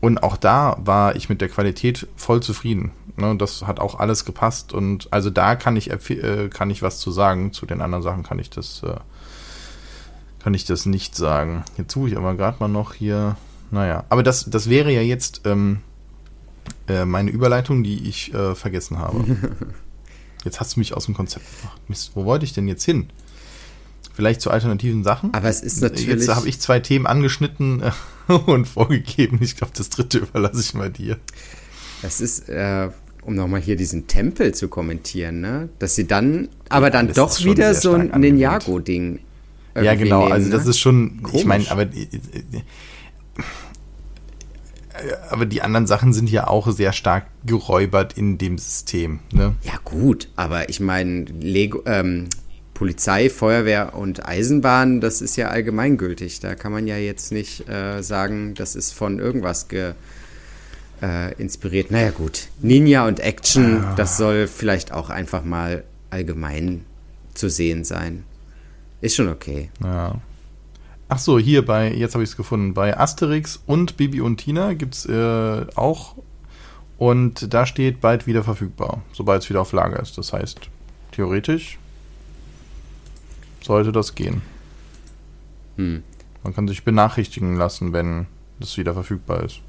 Und 0.00 0.22
auch 0.22 0.36
da 0.36 0.76
war 0.80 1.16
ich 1.16 1.28
mit 1.28 1.40
der 1.40 1.48
Qualität 1.48 2.06
voll 2.16 2.40
zufrieden. 2.40 2.92
Ne, 3.16 3.36
das 3.36 3.66
hat 3.66 3.80
auch 3.80 3.98
alles 3.98 4.24
gepasst 4.24 4.72
und 4.72 5.08
also 5.12 5.28
da 5.28 5.56
kann 5.56 5.76
ich 5.76 5.90
äh, 5.90 6.48
kann 6.48 6.70
ich 6.70 6.82
was 6.82 7.00
zu 7.00 7.10
sagen. 7.10 7.52
Zu 7.52 7.66
den 7.66 7.80
anderen 7.80 8.02
Sachen 8.02 8.22
kann 8.22 8.38
ich 8.38 8.48
das 8.48 8.84
äh, 8.84 8.94
kann 10.38 10.54
ich 10.54 10.64
das 10.64 10.86
nicht 10.86 11.16
sagen. 11.16 11.64
Jetzt 11.76 11.92
suche 11.92 12.10
ich 12.10 12.16
aber 12.16 12.36
gerade 12.36 12.58
mal 12.60 12.68
noch 12.68 12.94
hier. 12.94 13.36
Naja, 13.72 14.04
aber 14.08 14.22
das 14.22 14.48
das 14.48 14.70
wäre 14.70 14.92
ja 14.92 15.02
jetzt 15.02 15.42
ähm, 15.46 15.80
äh, 16.86 17.04
meine 17.04 17.32
Überleitung, 17.32 17.82
die 17.82 18.08
ich 18.08 18.32
äh, 18.34 18.54
vergessen 18.54 19.00
habe. 19.00 19.24
Jetzt 20.48 20.60
hast 20.60 20.76
du 20.76 20.80
mich 20.80 20.94
aus 20.94 21.04
dem 21.04 21.14
Konzept 21.14 21.44
gebracht. 21.56 21.78
Mist, 21.88 22.12
wo 22.14 22.24
wollte 22.24 22.46
ich 22.46 22.54
denn 22.54 22.68
jetzt 22.68 22.82
hin? 22.82 23.08
Vielleicht 24.14 24.40
zu 24.40 24.50
alternativen 24.50 25.04
Sachen? 25.04 25.34
Aber 25.34 25.50
es 25.50 25.60
ist 25.60 25.82
natürlich. 25.82 26.06
Jetzt 26.06 26.34
habe 26.34 26.48
ich 26.48 26.58
zwei 26.58 26.80
Themen 26.80 27.06
angeschnitten 27.06 27.82
äh, 27.82 28.32
und 28.32 28.66
vorgegeben. 28.66 29.40
Ich 29.42 29.56
glaube, 29.56 29.74
das 29.76 29.90
dritte 29.90 30.18
überlasse 30.20 30.60
ich 30.60 30.72
mal 30.72 30.88
dir. 30.88 31.18
Es 32.00 32.22
ist, 32.22 32.48
äh, 32.48 32.88
um 33.22 33.34
nochmal 33.34 33.60
hier 33.60 33.76
diesen 33.76 34.06
Tempel 34.06 34.54
zu 34.54 34.68
kommentieren, 34.68 35.42
ne? 35.42 35.68
Dass 35.80 35.96
sie 35.96 36.06
dann, 36.06 36.48
aber 36.70 36.88
dann 36.88 37.08
das 37.08 37.16
doch 37.16 37.44
wieder 37.44 37.74
so 37.74 37.92
ein. 37.92 38.08
Ninjago-Ding. 38.18 39.18
Ja, 39.76 39.94
genau. 39.96 40.20
nehmen, 40.20 40.32
also 40.32 40.50
das 40.50 40.64
ne? 40.64 40.70
ist 40.70 40.78
schon, 40.78 41.18
ich 41.18 41.22
Komisch. 41.24 41.44
meine, 41.44 41.70
aber 41.70 41.82
äh, 41.82 42.06
aber 45.30 45.46
die 45.46 45.62
anderen 45.62 45.86
Sachen 45.86 46.12
sind 46.12 46.30
ja 46.30 46.46
auch 46.46 46.70
sehr 46.70 46.92
stark 46.92 47.26
geräubert 47.44 48.14
in 48.16 48.38
dem 48.38 48.58
System. 48.58 49.20
Ne? 49.32 49.54
Ja, 49.62 49.74
gut, 49.84 50.28
aber 50.36 50.68
ich 50.68 50.80
meine, 50.80 51.24
Lego, 51.24 51.82
ähm, 51.86 52.28
Polizei, 52.74 53.28
Feuerwehr 53.28 53.94
und 53.94 54.26
Eisenbahn, 54.26 55.00
das 55.00 55.20
ist 55.20 55.36
ja 55.36 55.48
allgemeingültig. 55.48 56.38
Da 56.40 56.54
kann 56.54 56.70
man 56.70 56.86
ja 56.86 56.96
jetzt 56.96 57.32
nicht 57.32 57.68
äh, 57.68 58.02
sagen, 58.02 58.54
das 58.54 58.76
ist 58.76 58.92
von 58.92 59.18
irgendwas 59.18 59.66
ge, 59.66 59.94
äh, 61.02 61.34
inspiriert. 61.34 61.90
Naja, 61.90 62.10
gut. 62.10 62.48
Ninja 62.60 63.06
und 63.06 63.18
Action, 63.18 63.84
das 63.96 64.16
soll 64.16 64.46
vielleicht 64.46 64.92
auch 64.92 65.10
einfach 65.10 65.44
mal 65.44 65.82
allgemein 66.10 66.84
zu 67.34 67.50
sehen 67.50 67.84
sein. 67.84 68.24
Ist 69.00 69.16
schon 69.16 69.28
okay. 69.28 69.70
Ja. 69.82 70.20
Ach 71.10 71.18
so, 71.18 71.38
hier 71.38 71.64
bei, 71.64 71.92
jetzt 71.92 72.14
habe 72.14 72.22
ich 72.22 72.30
es 72.30 72.36
gefunden, 72.36 72.74
bei 72.74 72.98
Asterix 72.98 73.62
und 73.66 73.96
Bibi 73.96 74.20
und 74.20 74.36
Tina 74.36 74.74
gibt 74.74 74.94
es 74.94 75.06
äh, 75.06 75.66
auch. 75.74 76.16
Und 76.98 77.54
da 77.54 77.64
steht 77.64 78.00
bald 78.00 78.26
wieder 78.26 78.44
verfügbar, 78.44 79.02
sobald 79.12 79.42
es 79.42 79.48
wieder 79.48 79.62
auf 79.62 79.72
Lager 79.72 80.00
ist. 80.00 80.18
Das 80.18 80.32
heißt, 80.32 80.68
theoretisch 81.12 81.78
sollte 83.62 83.92
das 83.92 84.14
gehen. 84.14 84.42
Hm. 85.76 86.02
Man 86.42 86.54
kann 86.54 86.68
sich 86.68 86.84
benachrichtigen 86.84 87.56
lassen, 87.56 87.92
wenn 87.92 88.26
das 88.60 88.76
wieder 88.76 88.94
verfügbar 88.94 89.44
ist. 89.44 89.60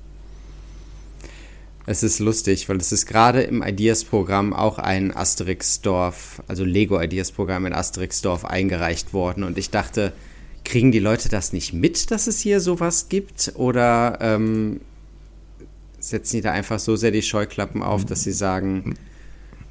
Es 1.86 2.04
ist 2.04 2.20
lustig, 2.20 2.68
weil 2.68 2.78
es 2.78 2.92
ist 2.92 3.06
gerade 3.06 3.42
im 3.42 3.64
Ideas-Programm 3.64 4.54
auch 4.54 4.78
ein 4.78 5.16
Asterix-Dorf, 5.16 6.44
also 6.48 6.64
Lego-Ideas-Programm 6.64 7.66
in 7.66 7.74
Asterix-Dorf 7.74 8.46
eingereicht 8.46 9.14
worden. 9.14 9.44
Und 9.44 9.58
ich 9.58 9.72
dachte, 9.72 10.14
kriegen 10.64 10.92
die 10.92 11.00
Leute 11.00 11.30
das 11.30 11.54
nicht 11.54 11.74
mit, 11.74 12.12
dass 12.12 12.28
es 12.28 12.40
hier 12.40 12.60
sowas 12.60 13.10
gibt? 13.10 13.54
Oder 13.56 14.18
ähm, 14.22 14.82
setzen 16.00 16.38
die 16.38 16.42
da 16.42 16.52
einfach 16.52 16.80
so 16.80 16.96
sehr 16.96 17.12
die 17.12 17.22
Scheuklappen 17.22 17.84
auf, 17.84 18.06
dass 18.06 18.24
sie 18.24 18.32
sagen, 18.32 18.96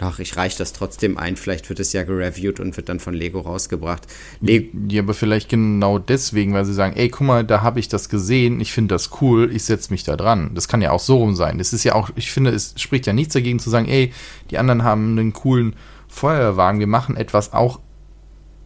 ach, 0.00 0.18
ich 0.18 0.36
reiche 0.36 0.58
das 0.58 0.72
trotzdem 0.72 1.18
ein, 1.18 1.36
vielleicht 1.36 1.68
wird 1.68 1.80
es 1.80 1.92
ja 1.92 2.02
gereviewt 2.02 2.60
und 2.60 2.76
wird 2.76 2.88
dann 2.88 3.00
von 3.00 3.14
Lego 3.14 3.40
rausgebracht. 3.40 4.06
Le 4.40 4.68
Ja, 4.88 5.02
aber 5.02 5.14
vielleicht 5.14 5.48
genau 5.48 5.98
deswegen, 5.98 6.52
weil 6.54 6.64
sie 6.64 6.74
sagen, 6.74 6.96
ey, 6.96 7.08
guck 7.08 7.26
mal, 7.26 7.44
da 7.44 7.62
habe 7.62 7.80
ich 7.80 7.88
das 7.88 8.08
gesehen, 8.08 8.60
ich 8.60 8.72
finde 8.72 8.94
das 8.94 9.10
cool, 9.20 9.50
ich 9.52 9.64
setze 9.64 9.92
mich 9.92 10.04
da 10.04 10.16
dran. 10.16 10.52
Das 10.54 10.68
kann 10.68 10.82
ja 10.82 10.92
auch 10.92 11.00
so 11.00 11.18
rum 11.18 11.34
sein. 11.34 11.58
Das 11.58 11.72
ist 11.72 11.84
ja 11.84 11.94
auch, 11.94 12.10
ich 12.14 12.30
finde, 12.30 12.50
es 12.50 12.74
spricht 12.76 13.06
ja 13.06 13.12
nichts 13.12 13.34
dagegen 13.34 13.58
zu 13.58 13.70
sagen, 13.70 13.88
ey, 13.88 14.12
die 14.50 14.58
anderen 14.58 14.84
haben 14.84 15.18
einen 15.18 15.32
coolen 15.32 15.74
Feuerwagen, 16.08 16.80
wir 16.80 16.86
machen 16.86 17.16
etwas 17.16 17.52
auch 17.52 17.80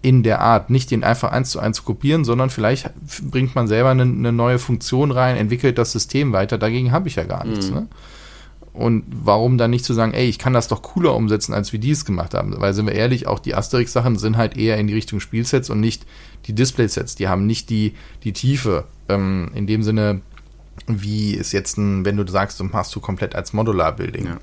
in 0.02 0.22
der 0.22 0.40
Art, 0.40 0.68
nicht 0.68 0.90
den 0.90 1.04
einfach 1.04 1.30
eins 1.30 1.50
zu 1.50 1.60
eins 1.60 1.84
kopieren, 1.84 2.24
sondern 2.24 2.50
vielleicht 2.50 2.90
bringt 3.30 3.54
man 3.54 3.68
selber 3.68 3.90
eine, 3.90 4.02
eine 4.02 4.32
neue 4.32 4.58
Funktion 4.58 5.12
rein, 5.12 5.36
entwickelt 5.36 5.78
das 5.78 5.92
System 5.92 6.32
weiter, 6.32 6.58
dagegen 6.58 6.92
habe 6.92 7.08
ich 7.08 7.16
ja 7.16 7.24
gar 7.24 7.44
nichts. 7.44 7.70
Ne? 7.70 7.86
und 8.72 9.04
warum 9.10 9.58
dann 9.58 9.70
nicht 9.70 9.84
zu 9.84 9.92
sagen, 9.92 10.14
ey, 10.14 10.26
ich 10.26 10.38
kann 10.38 10.54
das 10.54 10.68
doch 10.68 10.82
cooler 10.82 11.14
umsetzen, 11.14 11.52
als 11.52 11.72
wie 11.72 11.78
die 11.78 11.90
es 11.90 12.04
gemacht 12.04 12.32
haben? 12.32 12.58
Weil, 12.58 12.72
sind 12.72 12.86
wir 12.86 12.94
ehrlich, 12.94 13.26
auch 13.26 13.38
die 13.38 13.54
Asterix-Sachen 13.54 14.18
sind 14.18 14.36
halt 14.36 14.56
eher 14.56 14.78
in 14.78 14.86
die 14.86 14.94
Richtung 14.94 15.20
Spielsets 15.20 15.68
und 15.68 15.80
nicht 15.80 16.06
die 16.46 16.54
Displaysets. 16.54 17.14
Die 17.14 17.28
haben 17.28 17.46
nicht 17.46 17.68
die, 17.68 17.94
die 18.24 18.32
Tiefe. 18.32 18.84
Ähm, 19.08 19.50
in 19.54 19.66
dem 19.66 19.82
Sinne, 19.82 20.22
wie 20.86 21.36
es 21.36 21.52
jetzt, 21.52 21.76
ein, 21.76 22.06
wenn 22.06 22.16
du 22.16 22.26
sagst, 22.26 22.60
du 22.60 22.64
machst 22.64 22.94
du 22.94 23.00
komplett 23.00 23.34
als 23.34 23.52
Modular-Building. 23.52 24.26
Ja. 24.26 24.38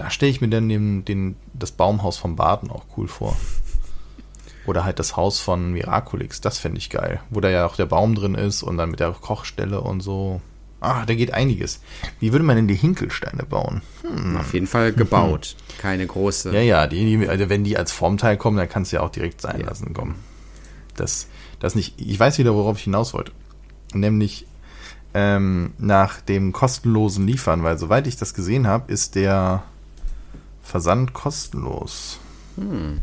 Da 0.00 0.08
stelle 0.08 0.30
ich 0.30 0.40
mir 0.40 0.48
dann 0.48 0.70
den, 0.70 1.04
den, 1.04 1.36
das 1.52 1.72
Baumhaus 1.72 2.16
vom 2.16 2.34
Baden 2.34 2.70
auch 2.70 2.86
cool 2.96 3.06
vor. 3.06 3.36
Oder 4.64 4.82
halt 4.82 4.98
das 4.98 5.14
Haus 5.14 5.40
von 5.40 5.72
Miraculix, 5.72 6.40
das 6.40 6.56
fände 6.56 6.78
ich 6.78 6.88
geil. 6.88 7.20
Wo 7.28 7.40
da 7.40 7.50
ja 7.50 7.66
auch 7.66 7.76
der 7.76 7.84
Baum 7.84 8.14
drin 8.14 8.34
ist 8.34 8.62
und 8.62 8.78
dann 8.78 8.90
mit 8.90 9.00
der 9.00 9.10
Kochstelle 9.10 9.82
und 9.82 10.00
so. 10.00 10.40
Ah, 10.80 11.04
da 11.04 11.14
geht 11.14 11.34
einiges. 11.34 11.82
Wie 12.18 12.32
würde 12.32 12.46
man 12.46 12.56
denn 12.56 12.66
die 12.66 12.76
Hinkelsteine 12.76 13.42
bauen? 13.42 13.82
Hm. 14.00 14.38
Auf 14.38 14.54
jeden 14.54 14.66
Fall 14.66 14.94
gebaut. 14.94 15.54
Keine 15.78 16.06
große. 16.06 16.50
Ja, 16.50 16.62
ja, 16.62 16.86
die, 16.86 17.28
also 17.28 17.50
wenn 17.50 17.62
die 17.62 17.76
als 17.76 17.92
Formteil 17.92 18.38
kommen, 18.38 18.56
dann 18.56 18.70
kannst 18.70 18.92
du 18.92 18.96
ja 18.96 19.02
auch 19.02 19.10
direkt 19.10 19.42
sein 19.42 19.60
ja. 19.60 19.66
lassen 19.66 19.92
kommen. 19.92 20.14
Das, 20.96 21.26
das 21.58 21.74
nicht. 21.74 22.00
Ich 22.00 22.18
weiß 22.18 22.38
wieder, 22.38 22.54
worauf 22.54 22.78
ich 22.78 22.84
hinaus 22.84 23.12
wollte. 23.12 23.32
Nämlich 23.92 24.46
ähm, 25.12 25.74
nach 25.76 26.22
dem 26.22 26.52
kostenlosen 26.52 27.26
Liefern, 27.26 27.62
weil 27.64 27.76
soweit 27.76 28.06
ich 28.06 28.16
das 28.16 28.32
gesehen 28.32 28.66
habe, 28.66 28.90
ist 28.90 29.14
der 29.14 29.64
Versand 30.70 31.12
kostenlos. 31.12 32.18
Hm. 32.56 33.00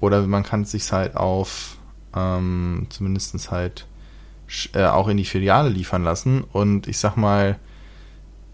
Oder 0.00 0.26
man 0.26 0.44
kann 0.44 0.62
es 0.62 0.70
sich 0.70 0.90
halt 0.92 1.16
auf 1.16 1.76
ähm, 2.14 2.86
zumindest 2.90 3.50
halt 3.50 3.86
äh, 4.72 4.84
auch 4.84 5.08
in 5.08 5.16
die 5.16 5.24
Filiale 5.24 5.68
liefern 5.68 6.04
lassen. 6.04 6.44
Und 6.52 6.86
ich 6.86 6.98
sag 6.98 7.16
mal, 7.16 7.58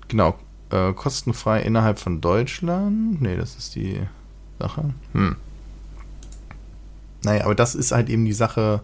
genau, 0.08 0.36
äh, 0.70 0.92
kostenfrei 0.92 1.60
innerhalb 1.62 1.98
von 1.98 2.20
Deutschland. 2.20 3.20
Nee, 3.20 3.36
das 3.36 3.56
ist 3.56 3.74
die 3.74 4.00
Sache. 4.58 4.94
Hm. 5.12 5.36
Naja, 7.22 7.44
aber 7.44 7.54
das 7.54 7.74
ist 7.74 7.92
halt 7.92 8.08
eben 8.08 8.24
die 8.24 8.32
Sache. 8.32 8.82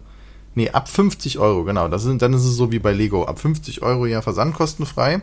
Nee, 0.53 0.69
ab 0.69 0.89
50 0.89 1.39
Euro, 1.39 1.63
genau. 1.63 1.87
Das 1.87 2.05
ist, 2.05 2.21
dann 2.21 2.33
ist 2.33 2.43
es 2.43 2.55
so 2.55 2.71
wie 2.71 2.79
bei 2.79 2.91
Lego. 2.91 3.25
Ab 3.25 3.39
50 3.39 3.81
Euro 3.81 4.05
ja 4.05 4.21
versandkostenfrei. 4.21 5.21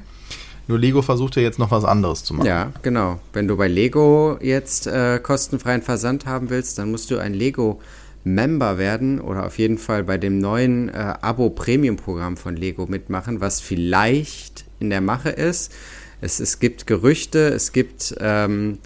Nur 0.69 0.79
Lego 0.79 1.01
versucht 1.01 1.35
ja 1.37 1.43
jetzt 1.43 1.59
noch 1.59 1.71
was 1.71 1.85
anderes 1.85 2.23
zu 2.25 2.35
machen. 2.35 2.47
Ja, 2.47 2.73
genau. 2.83 3.19
Wenn 3.33 3.49
du 3.49 3.57
bei 3.57 3.69
Lego 3.69 4.39
jetzt 4.43 4.87
äh, 4.87 5.19
kostenfreien 5.19 5.81
Versand 5.81 6.27
haben 6.27 6.51
willst, 6.51 6.79
dann 6.79 6.91
musst 6.91 7.11
du 7.11 7.19
ein 7.19 7.33
Lego 7.33 7.81
Member 8.23 8.77
werden 8.77 9.19
oder 9.19 9.47
auf 9.47 9.59
jeden 9.59 9.79
Fall 9.79 10.05
bei 10.05 10.19
dem 10.19 10.39
neuen 10.39 10.91
äh, 10.91 11.15
Abo-Premium-Programm 11.21 12.37
von 12.37 12.55
Lego 12.55 12.87
mitmachen, 12.87 13.41
was 13.41 13.61
vielleicht 13.61 14.67
in 14.79 14.91
der 14.91 15.01
Mache 15.01 15.31
ist. 15.31 15.73
Es, 16.21 16.39
es 16.39 16.59
gibt 16.59 16.87
Gerüchte, 16.87 17.49
es 17.49 17.73
gibt 17.73 18.15
ähm, 18.21 18.79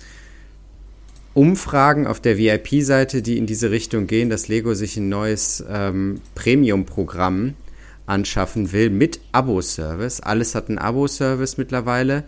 Umfragen 1.35 2.07
auf 2.07 2.21
der 2.21 2.38
VIP-Seite, 2.38 3.23
die 3.23 3.38
in 3.38 3.47
diese 3.47 3.73
Richtung 3.73 4.07
gehen, 4.07 4.31
dass 4.31 4.47
Lego 4.47 4.75
sich 4.75 4.97
ein 4.99 5.09
neues 5.09 5.64
ähm, 5.68 6.21
Premium-Programm 6.37 7.55
anschaffen 8.07 8.73
will 8.73 8.91
mit 8.91 9.21
Abo-Service. 9.33 10.21
Alles 10.21 10.55
hat 10.55 10.69
einen 10.69 10.79
Abo-Service 10.79 11.57
mittlerweile 11.57 12.25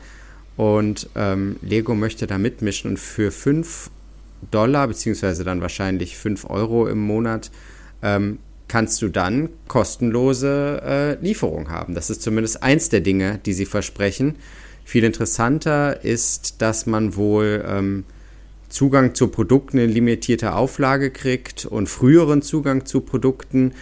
und 0.56 1.08
ähm, 1.16 1.56
Lego 1.62 1.94
möchte 1.94 2.26
da 2.26 2.38
mitmischen 2.38 2.90
und 2.92 2.98
für 2.98 3.30
5 3.30 3.90
Dollar, 4.50 4.88
beziehungsweise 4.88 5.44
dann 5.44 5.60
wahrscheinlich 5.60 6.16
5 6.16 6.48
Euro 6.48 6.87
im 6.87 6.98
Monat, 6.98 7.50
ähm, 8.02 8.38
kannst 8.68 9.02
du 9.02 9.08
dann 9.08 9.50
kostenlose 9.68 10.82
äh, 10.84 11.24
Lieferung 11.24 11.70
haben. 11.70 11.94
Das 11.94 12.10
ist 12.10 12.22
zumindest 12.22 12.62
eins 12.62 12.88
der 12.88 13.00
Dinge, 13.00 13.38
die 13.44 13.52
sie 13.52 13.66
versprechen. 13.66 14.37
Viel 14.84 15.04
interessanter 15.04 16.04
ist, 16.04 16.60
dass 16.60 16.87
man 16.87 17.16
wohl 17.16 17.64
ähm, 17.66 18.04
Zugang 18.68 19.14
zu 19.14 19.28
Produkten 19.28 19.78
in 19.78 19.90
limitierter 19.90 20.56
Auflage 20.56 21.10
kriegt 21.10 21.64
und 21.64 21.88
früheren 21.88 22.42
Zugang 22.42 22.84
zu 22.84 23.00
Produkten 23.00 23.72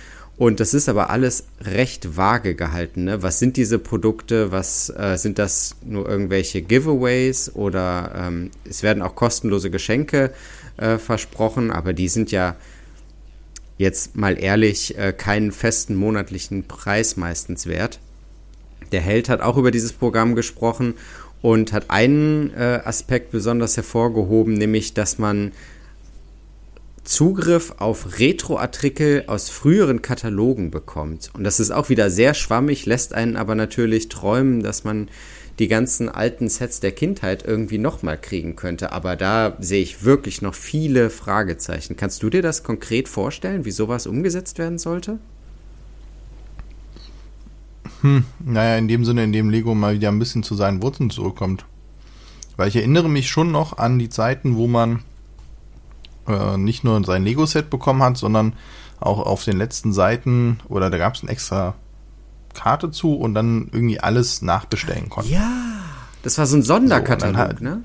und 0.42 0.59
das 0.59 0.74
ist 0.74 0.88
aber 0.88 1.09
alles 1.11 1.44
recht 1.61 2.16
vage 2.16 2.57
gehalten. 2.57 3.05
Ne? 3.05 3.22
Was 3.22 3.38
sind 3.38 3.57
diese 3.57 3.78
Produkte? 3.78 4.50
Was 4.50 4.90
äh, 4.90 5.16
sind 5.16 5.38
das 5.38 5.76
nur 5.87 6.09
irgendwelche 6.09 6.62
Giveaways 6.62 7.55
oder 7.55 8.11
ähm, 8.16 8.50
es 8.68 8.83
werden 8.83 9.05
auch 9.05 9.14
kostenlose 9.14 9.70
Geschenke 9.70 10.33
äh, 10.78 10.98
versprochen, 10.98 11.70
aber 11.70 11.92
die 11.92 12.09
sind 12.09 12.33
ja 12.33 12.57
jetzt 13.78 14.16
mal 14.16 14.37
ehrlich 14.37 14.98
äh, 14.98 15.12
keinen 15.12 15.52
festen 15.52 15.94
monatlichen 15.94 16.64
Preis 16.66 17.16
meistens 17.16 17.68
wert. 17.68 18.00
Der 18.90 19.00
Held 19.00 19.28
hat 19.28 19.42
auch 19.42 19.57
über 19.57 19.70
dieses 19.70 19.92
Programm 19.92 20.35
gesprochen 20.35 20.94
und 21.40 21.72
hat 21.72 21.88
einen 21.88 22.52
äh, 22.55 22.81
Aspekt 22.85 23.31
besonders 23.31 23.76
hervorgehoben, 23.76 24.55
nämlich 24.55 24.92
dass 24.92 25.20
man 25.20 25.52
Zugriff 27.04 27.74
auf 27.78 28.18
Retro-Artikel 28.20 29.24
aus 29.26 29.50
früheren 29.50 30.02
Katalogen 30.02 30.70
bekommt. 30.70 31.30
Und 31.34 31.42
das 31.42 31.58
ist 31.58 31.72
auch 31.72 31.88
wieder 31.88 32.10
sehr 32.10 32.34
schwammig, 32.34 32.86
lässt 32.86 33.12
einen 33.12 33.36
aber 33.36 33.54
natürlich 33.54 34.08
träumen, 34.08 34.62
dass 34.62 34.84
man 34.84 35.08
die 35.58 35.68
ganzen 35.68 36.08
alten 36.08 36.48
Sets 36.48 36.80
der 36.80 36.92
Kindheit 36.92 37.44
irgendwie 37.44 37.78
nochmal 37.78 38.18
kriegen 38.20 38.56
könnte. 38.56 38.92
Aber 38.92 39.16
da 39.16 39.56
sehe 39.58 39.82
ich 39.82 40.04
wirklich 40.04 40.42
noch 40.42 40.54
viele 40.54 41.10
Fragezeichen. 41.10 41.96
Kannst 41.96 42.22
du 42.22 42.30
dir 42.30 42.42
das 42.42 42.62
konkret 42.62 43.08
vorstellen, 43.08 43.64
wie 43.64 43.72
sowas 43.72 44.06
umgesetzt 44.06 44.58
werden 44.58 44.78
sollte? 44.78 45.18
Hm, 48.00 48.24
naja, 48.44 48.76
in 48.78 48.88
dem 48.88 49.04
Sinne, 49.04 49.24
in 49.24 49.32
dem 49.32 49.50
Lego 49.50 49.74
mal 49.74 49.94
wieder 49.94 50.08
ein 50.08 50.18
bisschen 50.18 50.42
zu 50.42 50.54
seinen 50.54 50.82
Wurzeln 50.82 51.10
zurückkommt. 51.10 51.66
Weil 52.56 52.68
ich 52.68 52.76
erinnere 52.76 53.08
mich 53.08 53.28
schon 53.28 53.50
noch 53.50 53.78
an 53.78 53.98
die 53.98 54.08
Zeiten, 54.08 54.56
wo 54.56 54.66
man 54.66 55.00
äh, 56.28 56.56
nicht 56.56 56.85
nur 56.85 57.02
sein 57.04 57.24
Lego-Set 57.24 57.70
bekommen 57.70 58.02
hat, 58.02 58.16
sondern 58.16 58.54
auch 59.00 59.18
auf 59.18 59.44
den 59.44 59.56
letzten 59.56 59.92
Seiten 59.92 60.61
oder 60.68 60.90
da 60.90 60.98
gab 60.98 61.14
es 61.14 61.22
eine 61.22 61.30
extra 61.30 61.74
Karte 62.54 62.90
zu 62.90 63.14
und 63.14 63.35
dann 63.35 63.68
irgendwie 63.72 64.00
alles 64.00 64.42
nachbestellen 64.42 65.08
konnte. 65.08 65.30
Ja, 65.30 65.50
das 66.22 66.38
war 66.38 66.46
so 66.46 66.56
ein 66.56 66.62
Sonderkatalog, 66.62 67.35
so, 67.35 67.40
halt, 67.40 67.61
ne? 67.61 67.82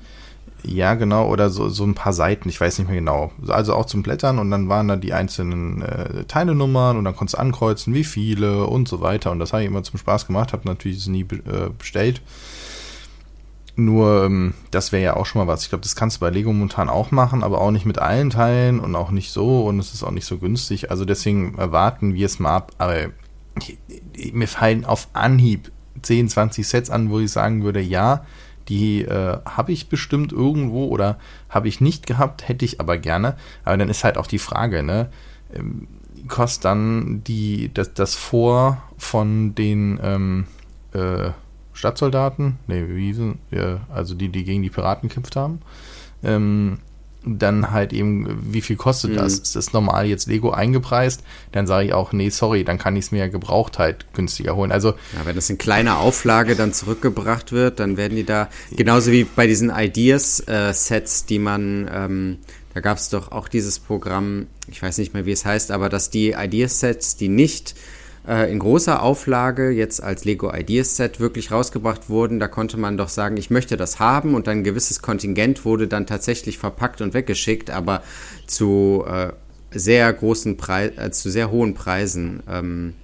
Ja, 0.64 0.94
genau, 0.94 1.28
oder 1.28 1.50
so, 1.50 1.68
so 1.68 1.84
ein 1.84 1.94
paar 1.94 2.12
Seiten, 2.12 2.48
ich 2.48 2.60
weiß 2.60 2.78
nicht 2.78 2.88
mehr 2.88 2.98
genau. 2.98 3.30
Also 3.46 3.74
auch 3.74 3.86
zum 3.86 4.02
Blättern 4.02 4.38
und 4.38 4.50
dann 4.50 4.68
waren 4.68 4.88
da 4.88 4.96
die 4.96 5.12
einzelnen 5.12 5.82
äh, 5.82 6.24
Teilenummern 6.24 6.96
und 6.96 7.04
dann 7.04 7.14
konntest 7.14 7.36
du 7.36 7.40
ankreuzen, 7.40 7.94
wie 7.94 8.04
viele 8.04 8.66
und 8.66 8.88
so 8.88 9.00
weiter. 9.00 9.30
Und 9.30 9.38
das 9.38 9.52
habe 9.52 9.62
ich 9.62 9.68
immer 9.68 9.84
zum 9.84 9.98
Spaß 9.98 10.26
gemacht, 10.26 10.52
habe 10.52 10.66
natürlich 10.66 11.06
nie 11.06 11.22
äh, 11.22 11.70
bestellt. 11.76 12.22
Nur, 13.78 14.24
ähm, 14.24 14.54
das 14.72 14.90
wäre 14.90 15.04
ja 15.04 15.16
auch 15.16 15.24
schon 15.24 15.40
mal 15.40 15.46
was. 15.46 15.62
Ich 15.62 15.68
glaube, 15.68 15.82
das 15.82 15.94
kannst 15.94 16.16
du 16.16 16.20
bei 16.20 16.30
Lego 16.30 16.52
momentan 16.52 16.88
auch 16.88 17.12
machen, 17.12 17.44
aber 17.44 17.60
auch 17.60 17.70
nicht 17.70 17.86
mit 17.86 18.00
allen 18.00 18.30
Teilen 18.30 18.80
und 18.80 18.96
auch 18.96 19.12
nicht 19.12 19.30
so 19.30 19.66
und 19.66 19.78
es 19.78 19.94
ist 19.94 20.02
auch 20.02 20.10
nicht 20.10 20.24
so 20.24 20.38
günstig. 20.38 20.90
Also 20.90 21.04
deswegen 21.04 21.56
erwarten 21.56 22.12
wir 22.12 22.26
es 22.26 22.40
mal 22.40 22.56
ab. 22.56 22.72
Aber 22.78 22.96
mir 24.32 24.48
fallen 24.48 24.84
auf 24.84 25.06
Anhieb 25.12 25.70
10, 26.02 26.28
20 26.28 26.66
Sets 26.66 26.90
an, 26.90 27.08
wo 27.10 27.20
ich 27.20 27.30
sagen 27.30 27.62
würde, 27.62 27.80
ja, 27.80 28.24
die 28.68 29.02
äh, 29.02 29.38
habe 29.44 29.70
ich 29.70 29.88
bestimmt 29.88 30.32
irgendwo 30.32 30.86
oder 30.86 31.16
habe 31.48 31.68
ich 31.68 31.80
nicht 31.80 32.04
gehabt, 32.04 32.48
hätte 32.48 32.64
ich 32.64 32.80
aber 32.80 32.98
gerne. 32.98 33.36
Aber 33.64 33.76
dann 33.76 33.88
ist 33.88 34.02
halt 34.02 34.18
auch 34.18 34.26
die 34.26 34.40
Frage, 34.40 34.82
ne? 34.82 35.08
Ähm, 35.54 35.86
kostet 36.26 36.64
dann 36.64 37.22
die, 37.22 37.72
das, 37.72 37.94
das 37.94 38.16
Vor 38.16 38.82
von 38.96 39.54
den 39.54 40.00
ähm, 40.02 40.46
äh, 40.94 41.30
Stadtsoldaten, 41.78 42.58
nee, 42.66 42.84
wie 42.88 43.12
sind, 43.12 43.38
ja, 43.52 43.82
also 43.88 44.16
die, 44.16 44.30
die 44.30 44.42
gegen 44.42 44.64
die 44.64 44.68
Piraten 44.68 45.08
gekämpft 45.08 45.36
haben. 45.36 45.60
Ähm, 46.24 46.78
dann 47.24 47.70
halt 47.70 47.92
eben, 47.92 48.52
wie 48.52 48.62
viel 48.62 48.74
kostet 48.74 49.12
mhm. 49.12 49.16
das? 49.16 49.34
Ist 49.34 49.54
das 49.54 49.72
normal 49.72 50.06
jetzt 50.06 50.26
Lego 50.26 50.50
eingepreist? 50.50 51.22
Dann 51.52 51.68
sage 51.68 51.86
ich 51.86 51.92
auch, 51.92 52.12
nee, 52.12 52.30
sorry, 52.30 52.64
dann 52.64 52.78
kann 52.78 52.96
ich 52.96 53.04
es 53.04 53.12
mir 53.12 53.18
ja 53.18 53.28
gebraucht 53.28 53.78
halt 53.78 54.06
günstiger 54.12 54.56
holen. 54.56 54.72
Also, 54.72 54.88
ja, 54.88 55.24
wenn 55.24 55.36
das 55.36 55.48
in 55.50 55.58
kleiner 55.58 55.98
Auflage 55.98 56.56
dann 56.56 56.72
zurückgebracht 56.72 57.52
wird, 57.52 57.78
dann 57.78 57.96
werden 57.96 58.16
die 58.16 58.24
da, 58.24 58.48
genauso 58.72 59.12
wie 59.12 59.22
bei 59.22 59.46
diesen 59.46 59.70
Ideas-Sets, 59.70 61.22
äh, 61.22 61.26
die 61.28 61.38
man, 61.38 61.88
ähm, 61.92 62.38
da 62.74 62.80
gab 62.80 62.98
es 62.98 63.08
doch 63.08 63.30
auch 63.30 63.46
dieses 63.46 63.78
Programm, 63.78 64.48
ich 64.66 64.82
weiß 64.82 64.98
nicht 64.98 65.14
mehr, 65.14 65.26
wie 65.26 65.32
es 65.32 65.44
heißt, 65.44 65.70
aber 65.70 65.88
dass 65.88 66.10
die 66.10 66.32
Ideas-Sets, 66.32 67.14
die 67.14 67.28
nicht 67.28 67.76
äh, 68.28 68.52
in 68.52 68.58
großer 68.58 69.02
Auflage 69.02 69.70
jetzt 69.70 70.02
als 70.02 70.24
Lego 70.24 70.52
Ideas 70.54 70.96
Set 70.96 71.18
wirklich 71.18 71.50
rausgebracht 71.50 72.10
wurden. 72.10 72.38
Da 72.38 72.46
konnte 72.46 72.76
man 72.76 72.98
doch 72.98 73.08
sagen, 73.08 73.36
ich 73.36 73.50
möchte 73.50 73.76
das 73.76 73.98
haben 73.98 74.34
und 74.34 74.46
ein 74.48 74.64
gewisses 74.64 75.00
Kontingent 75.00 75.64
wurde 75.64 75.88
dann 75.88 76.06
tatsächlich 76.06 76.58
verpackt 76.58 77.00
und 77.00 77.14
weggeschickt, 77.14 77.70
aber 77.70 78.02
zu 78.46 79.04
äh, 79.08 79.32
sehr 79.70 80.12
großen 80.12 80.56
Preisen, 80.56 80.98
äh, 80.98 81.10
zu 81.10 81.30
sehr 81.30 81.50
hohen 81.50 81.74
Preisen. 81.74 82.42
Ähm, 82.48 82.94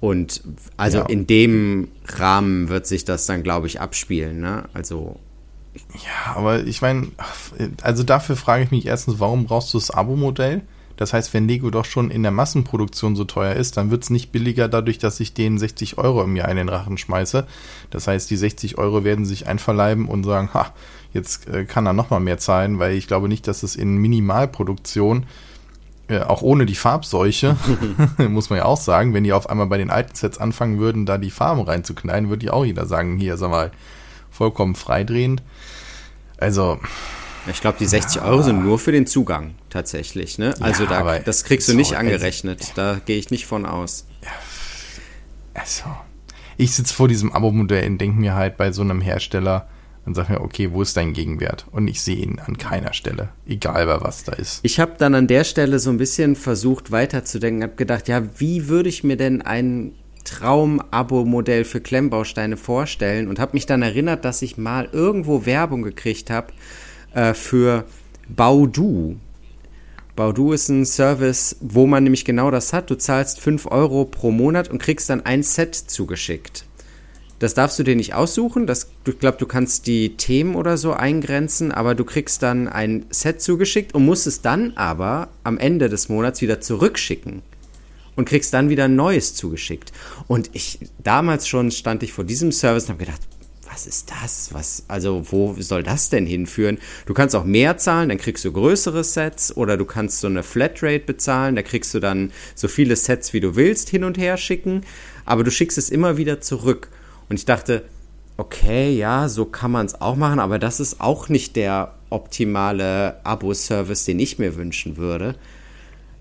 und 0.00 0.42
also 0.76 0.98
ja. 0.98 1.06
in 1.06 1.28
dem 1.28 1.88
Rahmen 2.06 2.68
wird 2.68 2.88
sich 2.88 3.04
das 3.04 3.26
dann, 3.26 3.44
glaube 3.44 3.68
ich, 3.68 3.80
abspielen. 3.80 4.40
Ne? 4.40 4.64
Also 4.74 5.20
ja, 5.94 6.34
aber 6.34 6.64
ich 6.64 6.82
meine, 6.82 7.08
also 7.82 8.02
dafür 8.02 8.36
frage 8.36 8.64
ich 8.64 8.70
mich 8.72 8.86
erstens, 8.86 9.20
warum 9.20 9.46
brauchst 9.46 9.72
du 9.72 9.78
das 9.78 9.90
Abo-Modell? 9.92 10.62
Das 11.02 11.12
heißt, 11.12 11.34
wenn 11.34 11.48
Lego 11.48 11.70
doch 11.70 11.84
schon 11.84 12.12
in 12.12 12.22
der 12.22 12.30
Massenproduktion 12.30 13.16
so 13.16 13.24
teuer 13.24 13.56
ist, 13.56 13.76
dann 13.76 13.90
wird 13.90 14.04
es 14.04 14.10
nicht 14.10 14.30
billiger 14.30 14.68
dadurch, 14.68 14.98
dass 14.98 15.18
ich 15.18 15.34
denen 15.34 15.58
60 15.58 15.98
Euro 15.98 16.22
im 16.22 16.36
Jahr 16.36 16.48
in 16.48 16.56
den 16.56 16.68
Rachen 16.68 16.96
schmeiße. 16.96 17.44
Das 17.90 18.06
heißt, 18.06 18.30
die 18.30 18.36
60 18.36 18.78
Euro 18.78 19.02
werden 19.02 19.24
sich 19.24 19.48
einverleiben 19.48 20.06
und 20.06 20.22
sagen, 20.22 20.50
ha, 20.54 20.72
jetzt 21.12 21.48
äh, 21.48 21.64
kann 21.64 21.86
er 21.86 21.92
nochmal 21.92 22.20
mehr 22.20 22.38
zahlen, 22.38 22.78
weil 22.78 22.94
ich 22.94 23.08
glaube 23.08 23.28
nicht, 23.28 23.48
dass 23.48 23.64
es 23.64 23.74
in 23.74 23.96
Minimalproduktion 23.96 25.26
äh, 26.06 26.20
auch 26.20 26.42
ohne 26.42 26.66
die 26.66 26.76
Farbseuche, 26.76 27.56
muss 28.28 28.48
man 28.48 28.60
ja 28.60 28.64
auch 28.64 28.80
sagen, 28.80 29.12
wenn 29.12 29.24
die 29.24 29.32
auf 29.32 29.50
einmal 29.50 29.66
bei 29.66 29.78
den 29.78 29.90
alten 29.90 30.14
Sets 30.14 30.38
anfangen 30.38 30.78
würden, 30.78 31.04
da 31.04 31.18
die 31.18 31.32
Farben 31.32 31.62
reinzuknallen, 31.62 32.28
würde 32.28 32.46
die 32.46 32.50
auch 32.50 32.64
jeder 32.64 32.86
sagen, 32.86 33.16
hier, 33.16 33.36
sag 33.36 33.50
mal, 33.50 33.72
vollkommen 34.30 34.76
freidrehend. 34.76 35.42
Also. 36.38 36.78
Ich 37.50 37.60
glaube, 37.60 37.78
die 37.78 37.86
60 37.86 38.22
ja. 38.22 38.28
Euro 38.28 38.42
sind 38.42 38.64
nur 38.64 38.78
für 38.78 38.92
den 38.92 39.06
Zugang 39.06 39.54
tatsächlich. 39.68 40.38
Ne? 40.38 40.54
Also 40.60 40.84
ja, 40.84 41.02
da, 41.02 41.18
das 41.18 41.44
kriegst 41.44 41.68
du 41.68 41.74
nicht 41.74 41.96
angerechnet. 41.96 42.60
Also, 42.60 42.72
da 42.76 43.00
gehe 43.04 43.18
ich 43.18 43.30
nicht 43.30 43.46
von 43.46 43.66
aus. 43.66 44.06
Also, 45.54 45.84
ich 46.56 46.74
sitze 46.74 46.94
vor 46.94 47.08
diesem 47.08 47.32
Abo-Modell 47.32 47.88
und 47.88 47.98
denke 47.98 48.20
mir 48.20 48.34
halt 48.34 48.56
bei 48.56 48.72
so 48.72 48.82
einem 48.82 49.00
Hersteller, 49.00 49.68
und 50.04 50.14
sag 50.14 50.28
mir, 50.28 50.40
okay, 50.40 50.72
wo 50.72 50.82
ist 50.82 50.96
dein 50.96 51.12
Gegenwert? 51.12 51.66
Und 51.70 51.86
ich 51.86 52.02
sehe 52.02 52.16
ihn 52.16 52.40
an 52.40 52.58
keiner 52.58 52.92
Stelle, 52.92 53.28
egal 53.46 53.86
bei 53.86 54.00
was 54.00 54.24
da 54.24 54.32
ist. 54.32 54.60
Ich 54.62 54.80
habe 54.80 54.94
dann 54.98 55.14
an 55.14 55.28
der 55.28 55.44
Stelle 55.44 55.78
so 55.78 55.90
ein 55.90 55.98
bisschen 55.98 56.34
versucht 56.34 56.90
weiterzudenken, 56.90 57.62
habe 57.62 57.76
gedacht, 57.76 58.08
ja, 58.08 58.22
wie 58.38 58.68
würde 58.68 58.88
ich 58.88 59.04
mir 59.04 59.16
denn 59.16 59.42
ein 59.42 59.92
Traum-Abo-Modell 60.24 61.64
für 61.64 61.80
Klemmbausteine 61.80 62.56
vorstellen 62.56 63.28
und 63.28 63.38
habe 63.38 63.52
mich 63.54 63.66
dann 63.66 63.82
erinnert, 63.82 64.24
dass 64.24 64.42
ich 64.42 64.56
mal 64.56 64.88
irgendwo 64.92 65.46
Werbung 65.46 65.82
gekriegt 65.82 66.30
habe 66.30 66.52
äh, 67.14 67.34
für 67.34 67.84
Baudu. 68.28 69.16
Baudu 70.14 70.52
ist 70.52 70.68
ein 70.68 70.84
Service, 70.84 71.56
wo 71.60 71.86
man 71.86 72.04
nämlich 72.04 72.24
genau 72.24 72.50
das 72.50 72.72
hat. 72.72 72.90
Du 72.90 72.96
zahlst 72.96 73.40
5 73.40 73.66
Euro 73.66 74.04
pro 74.04 74.30
Monat 74.30 74.68
und 74.68 74.78
kriegst 74.78 75.08
dann 75.08 75.24
ein 75.24 75.42
Set 75.42 75.74
zugeschickt. 75.74 76.66
Das 77.38 77.54
darfst 77.54 77.78
du 77.78 77.82
dir 77.82 77.96
nicht 77.96 78.14
aussuchen. 78.14 78.68
Das, 78.68 78.92
ich 79.04 79.18
glaube, 79.18 79.38
du 79.38 79.46
kannst 79.46 79.88
die 79.88 80.16
Themen 80.16 80.54
oder 80.54 80.76
so 80.76 80.92
eingrenzen, 80.92 81.72
aber 81.72 81.96
du 81.96 82.04
kriegst 82.04 82.42
dann 82.42 82.68
ein 82.68 83.06
Set 83.10 83.42
zugeschickt 83.42 83.94
und 83.94 84.04
musst 84.04 84.28
es 84.28 84.42
dann 84.42 84.74
aber 84.76 85.28
am 85.42 85.58
Ende 85.58 85.88
des 85.88 86.08
Monats 86.08 86.40
wieder 86.40 86.60
zurückschicken 86.60 87.42
und 88.14 88.28
kriegst 88.28 88.54
dann 88.54 88.68
wieder 88.68 88.84
ein 88.84 88.94
neues 88.94 89.34
zugeschickt. 89.34 89.92
Und 90.28 90.50
ich 90.52 90.78
damals 91.02 91.48
schon 91.48 91.70
stand 91.70 92.02
ich 92.02 92.12
vor 92.12 92.24
diesem 92.24 92.52
Service 92.52 92.84
und 92.84 92.90
habe 92.90 93.06
gedacht, 93.06 93.22
was 93.72 93.86
ist 93.86 94.10
das? 94.10 94.52
Was, 94.52 94.84
also, 94.88 95.24
wo 95.30 95.54
soll 95.58 95.82
das 95.82 96.10
denn 96.10 96.26
hinführen? 96.26 96.78
Du 97.06 97.14
kannst 97.14 97.34
auch 97.34 97.44
mehr 97.44 97.78
zahlen, 97.78 98.10
dann 98.10 98.18
kriegst 98.18 98.44
du 98.44 98.52
größere 98.52 99.02
Sets 99.02 99.56
oder 99.56 99.76
du 99.76 99.86
kannst 99.86 100.20
so 100.20 100.26
eine 100.26 100.42
Flatrate 100.42 101.06
bezahlen, 101.06 101.56
da 101.56 101.62
kriegst 101.62 101.94
du 101.94 102.00
dann 102.00 102.32
so 102.54 102.68
viele 102.68 102.96
Sets, 102.96 103.32
wie 103.32 103.40
du 103.40 103.56
willst, 103.56 103.88
hin 103.88 104.04
und 104.04 104.18
her 104.18 104.36
schicken, 104.36 104.82
aber 105.24 105.42
du 105.42 105.50
schickst 105.50 105.78
es 105.78 105.88
immer 105.88 106.18
wieder 106.18 106.40
zurück. 106.40 106.88
Und 107.30 107.36
ich 107.36 107.46
dachte, 107.46 107.84
okay, 108.36 108.94
ja, 108.94 109.28
so 109.28 109.46
kann 109.46 109.70
man 109.70 109.86
es 109.86 110.00
auch 110.00 110.16
machen, 110.16 110.38
aber 110.38 110.58
das 110.58 110.78
ist 110.78 111.00
auch 111.00 111.30
nicht 111.30 111.56
der 111.56 111.94
optimale 112.10 113.24
Abo-Service, 113.24 114.04
den 114.04 114.18
ich 114.18 114.38
mir 114.38 114.56
wünschen 114.56 114.98
würde. 114.98 115.36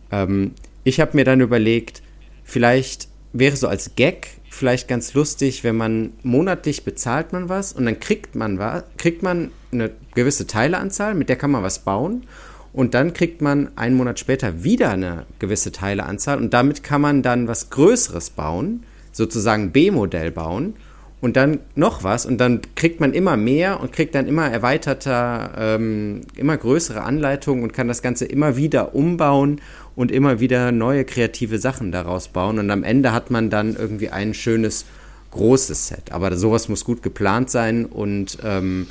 Ähm, 0.10 0.54
ich 0.86 1.02
habe 1.02 1.18
mir 1.18 1.26
dann 1.26 1.42
überlegt, 1.42 2.02
vielleicht 2.46 3.10
wäre 3.34 3.58
so 3.58 3.68
als 3.68 3.96
Gag 3.96 4.41
vielleicht 4.62 4.88
ganz 4.88 5.16
lustig, 5.16 5.64
wenn 5.64 5.76
man 5.76 6.14
monatlich 6.22 6.84
bezahlt 6.84 7.34
man 7.34 7.50
was 7.50 7.74
und 7.74 7.84
dann 7.84 8.00
kriegt 8.00 8.36
man 8.36 8.60
was, 8.60 8.84
kriegt 8.98 9.24
man 9.24 9.50
eine 9.72 9.90
gewisse 10.14 10.46
Teileanzahl, 10.46 11.16
mit 11.16 11.30
der 11.30 11.36
kann 11.36 11.50
man 11.50 11.64
was 11.64 11.80
bauen 11.80 12.28
und 12.72 12.94
dann 12.94 13.16
kriegt 13.16 13.42
man 13.42 13.76
einen 13.76 13.98
Monat 13.98 14.20
später 14.20 14.64
wieder 14.64 14.92
eine 14.92 15.26
gewisse 15.40 15.72
Teileanzahl 15.72 16.38
und 16.38 16.54
damit 16.54 16.84
kann 16.84 17.02
man 17.02 17.24
dann 17.24 17.48
was 17.48 17.72
Größeres 17.72 18.30
bauen, 18.30 18.84
sozusagen 19.12 19.72
B-Modell 19.72 20.30
bauen 20.30 20.76
und 21.22 21.38
dann 21.38 21.60
noch 21.76 22.04
was 22.04 22.26
und 22.26 22.40
dann 22.40 22.62
kriegt 22.76 23.00
man 23.00 23.14
immer 23.14 23.38
mehr 23.38 23.80
und 23.80 23.94
kriegt 23.94 24.16
dann 24.16 24.28
immer 24.28 24.50
erweiterter, 24.50 25.54
ähm, 25.58 26.22
immer 26.36 26.58
größere 26.58 27.04
Anleitungen 27.04 27.64
und 27.64 27.74
kann 27.74 27.88
das 27.88 28.02
Ganze 28.02 28.26
immer 28.26 28.58
wieder 28.58 28.96
umbauen 28.96 29.62
und 29.96 30.12
immer 30.12 30.40
wieder 30.40 30.72
neue 30.72 31.06
kreative 31.06 31.60
Sachen 31.60 31.92
daraus 31.92 32.28
bauen 32.30 32.58
und 32.58 32.72
am 32.72 32.84
Ende 32.84 33.14
hat 33.14 33.30
man 33.30 33.52
dann 33.52 33.76
irgendwie 33.76 34.10
ein 34.10 34.34
schönes 34.34 34.86
großes 35.30 35.88
Set. 35.88 36.12
Aber 36.12 36.36
sowas 36.36 36.68
muss 36.70 36.84
gut 36.84 37.04
geplant 37.04 37.50
sein 37.50 37.86
und 37.86 38.40
ähm, 38.44 38.88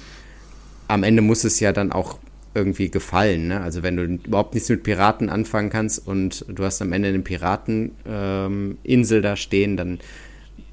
am 0.88 1.03
Ende 1.03 1.23
muss 1.23 1.45
es 1.45 1.61
ja 1.61 1.73
dann 1.73 1.93
auch 1.93 2.19
irgendwie 2.55 2.90
gefallen. 2.90 3.49
Ne? 3.49 3.61
Also 3.61 3.83
wenn 3.83 3.97
du 3.97 4.05
überhaupt 4.05 4.55
nichts 4.55 4.69
mit 4.69 4.83
Piraten 4.83 5.29
anfangen 5.29 5.71
kannst 5.71 6.07
und 6.07 6.45
du 6.49 6.64
hast 6.64 6.83
am 6.83 6.93
Ende 6.93 7.09
eine 7.09 7.21
Pirateninsel 7.21 9.19
ähm, 9.19 9.23
da 9.23 9.37
stehen, 9.37 9.77
dann 9.77 10.01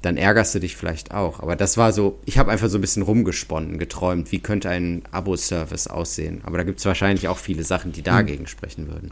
dann 0.02 0.16
ärgerst 0.16 0.54
du 0.54 0.60
dich 0.60 0.76
vielleicht 0.76 1.12
auch. 1.12 1.40
Aber 1.40 1.56
das 1.56 1.76
war 1.76 1.92
so, 1.92 2.18
ich 2.24 2.38
habe 2.38 2.50
einfach 2.50 2.68
so 2.68 2.78
ein 2.78 2.80
bisschen 2.80 3.02
rumgesponnen, 3.02 3.78
geträumt, 3.78 4.30
wie 4.32 4.38
könnte 4.38 4.68
ein 4.68 5.02
Abo-Service 5.10 5.88
aussehen. 5.88 6.40
Aber 6.44 6.58
da 6.58 6.64
gibt 6.64 6.78
es 6.78 6.86
wahrscheinlich 6.86 7.28
auch 7.28 7.38
viele 7.38 7.64
Sachen, 7.64 7.92
die 7.92 8.02
dagegen 8.02 8.44
hm. 8.44 8.46
sprechen 8.46 8.88
würden. 8.88 9.10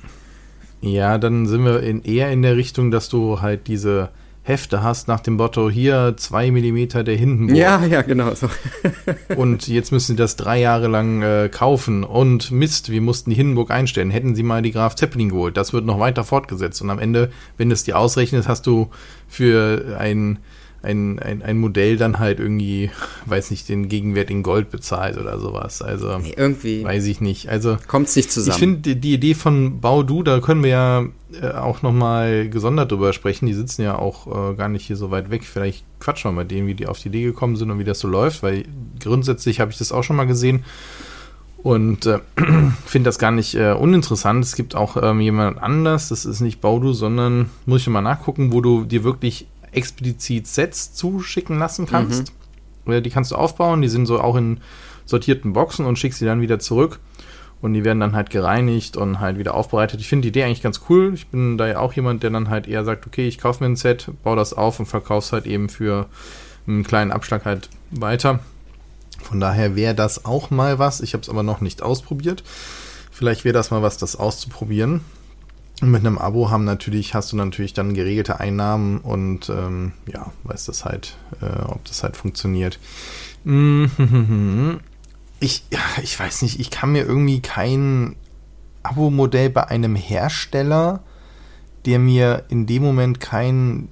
Ja, 0.80 1.18
dann 1.18 1.46
sind 1.46 1.64
wir 1.64 1.80
in, 1.82 2.02
eher 2.02 2.30
in 2.30 2.42
der 2.42 2.56
Richtung, 2.56 2.90
dass 2.90 3.08
du 3.08 3.40
halt 3.40 3.66
diese 3.66 4.10
Hefte 4.46 4.80
hast 4.80 5.08
nach 5.08 5.18
dem 5.18 5.34
Motto, 5.34 5.68
hier 5.68 6.14
zwei 6.18 6.52
Millimeter 6.52 7.02
der 7.02 7.16
Hindenburg. 7.16 7.58
Ja, 7.58 7.84
ja, 7.84 8.02
genau 8.02 8.32
so. 8.34 8.48
und 9.36 9.66
jetzt 9.66 9.90
müssen 9.90 10.12
sie 10.12 10.16
das 10.16 10.36
drei 10.36 10.60
Jahre 10.60 10.86
lang 10.86 11.20
äh, 11.22 11.48
kaufen. 11.50 12.04
Und 12.04 12.52
Mist, 12.52 12.90
wir 12.90 13.00
mussten 13.00 13.30
die 13.30 13.36
Hindenburg 13.36 13.72
einstellen. 13.72 14.10
Hätten 14.10 14.36
sie 14.36 14.44
mal 14.44 14.62
die 14.62 14.70
Graf 14.70 14.94
Zeppelin 14.94 15.30
geholt. 15.30 15.56
Das 15.56 15.72
wird 15.72 15.84
noch 15.84 15.98
weiter 15.98 16.22
fortgesetzt. 16.22 16.80
Und 16.80 16.90
am 16.90 17.00
Ende, 17.00 17.32
wenn 17.56 17.70
du 17.70 17.72
es 17.72 17.82
dir 17.82 17.98
ausrechnest, 17.98 18.46
hast 18.46 18.68
du 18.68 18.88
für 19.26 19.96
ein 19.98 20.38
ein, 20.86 21.18
ein, 21.18 21.42
ein 21.42 21.58
Modell 21.58 21.96
dann 21.96 22.18
halt 22.18 22.38
irgendwie, 22.38 22.90
weiß 23.26 23.50
nicht, 23.50 23.68
den 23.68 23.88
Gegenwert 23.88 24.30
in 24.30 24.42
Gold 24.42 24.70
bezahlt 24.70 25.18
oder 25.18 25.38
sowas. 25.40 25.82
Also 25.82 26.16
nee, 26.18 26.34
irgendwie 26.36 26.84
weiß 26.84 27.06
ich 27.06 27.20
nicht. 27.20 27.48
Also 27.48 27.76
kommt 27.88 28.08
es 28.08 28.16
nicht 28.16 28.30
zusammen. 28.30 28.54
Ich 28.54 28.58
finde 28.58 28.78
die, 28.80 29.00
die, 29.00 29.14
Idee 29.14 29.34
von 29.34 29.80
Baudu, 29.80 30.22
da 30.22 30.40
können 30.40 30.62
wir 30.62 30.70
ja 30.70 31.04
äh, 31.42 31.50
auch 31.50 31.82
nochmal 31.82 32.48
gesondert 32.48 32.92
drüber 32.92 33.12
sprechen. 33.12 33.46
Die 33.46 33.54
sitzen 33.54 33.82
ja 33.82 33.98
auch 33.98 34.52
äh, 34.52 34.54
gar 34.54 34.68
nicht 34.68 34.86
hier 34.86 34.96
so 34.96 35.10
weit 35.10 35.30
weg. 35.30 35.44
Vielleicht 35.44 35.84
quatschen 35.98 36.30
wir 36.30 36.34
mal 36.34 36.44
denen, 36.44 36.68
wie 36.68 36.74
die 36.74 36.86
auf 36.86 37.00
die 37.00 37.08
Idee 37.08 37.24
gekommen 37.24 37.56
sind 37.56 37.70
und 37.70 37.78
wie 37.78 37.84
das 37.84 37.98
so 37.98 38.08
läuft, 38.08 38.42
weil 38.42 38.64
grundsätzlich 39.02 39.60
habe 39.60 39.72
ich 39.72 39.78
das 39.78 39.92
auch 39.92 40.04
schon 40.04 40.16
mal 40.16 40.26
gesehen. 40.26 40.64
Und 41.66 42.06
äh, 42.06 42.20
finde 42.86 43.08
das 43.08 43.18
gar 43.18 43.32
nicht 43.32 43.56
äh, 43.56 43.72
uninteressant. 43.72 44.44
Es 44.44 44.54
gibt 44.54 44.76
auch 44.76 44.96
ähm, 45.02 45.20
jemand 45.20 45.60
anders, 45.60 46.10
das 46.10 46.24
ist 46.24 46.40
nicht 46.40 46.60
Baudu, 46.60 46.92
sondern 46.92 47.50
muss 47.64 47.80
ich 47.80 47.88
mal 47.88 48.02
nachgucken, 48.02 48.52
wo 48.52 48.60
du 48.60 48.84
dir 48.84 49.02
wirklich 49.02 49.48
explizit 49.76 50.46
Sets 50.46 50.94
zuschicken 50.94 51.58
lassen 51.58 51.86
kannst. 51.86 52.32
Mhm. 52.84 53.02
Die 53.02 53.10
kannst 53.10 53.32
du 53.32 53.36
aufbauen, 53.36 53.82
die 53.82 53.88
sind 53.88 54.06
so 54.06 54.20
auch 54.20 54.36
in 54.36 54.60
sortierten 55.04 55.52
Boxen 55.52 55.86
und 55.86 55.98
schickst 55.98 56.18
sie 56.18 56.24
dann 56.24 56.40
wieder 56.40 56.58
zurück. 56.58 57.00
Und 57.62 57.72
die 57.72 57.84
werden 57.84 58.00
dann 58.00 58.14
halt 58.14 58.30
gereinigt 58.30 58.96
und 58.96 59.18
halt 59.18 59.38
wieder 59.38 59.54
aufbereitet. 59.54 60.00
Ich 60.00 60.08
finde 60.08 60.22
die 60.22 60.28
Idee 60.28 60.44
eigentlich 60.44 60.62
ganz 60.62 60.82
cool. 60.88 61.12
Ich 61.14 61.28
bin 61.28 61.56
da 61.56 61.66
ja 61.66 61.78
auch 61.78 61.94
jemand, 61.94 62.22
der 62.22 62.30
dann 62.30 62.50
halt 62.50 62.68
eher 62.68 62.84
sagt, 62.84 63.06
okay, 63.06 63.26
ich 63.26 63.38
kaufe 63.38 63.64
mir 63.64 63.70
ein 63.70 63.76
Set, 63.76 64.10
baue 64.22 64.36
das 64.36 64.52
auf 64.52 64.78
und 64.78 64.86
verkaufe 64.86 65.24
es 65.24 65.32
halt 65.32 65.46
eben 65.46 65.68
für 65.68 66.06
einen 66.66 66.84
kleinen 66.84 67.12
Abschlag 67.12 67.44
halt 67.44 67.70
weiter. 67.90 68.40
Von 69.22 69.40
daher 69.40 69.74
wäre 69.74 69.94
das 69.94 70.24
auch 70.26 70.50
mal 70.50 70.78
was. 70.78 71.00
Ich 71.00 71.14
habe 71.14 71.22
es 71.22 71.28
aber 71.30 71.42
noch 71.42 71.60
nicht 71.60 71.82
ausprobiert. 71.82 72.44
Vielleicht 73.10 73.44
wäre 73.44 73.54
das 73.54 73.70
mal 73.70 73.82
was, 73.82 73.96
das 73.96 74.16
auszuprobieren. 74.16 75.00
Und 75.82 75.90
mit 75.90 76.00
einem 76.00 76.16
Abo 76.16 76.50
haben 76.50 76.64
natürlich, 76.64 77.14
hast 77.14 77.32
du 77.32 77.36
natürlich 77.36 77.74
dann 77.74 77.92
geregelte 77.92 78.40
Einnahmen 78.40 78.98
und 78.98 79.50
ähm, 79.50 79.92
ja, 80.10 80.32
weißt 80.44 80.68
das 80.68 80.86
halt, 80.86 81.18
äh, 81.42 81.62
ob 81.64 81.84
das 81.84 82.02
halt 82.02 82.16
funktioniert. 82.16 82.78
Ich, 85.38 85.64
ich 86.02 86.18
weiß 86.18 86.42
nicht, 86.42 86.60
ich 86.60 86.70
kann 86.70 86.92
mir 86.92 87.04
irgendwie 87.04 87.40
kein 87.40 88.16
Abo-Modell 88.82 89.50
bei 89.50 89.68
einem 89.68 89.96
Hersteller, 89.96 91.00
der 91.84 91.98
mir 91.98 92.44
in 92.48 92.66
dem 92.66 92.82
Moment 92.82 93.20
keinen 93.20 93.88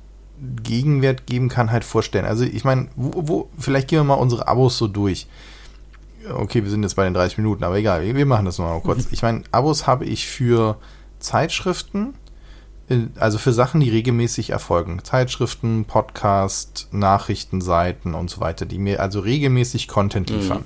Gegenwert 0.63 1.27
geben 1.27 1.49
kann, 1.49 1.71
halt 1.71 1.85
vorstellen. 1.85 2.25
Also 2.25 2.45
ich 2.45 2.65
meine, 2.65 2.89
wo, 2.97 3.13
wo, 3.29 3.51
vielleicht 3.59 3.89
gehen 3.89 3.99
wir 3.99 4.05
mal 4.05 4.15
unsere 4.15 4.49
Abos 4.49 4.79
so 4.79 4.89
durch. 4.89 5.27
Okay, 6.33 6.65
wir 6.65 6.71
sind 6.71 6.83
jetzt 6.83 6.97
bei 6.97 7.05
den 7.05 7.15
30 7.15 7.39
Minuten, 7.39 7.65
aber 7.65 7.77
egal, 7.77 8.03
wir 8.15 8.27
machen 8.27 8.47
das 8.47 8.59
nochmal 8.59 8.81
kurz. 8.81 9.09
Ich 9.11 9.23
meine, 9.23 9.43
Abos 9.53 9.87
habe 9.87 10.07
ich 10.07 10.27
für 10.27 10.79
Zeitschriften, 11.19 12.15
äh, 12.89 13.07
also 13.17 13.39
für 13.39 13.53
Sachen, 13.53 13.81
die 13.81 13.91
regelmäßig 13.91 14.51
erfolgen. 14.51 15.03
Zeitschriften, 15.03 15.85
Podcast, 15.85 16.89
Nachrichtenseiten 16.93 18.15
und 18.15 18.31
so 18.31 18.41
weiter, 18.41 18.67
die 18.67 18.79
mir 18.79 19.01
also 19.01 19.21
regelmäßig 19.21 19.89
Content 19.89 20.31
mhm. 20.31 20.37
liefern. 20.37 20.59
Mhm. 20.59 20.65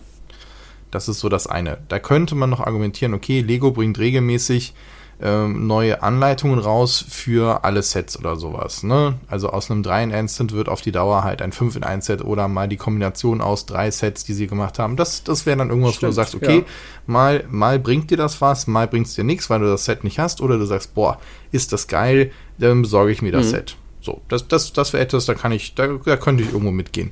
Das 0.90 1.08
ist 1.08 1.20
so 1.20 1.28
das 1.28 1.46
eine. 1.46 1.78
Da 1.88 1.98
könnte 1.98 2.34
man 2.34 2.50
noch 2.50 2.60
argumentieren, 2.60 3.14
okay, 3.14 3.40
Lego 3.40 3.72
bringt 3.72 3.98
regelmäßig 3.98 4.74
ähm, 5.20 5.66
neue 5.66 6.02
Anleitungen 6.02 6.58
raus 6.60 7.04
für 7.08 7.64
alle 7.64 7.82
Sets 7.82 8.18
oder 8.18 8.36
sowas. 8.36 8.82
Ne? 8.84 9.14
Also 9.26 9.50
aus 9.50 9.70
einem 9.70 9.82
3 9.82 10.04
in 10.04 10.12
1 10.12 10.36
Set 10.36 10.52
wird 10.52 10.68
auf 10.68 10.80
die 10.80 10.92
Dauer 10.92 11.24
halt 11.24 11.42
ein 11.42 11.50
5 11.50 11.76
in 11.76 11.82
1 11.82 12.06
Set 12.06 12.24
oder 12.24 12.46
mal 12.46 12.68
die 12.68 12.76
Kombination 12.76 13.40
aus 13.40 13.66
drei 13.66 13.90
Sets, 13.90 14.24
die 14.24 14.32
sie 14.32 14.46
gemacht 14.46 14.78
haben. 14.78 14.96
Das, 14.96 15.24
das 15.24 15.44
wäre 15.44 15.56
dann 15.56 15.70
irgendwas, 15.70 15.96
Stimmt, 15.96 16.02
wo 16.02 16.06
du 16.08 16.14
sagst, 16.14 16.34
okay, 16.36 16.58
ja. 16.58 16.64
mal, 17.06 17.44
mal 17.50 17.78
bringt 17.78 18.10
dir 18.10 18.16
das 18.16 18.40
was, 18.40 18.66
mal 18.68 18.86
bringt 18.86 19.08
es 19.08 19.14
dir 19.14 19.24
nichts, 19.24 19.50
weil 19.50 19.60
du 19.60 19.66
das 19.66 19.84
Set 19.84 20.04
nicht 20.04 20.20
hast, 20.20 20.40
oder 20.40 20.56
du 20.56 20.64
sagst, 20.66 20.94
boah, 20.94 21.18
ist 21.50 21.72
das 21.72 21.88
geil, 21.88 22.30
dann 22.58 22.82
besorge 22.82 23.10
ich 23.10 23.20
mir 23.20 23.32
das 23.32 23.46
mhm. 23.46 23.50
Set. 23.50 23.76
So, 24.00 24.20
das, 24.28 24.46
das, 24.46 24.72
das 24.72 24.92
wäre 24.92 25.02
etwas, 25.02 25.26
da 25.26 25.34
kann 25.34 25.50
ich, 25.50 25.74
da, 25.74 25.88
da 26.04 26.16
könnte 26.16 26.44
ich 26.44 26.52
irgendwo 26.52 26.70
mitgehen. 26.70 27.10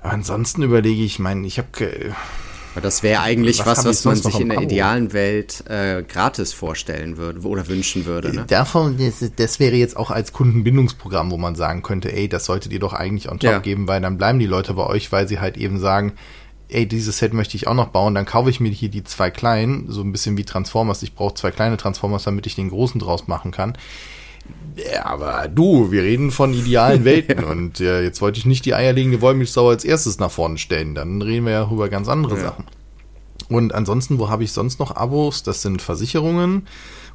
Aber 0.00 0.12
ansonsten 0.12 0.62
überlege 0.62 1.02
ich, 1.02 1.18
meine, 1.18 1.46
ich 1.46 1.58
habe 1.58 1.68
das 2.80 3.02
wäre 3.02 3.22
eigentlich 3.22 3.60
was, 3.60 3.84
was, 3.84 3.86
was 3.86 4.04
man 4.04 4.16
sich 4.16 4.40
in 4.40 4.48
der 4.48 4.58
Abo? 4.58 4.66
idealen 4.66 5.12
Welt 5.12 5.64
äh, 5.68 6.02
gratis 6.02 6.52
vorstellen 6.52 7.16
würde 7.16 7.40
oder 7.46 7.68
wünschen 7.68 8.06
würde. 8.06 8.34
Ne? 8.34 8.44
Davon, 8.46 8.96
das, 8.98 9.30
das, 9.36 9.60
wäre 9.60 9.76
jetzt 9.76 9.96
auch 9.96 10.10
als 10.10 10.32
Kundenbindungsprogramm, 10.32 11.30
wo 11.30 11.36
man 11.36 11.54
sagen 11.54 11.82
könnte, 11.82 12.12
ey, 12.12 12.28
das 12.28 12.46
solltet 12.46 12.72
ihr 12.72 12.80
doch 12.80 12.92
eigentlich 12.92 13.30
on 13.30 13.38
top 13.38 13.50
ja. 13.50 13.58
geben, 13.58 13.86
weil 13.86 14.00
dann 14.00 14.18
bleiben 14.18 14.38
die 14.38 14.46
Leute 14.46 14.74
bei 14.74 14.86
euch, 14.86 15.12
weil 15.12 15.28
sie 15.28 15.40
halt 15.40 15.56
eben 15.56 15.78
sagen, 15.78 16.14
ey, 16.68 16.86
dieses 16.86 17.18
Set 17.18 17.32
möchte 17.32 17.56
ich 17.56 17.66
auch 17.66 17.74
noch 17.74 17.88
bauen, 17.88 18.14
dann 18.14 18.24
kaufe 18.24 18.50
ich 18.50 18.60
mir 18.60 18.70
hier 18.70 18.88
die 18.88 19.04
zwei 19.04 19.30
kleinen, 19.30 19.90
so 19.90 20.00
ein 20.02 20.12
bisschen 20.12 20.36
wie 20.36 20.44
Transformers. 20.44 21.02
Ich 21.02 21.14
brauche 21.14 21.34
zwei 21.34 21.50
kleine 21.50 21.76
Transformers, 21.76 22.24
damit 22.24 22.46
ich 22.46 22.54
den 22.54 22.70
großen 22.70 23.00
draus 23.00 23.28
machen 23.28 23.50
kann. 23.50 23.76
Ja, 24.76 25.06
aber 25.06 25.48
du, 25.48 25.92
wir 25.92 26.02
reden 26.02 26.30
von 26.30 26.52
idealen 26.52 27.04
Welten 27.04 27.44
und 27.44 27.80
äh, 27.80 28.02
jetzt 28.02 28.20
wollte 28.20 28.38
ich 28.38 28.46
nicht 28.46 28.64
die 28.64 28.74
eierlegende 28.74 29.20
Wollmilchsau 29.20 29.68
als 29.68 29.84
erstes 29.84 30.18
nach 30.18 30.30
vorne 30.30 30.58
stellen. 30.58 30.94
Dann 30.94 31.22
reden 31.22 31.46
wir 31.46 31.52
ja 31.52 31.70
über 31.70 31.88
ganz 31.88 32.08
andere 32.08 32.36
ja. 32.36 32.42
Sachen. 32.42 32.64
Und 33.48 33.74
ansonsten, 33.74 34.18
wo 34.18 34.30
habe 34.30 34.42
ich 34.42 34.52
sonst 34.52 34.80
noch 34.80 34.96
Abos? 34.96 35.42
Das 35.42 35.62
sind 35.62 35.82
Versicherungen, 35.82 36.66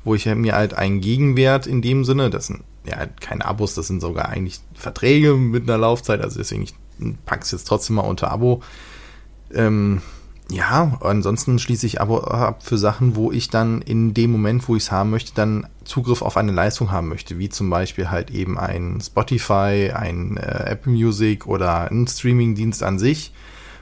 wo 0.04 0.16
ich 0.16 0.26
mir 0.26 0.54
halt 0.54 0.74
einen 0.74 1.02
Gegenwert 1.02 1.68
in 1.68 1.82
dem 1.82 2.06
Sinne, 2.06 2.30
das 2.30 2.48
sind 2.48 2.64
ja 2.86 3.06
keine 3.20 3.46
Abos, 3.46 3.74
das 3.74 3.88
sind 3.88 4.00
sogar 4.00 4.30
eigentlich 4.30 4.60
Verträge 4.74 5.34
mit 5.34 5.64
einer 5.64 5.78
Laufzeit, 5.78 6.22
also 6.22 6.38
deswegen 6.38 6.64
ich 6.64 6.74
pack's 7.26 7.52
jetzt 7.52 7.66
trotzdem 7.66 7.98
mal 7.98 8.04
unter 8.04 8.32
Abo. 8.32 8.62
Ähm, 9.54 10.02
ja, 10.52 10.98
ansonsten 11.02 11.60
schließe 11.60 11.86
ich 11.86 12.02
Abo 12.02 12.20
ab 12.20 12.64
für 12.64 12.78
Sachen, 12.78 13.16
wo 13.16 13.32
ich 13.32 13.50
dann 13.50 13.84
in 13.84 14.16
dem 14.16 14.32
Moment, 14.32 14.68
wo 14.68 14.76
ich 14.76 14.84
es 14.84 14.92
haben 14.92 15.12
möchte, 15.12 15.34
dann 15.36 15.68
Zugriff 15.84 16.24
auf 16.24 16.38
eine 16.38 16.52
Leistung 16.52 16.92
haben 16.92 17.08
möchte, 17.08 17.38
wie 17.38 17.50
zum 17.50 17.70
Beispiel 17.70 18.10
halt 18.10 18.32
eben 18.32 18.58
ein 18.58 19.00
Spotify, 19.00 19.92
ein 19.94 20.38
äh, 20.38 20.72
Apple 20.72 20.92
Music 20.92 21.46
oder 21.46 21.92
ein 21.92 22.08
Streamingdienst 22.08 22.82
an 22.82 22.98
sich, 22.98 23.32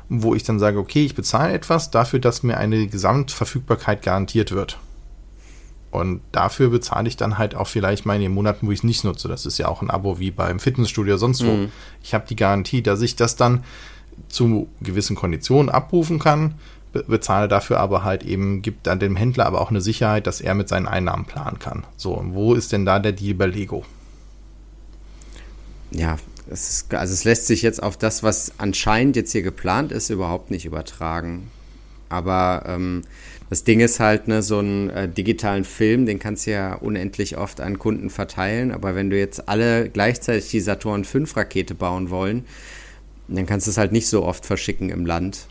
wo 0.10 0.36
ich 0.36 0.44
dann 0.44 0.60
sage, 0.60 0.78
okay, 0.78 1.06
ich 1.06 1.16
bezahle 1.16 1.54
etwas 1.54 1.90
dafür, 1.90 2.20
dass 2.20 2.44
mir 2.44 2.58
eine 2.58 2.88
Gesamtverfügbarkeit 2.88 4.02
garantiert 4.02 4.52
wird. 4.52 4.78
Und 5.90 6.22
dafür 6.34 6.70
bezahle 6.70 7.08
ich 7.08 7.16
dann 7.16 7.38
halt 7.38 7.56
auch 7.56 7.68
vielleicht 7.68 8.06
mal 8.06 8.16
in 8.16 8.22
den 8.22 8.34
Monaten, 8.34 8.68
wo 8.68 8.72
ich 8.72 8.80
es 8.80 8.84
nicht 8.84 9.06
nutze. 9.06 9.30
Das 9.30 9.46
ist 9.46 9.58
ja 9.58 9.70
auch 9.70 9.82
ein 9.82 9.90
Abo 9.90 10.20
wie 10.20 10.32
beim 10.32 10.60
Fitnessstudio 10.60 11.16
sonst 11.18 11.46
wo. 11.46 11.52
Mhm. 11.52 11.72
Ich 12.04 12.14
habe 12.14 12.28
die 12.28 12.36
Garantie, 12.36 12.82
dass 12.82 13.02
ich 13.02 13.16
das 13.16 13.38
dann 13.38 13.64
zu 14.30 14.68
gewissen 14.82 15.16
Konditionen 15.16 15.70
abrufen 15.70 16.20
kann, 16.20 16.56
bezahle 17.08 17.48
dafür 17.48 17.80
aber 17.80 18.04
halt 18.04 18.24
eben, 18.24 18.62
gibt 18.62 18.88
dann 18.88 19.00
dem 19.00 19.16
Händler 19.16 19.46
aber 19.46 19.62
auch 19.62 19.70
eine 19.70 19.82
Sicherheit, 19.82 20.28
dass 20.28 20.42
er 20.42 20.56
mit 20.56 20.68
seinen 20.68 20.88
Einnahmen 20.88 21.26
planen 21.26 21.60
kann. 21.60 21.86
So, 21.96 22.14
und 22.14 22.34
wo 22.34 22.54
ist 22.54 22.72
denn 22.72 22.86
da 22.86 23.00
der 23.00 23.12
Deal 23.12 23.36
bei 23.36 23.46
Lego? 23.46 23.86
Ja, 25.92 26.18
es 26.50 26.70
ist, 26.70 26.94
also 26.94 27.14
es 27.14 27.24
lässt 27.24 27.48
sich 27.48 27.62
jetzt 27.62 27.82
auf 27.82 27.98
das, 27.98 28.24
was 28.24 28.54
anscheinend 28.58 29.16
jetzt 29.16 29.32
hier 29.32 29.42
geplant 29.42 29.92
ist, 29.92 30.10
überhaupt 30.10 30.52
nicht 30.52 30.66
übertragen. 30.66 31.50
Aber 32.10 32.64
ähm, 32.68 33.02
das 33.50 33.64
Ding 33.64 33.82
ist 33.82 34.00
halt, 34.00 34.28
ne, 34.28 34.42
so 34.42 34.60
einen 34.60 34.90
äh, 34.90 35.10
digitalen 35.10 35.66
Film, 35.66 36.06
den 36.06 36.20
kannst 36.20 36.48
du 36.48 36.52
ja 36.52 36.76
unendlich 36.76 37.38
oft 37.38 37.60
an 37.60 37.80
Kunden 37.80 38.10
verteilen. 38.10 38.72
Aber 38.72 38.96
wenn 38.96 39.10
du 39.10 39.18
jetzt 39.18 39.50
alle 39.50 39.90
gleichzeitig 39.90 40.50
die 40.50 40.62
Saturn 40.62 41.04
5 41.04 41.36
Rakete 41.36 41.76
bauen 41.76 42.10
wollen, 42.10 42.46
dann 43.36 43.46
kannst 43.46 43.68
du 43.68 43.72
es 43.72 43.78
halt 43.78 43.92
nicht 43.92 44.08
so 44.08 44.24
oft 44.24 44.46
verschicken 44.46 44.90
im 44.90 45.06
Land. 45.06 45.48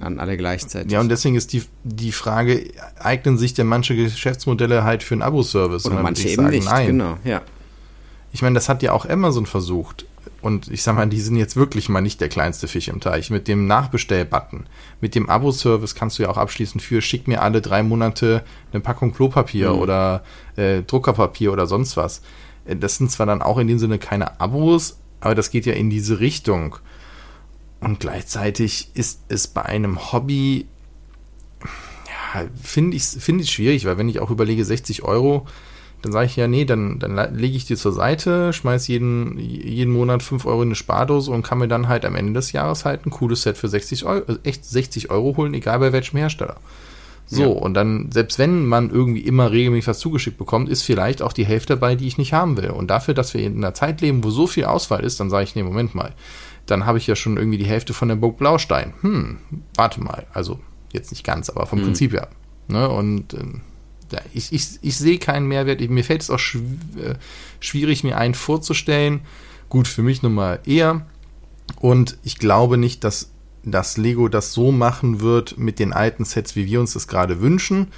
An 0.00 0.20
alle 0.20 0.36
gleichzeitig. 0.36 0.92
Ja, 0.92 1.00
und 1.00 1.08
deswegen 1.08 1.34
ist 1.34 1.52
die, 1.52 1.64
die 1.82 2.12
Frage, 2.12 2.70
eignen 3.00 3.36
sich 3.36 3.54
denn 3.54 3.66
manche 3.66 3.96
Geschäftsmodelle 3.96 4.84
halt 4.84 5.02
für 5.02 5.14
einen 5.14 5.22
Abo-Service? 5.22 5.86
Oder 5.86 6.02
manche 6.02 6.28
eben 6.28 6.42
sagen, 6.42 6.50
nicht, 6.50 6.70
nein. 6.70 6.86
genau, 6.86 7.18
ja. 7.24 7.42
Ich 8.32 8.42
meine, 8.42 8.54
das 8.54 8.68
hat 8.68 8.82
ja 8.82 8.92
auch 8.92 9.08
Amazon 9.08 9.46
versucht. 9.46 10.06
Und 10.40 10.68
ich 10.68 10.84
sag 10.84 10.94
mal, 10.94 11.08
die 11.08 11.20
sind 11.20 11.36
jetzt 11.36 11.56
wirklich 11.56 11.88
mal 11.88 12.00
nicht 12.00 12.20
der 12.20 12.28
kleinste 12.28 12.68
Fisch 12.68 12.86
im 12.86 13.00
Teich. 13.00 13.30
Mit 13.30 13.48
dem 13.48 13.66
Nachbestell-Button, 13.66 14.66
mit 15.00 15.16
dem 15.16 15.28
Abo-Service 15.28 15.96
kannst 15.96 16.18
du 16.18 16.22
ja 16.22 16.28
auch 16.28 16.36
abschließen 16.36 16.80
für 16.80 17.02
schick 17.02 17.26
mir 17.26 17.42
alle 17.42 17.60
drei 17.60 17.82
Monate 17.82 18.44
eine 18.72 18.80
Packung 18.80 19.12
Klopapier 19.12 19.72
mhm. 19.72 19.78
oder 19.80 20.22
äh, 20.54 20.82
Druckerpapier 20.82 21.52
oder 21.52 21.66
sonst 21.66 21.96
was. 21.96 22.22
Äh, 22.66 22.76
das 22.76 22.96
sind 22.96 23.10
zwar 23.10 23.26
dann 23.26 23.42
auch 23.42 23.58
in 23.58 23.66
dem 23.66 23.80
Sinne 23.80 23.98
keine 23.98 24.40
Abos, 24.40 24.98
aber 25.20 25.34
das 25.34 25.50
geht 25.50 25.66
ja 25.66 25.74
in 25.74 25.90
diese 25.90 26.20
Richtung. 26.20 26.76
Und 27.80 28.00
gleichzeitig 28.00 28.90
ist 28.94 29.20
es 29.28 29.46
bei 29.46 29.64
einem 29.64 30.12
Hobby, 30.12 30.66
ja, 32.34 32.44
finde 32.60 32.96
ich 32.96 33.04
es 33.04 33.22
find 33.22 33.46
schwierig, 33.46 33.84
weil 33.84 33.98
wenn 33.98 34.08
ich 34.08 34.20
auch 34.20 34.30
überlege, 34.30 34.64
60 34.64 35.04
Euro, 35.04 35.46
dann 36.02 36.12
sage 36.12 36.26
ich 36.26 36.36
ja, 36.36 36.46
nee, 36.46 36.64
dann, 36.64 36.98
dann 36.98 37.34
lege 37.34 37.56
ich 37.56 37.66
die 37.66 37.76
zur 37.76 37.92
Seite, 37.92 38.52
schmeiß 38.52 38.86
jeden, 38.86 39.38
jeden 39.38 39.92
Monat 39.92 40.22
5 40.22 40.46
Euro 40.46 40.62
in 40.62 40.68
eine 40.68 40.74
Spardose 40.74 41.30
und 41.30 41.42
kann 41.42 41.58
mir 41.58 41.68
dann 41.68 41.88
halt 41.88 42.04
am 42.04 42.14
Ende 42.14 42.34
des 42.34 42.52
Jahres 42.52 42.84
halt 42.84 43.04
ein 43.06 43.10
cooles 43.10 43.42
Set 43.42 43.56
für 43.56 43.68
60 43.68 44.04
Euro, 44.04 44.24
also 44.26 44.40
echt 44.44 44.64
60 44.64 45.10
Euro 45.10 45.36
holen, 45.36 45.54
egal 45.54 45.78
bei 45.80 45.92
welchem 45.92 46.18
Hersteller. 46.18 46.56
So, 47.30 47.42
ja. 47.42 47.48
und 47.48 47.74
dann, 47.74 48.10
selbst 48.10 48.38
wenn 48.38 48.64
man 48.64 48.88
irgendwie 48.88 49.20
immer 49.20 49.52
regelmäßig 49.52 49.88
was 49.88 49.98
zugeschickt 49.98 50.38
bekommt, 50.38 50.70
ist 50.70 50.82
vielleicht 50.82 51.20
auch 51.20 51.34
die 51.34 51.44
Hälfte 51.44 51.74
dabei, 51.74 51.94
die 51.94 52.06
ich 52.06 52.16
nicht 52.16 52.32
haben 52.32 52.56
will. 52.56 52.70
Und 52.70 52.88
dafür, 52.88 53.12
dass 53.12 53.34
wir 53.34 53.42
in 53.42 53.58
einer 53.58 53.74
Zeit 53.74 54.00
leben, 54.00 54.24
wo 54.24 54.30
so 54.30 54.46
viel 54.46 54.64
Auswahl 54.64 55.04
ist, 55.04 55.20
dann 55.20 55.28
sage 55.28 55.44
ich, 55.44 55.54
nee, 55.54 55.62
Moment 55.62 55.94
mal, 55.94 56.14
dann 56.64 56.86
habe 56.86 56.96
ich 56.96 57.06
ja 57.06 57.16
schon 57.16 57.36
irgendwie 57.36 57.58
die 57.58 57.66
Hälfte 57.66 57.92
von 57.92 58.08
der 58.08 58.16
Burg 58.16 58.38
Blaustein. 58.38 58.94
Hm, 59.02 59.38
warte 59.74 60.00
mal, 60.00 60.26
also 60.32 60.58
jetzt 60.92 61.10
nicht 61.10 61.22
ganz, 61.22 61.50
aber 61.50 61.66
vom 61.66 61.80
hm. 61.80 61.86
Prinzip 61.86 62.12
her. 62.14 62.28
Ne? 62.66 62.88
Und 62.88 63.34
äh, 63.34 63.44
ja, 64.10 64.20
ich, 64.32 64.52
ich, 64.52 64.78
ich 64.80 64.96
sehe 64.96 65.18
keinen 65.18 65.48
Mehrwert. 65.48 65.80
Mir 65.80 66.04
fällt 66.04 66.22
es 66.22 66.30
auch 66.30 66.38
schw 66.38 66.60
äh, 66.96 67.14
schwierig, 67.60 68.04
mir 68.04 68.16
einen 68.16 68.34
vorzustellen. 68.34 69.20
Gut, 69.68 69.86
für 69.86 70.02
mich 70.02 70.22
nun 70.22 70.32
mal 70.32 70.60
eher. 70.64 71.06
Und 71.78 72.16
ich 72.22 72.38
glaube 72.38 72.78
nicht, 72.78 73.04
dass 73.04 73.30
dass 73.70 73.96
Lego 73.96 74.28
das 74.28 74.52
so 74.52 74.72
machen 74.72 75.20
wird 75.20 75.58
mit 75.58 75.78
den 75.78 75.92
alten 75.92 76.24
Sets, 76.24 76.56
wie 76.56 76.66
wir 76.66 76.80
uns 76.80 76.94
das 76.94 77.08
gerade 77.08 77.40
wünschen. 77.40 77.88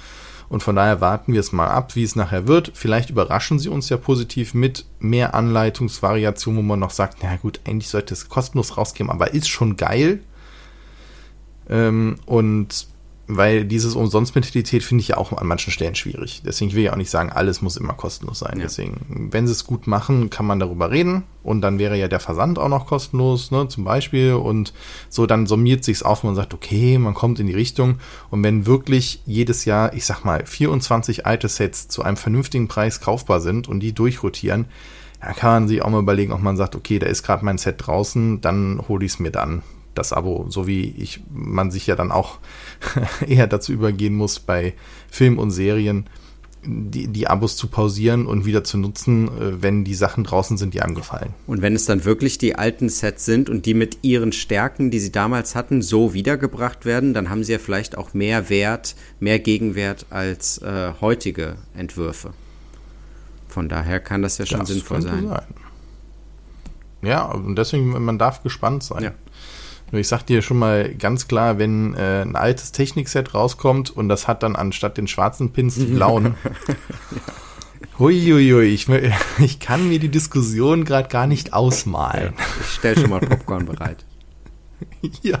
Und 0.49 0.63
von 0.63 0.75
daher 0.75 0.99
warten 0.99 1.31
wir 1.31 1.39
es 1.39 1.53
mal 1.53 1.69
ab, 1.69 1.95
wie 1.95 2.03
es 2.03 2.17
nachher 2.17 2.45
wird. 2.45 2.71
Vielleicht 2.73 3.09
überraschen 3.09 3.57
sie 3.57 3.69
uns 3.69 3.87
ja 3.87 3.95
positiv 3.95 4.53
mit 4.53 4.85
mehr 4.99 5.33
Anleitungsvariationen, 5.33 6.59
wo 6.59 6.63
man 6.63 6.79
noch 6.79 6.89
sagt, 6.89 7.19
na 7.23 7.37
gut, 7.37 7.61
eigentlich 7.65 7.87
sollte 7.87 8.13
es 8.13 8.27
kostenlos 8.27 8.75
rausgehen, 8.75 9.09
aber 9.09 9.33
ist 9.33 9.47
schon 9.47 9.77
geil. 9.77 10.19
Ähm, 11.69 12.17
und 12.25 12.87
weil 13.37 13.65
dieses 13.65 13.95
Umsonst-Mentalität 13.95 14.83
finde 14.83 15.01
ich 15.01 15.09
ja 15.09 15.17
auch 15.17 15.31
an 15.31 15.47
manchen 15.47 15.71
Stellen 15.71 15.95
schwierig. 15.95 16.41
Deswegen 16.45 16.73
will 16.73 16.83
ich 16.83 16.89
auch 16.89 16.97
nicht 16.97 17.09
sagen, 17.09 17.31
alles 17.31 17.61
muss 17.61 17.77
immer 17.77 17.93
kostenlos 17.93 18.39
sein. 18.39 18.57
Ja. 18.57 18.63
Deswegen, 18.63 19.29
wenn 19.31 19.47
sie 19.47 19.53
es 19.53 19.65
gut 19.65 19.87
machen, 19.87 20.29
kann 20.29 20.45
man 20.45 20.59
darüber 20.59 20.91
reden. 20.91 21.23
Und 21.43 21.61
dann 21.61 21.79
wäre 21.79 21.97
ja 21.97 22.07
der 22.07 22.19
Versand 22.19 22.59
auch 22.59 22.67
noch 22.67 22.85
kostenlos, 22.85 23.51
ne, 23.51 23.67
zum 23.67 23.83
Beispiel. 23.83 24.33
Und 24.33 24.73
so, 25.09 25.25
dann 25.25 25.47
summiert 25.47 25.83
sich's 25.83 26.03
auf 26.03 26.23
und 26.23 26.29
man 26.29 26.35
sagt, 26.35 26.53
okay, 26.53 26.97
man 26.97 27.13
kommt 27.13 27.39
in 27.39 27.47
die 27.47 27.53
Richtung. 27.53 27.99
Und 28.29 28.43
wenn 28.43 28.65
wirklich 28.65 29.21
jedes 29.25 29.65
Jahr, 29.65 29.93
ich 29.93 30.05
sag 30.05 30.23
mal, 30.23 30.45
24 30.45 31.25
alte 31.25 31.47
Sets 31.47 31.87
zu 31.87 32.03
einem 32.03 32.17
vernünftigen 32.17 32.67
Preis 32.67 32.99
kaufbar 32.99 33.39
sind 33.39 33.67
und 33.67 33.79
die 33.79 33.93
durchrotieren, 33.93 34.65
ja, 35.21 35.33
kann 35.33 35.51
man 35.51 35.67
sich 35.67 35.81
auch 35.81 35.89
mal 35.89 36.01
überlegen, 36.01 36.33
ob 36.33 36.41
man 36.41 36.57
sagt, 36.57 36.75
okay, 36.75 36.99
da 36.99 37.07
ist 37.07 37.23
gerade 37.23 37.45
mein 37.45 37.57
Set 37.57 37.75
draußen, 37.77 38.41
dann 38.41 38.81
hole 38.87 39.05
ich 39.05 39.13
es 39.13 39.19
mir 39.19 39.31
dann 39.31 39.61
das 39.93 40.13
Abo, 40.13 40.45
so 40.49 40.67
wie 40.67 40.89
ich, 40.97 41.21
man 41.31 41.71
sich 41.71 41.87
ja 41.87 41.95
dann 41.95 42.11
auch 42.11 42.39
eher 43.27 43.47
dazu 43.47 43.73
übergehen 43.73 44.15
muss, 44.15 44.39
bei 44.39 44.73
Film 45.09 45.37
und 45.37 45.51
Serien 45.51 46.07
die, 46.63 47.07
die 47.07 47.27
Abos 47.27 47.57
zu 47.57 47.67
pausieren 47.67 48.27
und 48.27 48.45
wieder 48.45 48.63
zu 48.63 48.77
nutzen, 48.77 49.27
äh, 49.27 49.61
wenn 49.61 49.83
die 49.83 49.95
Sachen 49.95 50.23
draußen 50.23 50.57
sind, 50.57 50.73
die 50.73 50.81
einem 50.81 50.95
gefallen. 50.95 51.33
Und 51.47 51.61
wenn 51.61 51.75
es 51.75 51.85
dann 51.85 52.05
wirklich 52.05 52.37
die 52.37 52.55
alten 52.55 52.89
Sets 52.89 53.25
sind 53.25 53.49
und 53.49 53.65
die 53.65 53.73
mit 53.73 53.99
ihren 54.03 54.31
Stärken, 54.31 54.91
die 54.91 54.99
sie 54.99 55.11
damals 55.11 55.55
hatten, 55.55 55.81
so 55.81 56.13
wiedergebracht 56.13 56.85
werden, 56.85 57.13
dann 57.13 57.29
haben 57.29 57.43
sie 57.43 57.53
ja 57.53 57.59
vielleicht 57.59 57.97
auch 57.97 58.13
mehr 58.13 58.49
Wert, 58.49 58.95
mehr 59.19 59.39
Gegenwert 59.39 60.05
als 60.09 60.59
äh, 60.59 60.93
heutige 61.01 61.55
Entwürfe. 61.75 62.33
Von 63.47 63.67
daher 63.67 63.99
kann 63.99 64.21
das 64.21 64.37
ja 64.37 64.45
schon 64.45 64.59
das 64.59 64.69
sinnvoll 64.69 65.01
sein. 65.01 65.27
sein. 65.27 65.43
Ja, 67.01 67.25
und 67.25 67.55
deswegen, 67.55 67.89
man 68.03 68.19
darf 68.19 68.43
gespannt 68.43 68.83
sein. 68.83 69.03
Ja. 69.03 69.11
Nur 69.91 69.99
ich 69.99 70.07
sag 70.07 70.25
dir 70.25 70.41
schon 70.41 70.57
mal 70.57 70.93
ganz 70.95 71.27
klar, 71.27 71.57
wenn 71.57 71.93
äh, 71.95 72.21
ein 72.21 72.35
altes 72.35 72.71
Technikset 72.71 73.33
rauskommt 73.33 73.89
und 73.89 74.07
das 74.07 74.27
hat 74.27 74.41
dann 74.41 74.55
anstatt 74.55 74.97
den 74.97 75.07
schwarzen 75.07 75.51
Pins 75.51 75.75
die 75.75 75.85
blauen. 75.85 76.35
Huiuiui, 77.99 78.67
ich, 78.67 78.87
ich 79.39 79.59
kann 79.59 79.89
mir 79.89 79.99
die 79.99 80.09
Diskussion 80.09 80.85
gerade 80.85 81.09
gar 81.09 81.27
nicht 81.27 81.53
ausmalen. 81.53 82.33
Ja, 82.37 82.45
ich 82.61 82.67
stell 82.67 82.97
schon 82.97 83.09
mal 83.09 83.19
Popcorn 83.19 83.65
bereit. 83.65 84.05
ja. 85.21 85.39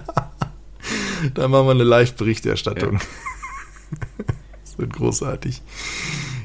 Dann 1.33 1.51
machen 1.51 1.67
wir 1.67 1.71
eine 1.71 1.83
Live-Berichterstattung. 1.83 2.95
Ja. 2.95 4.25
das 4.63 4.77
wird 4.77 4.93
großartig. 4.93 5.61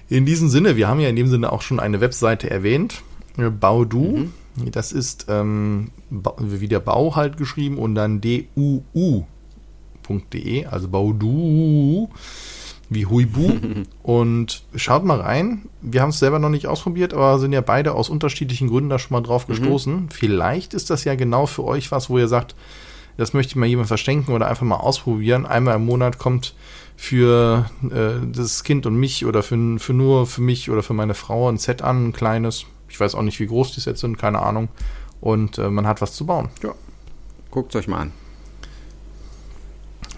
In 0.08 0.26
diesem 0.26 0.48
Sinne, 0.48 0.76
wir 0.76 0.86
haben 0.86 1.00
ja 1.00 1.08
in 1.08 1.16
dem 1.16 1.26
Sinne 1.26 1.50
auch 1.50 1.62
schon 1.62 1.80
eine 1.80 2.00
Webseite 2.00 2.48
erwähnt. 2.50 3.02
Äh, 3.36 3.50
Baudu. 3.50 4.16
Mhm. 4.16 4.32
Das 4.72 4.92
ist 4.92 5.26
ähm, 5.28 5.90
wie 6.10 6.68
der 6.68 6.80
Bau 6.80 7.14
halt 7.16 7.36
geschrieben 7.36 7.78
und 7.78 7.94
dann 7.94 8.20
duu.de, 8.20 9.26
also 10.66 10.88
Baudu 10.88 12.08
wie 12.88 13.06
Huibu. 13.06 13.52
und 14.02 14.62
schaut 14.74 15.04
mal 15.04 15.20
rein. 15.20 15.62
Wir 15.82 16.02
haben 16.02 16.10
es 16.10 16.18
selber 16.18 16.38
noch 16.38 16.48
nicht 16.48 16.66
ausprobiert, 16.66 17.14
aber 17.14 17.38
sind 17.38 17.52
ja 17.52 17.60
beide 17.60 17.94
aus 17.94 18.08
unterschiedlichen 18.08 18.68
Gründen 18.68 18.90
da 18.90 18.98
schon 18.98 19.14
mal 19.14 19.22
drauf 19.22 19.48
mhm. 19.48 19.52
gestoßen. 19.52 19.94
Mhm. 19.94 20.08
Vielleicht 20.10 20.74
ist 20.74 20.90
das 20.90 21.04
ja 21.04 21.14
genau 21.14 21.46
für 21.46 21.64
euch 21.64 21.90
was, 21.90 22.10
wo 22.10 22.18
ihr 22.18 22.28
sagt, 22.28 22.54
das 23.16 23.32
möchte 23.32 23.52
ich 23.52 23.56
mal 23.56 23.66
jemand 23.66 23.88
verschenken 23.88 24.34
oder 24.34 24.48
einfach 24.48 24.66
mal 24.66 24.76
ausprobieren. 24.76 25.46
Einmal 25.46 25.76
im 25.76 25.86
Monat 25.86 26.18
kommt 26.18 26.54
für 26.96 27.70
äh, 27.90 28.26
das 28.30 28.62
Kind 28.62 28.86
und 28.86 28.96
mich 28.96 29.24
oder 29.24 29.42
für, 29.42 29.78
für 29.78 29.94
nur 29.94 30.26
für 30.26 30.42
mich 30.42 30.70
oder 30.70 30.82
für 30.82 30.94
meine 30.94 31.14
Frau 31.14 31.48
ein 31.48 31.58
Set 31.58 31.82
an, 31.82 32.08
ein 32.08 32.12
kleines. 32.12 32.66
Ich 32.88 32.98
weiß 32.98 33.14
auch 33.14 33.22
nicht, 33.22 33.40
wie 33.40 33.46
groß 33.46 33.72
die 33.72 33.80
Sets 33.80 34.00
sind, 34.00 34.18
keine 34.18 34.40
Ahnung. 34.40 34.68
Und 35.20 35.58
äh, 35.58 35.70
man 35.70 35.86
hat 35.86 36.00
was 36.00 36.14
zu 36.14 36.26
bauen. 36.26 36.48
Ja. 36.62 36.74
Guckt 37.50 37.74
es 37.74 37.80
euch 37.80 37.88
mal 37.88 38.00
an. 38.00 38.12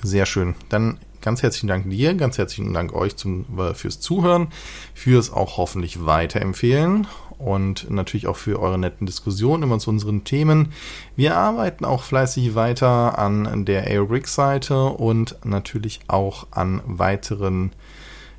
Sehr 0.02 0.26
schön. 0.26 0.54
Dann 0.68 0.98
ganz 1.20 1.42
herzlichen 1.42 1.66
Dank 1.66 1.90
dir, 1.90 2.14
ganz 2.14 2.38
herzlichen 2.38 2.72
Dank 2.72 2.92
euch 2.92 3.16
zum, 3.16 3.44
äh, 3.58 3.74
fürs 3.74 4.00
Zuhören, 4.00 4.48
fürs 4.94 5.32
auch 5.32 5.56
hoffentlich 5.56 6.04
weiterempfehlen 6.04 7.06
und 7.38 7.90
natürlich 7.90 8.26
auch 8.26 8.36
für 8.36 8.60
eure 8.60 8.78
netten 8.78 9.06
Diskussionen 9.06 9.62
immer 9.62 9.78
zu 9.78 9.90
unseren 9.90 10.24
Themen. 10.24 10.72
Wir 11.16 11.36
arbeiten 11.36 11.84
auch 11.84 12.02
fleißig 12.02 12.54
weiter 12.54 13.18
an 13.18 13.64
der 13.64 13.84
Aerobrick-Seite 13.84 14.84
und 14.84 15.36
natürlich 15.44 16.00
auch 16.08 16.46
an 16.50 16.82
weiteren 16.84 17.72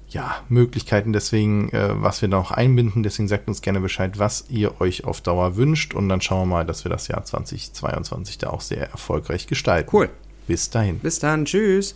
ja, 0.10 0.38
Möglichkeiten, 0.50 1.14
deswegen, 1.14 1.70
äh, 1.70 2.02
was 2.02 2.22
wir 2.22 2.30
da 2.30 2.38
noch 2.38 2.52
einbinden. 2.52 3.04
Deswegen 3.04 3.28
sagt 3.28 3.48
uns 3.48 3.62
gerne 3.62 3.80
Bescheid, 3.80 4.18
was 4.18 4.46
ihr 4.50 4.82
euch 4.82 5.06
auf 5.06 5.22
Dauer 5.22 5.56
wünscht. 5.56 5.94
Und 5.94 6.10
dann 6.10 6.22
schauen 6.22 6.50
wir 6.50 6.56
mal, 6.56 6.66
dass 6.66 6.84
wir 6.84 6.90
das 6.90 7.08
Jahr 7.08 7.24
2022 7.24 8.40
da 8.40 8.50
auch 8.50 8.62
sehr 8.62 8.90
erfolgreich 8.90 9.48
gestalten. 9.48 9.90
Cool. 9.94 10.10
Bis 10.48 10.70
dahin. 10.70 11.00
Bis 11.00 11.20
dann. 11.20 11.46
Tschüss. 11.46 11.96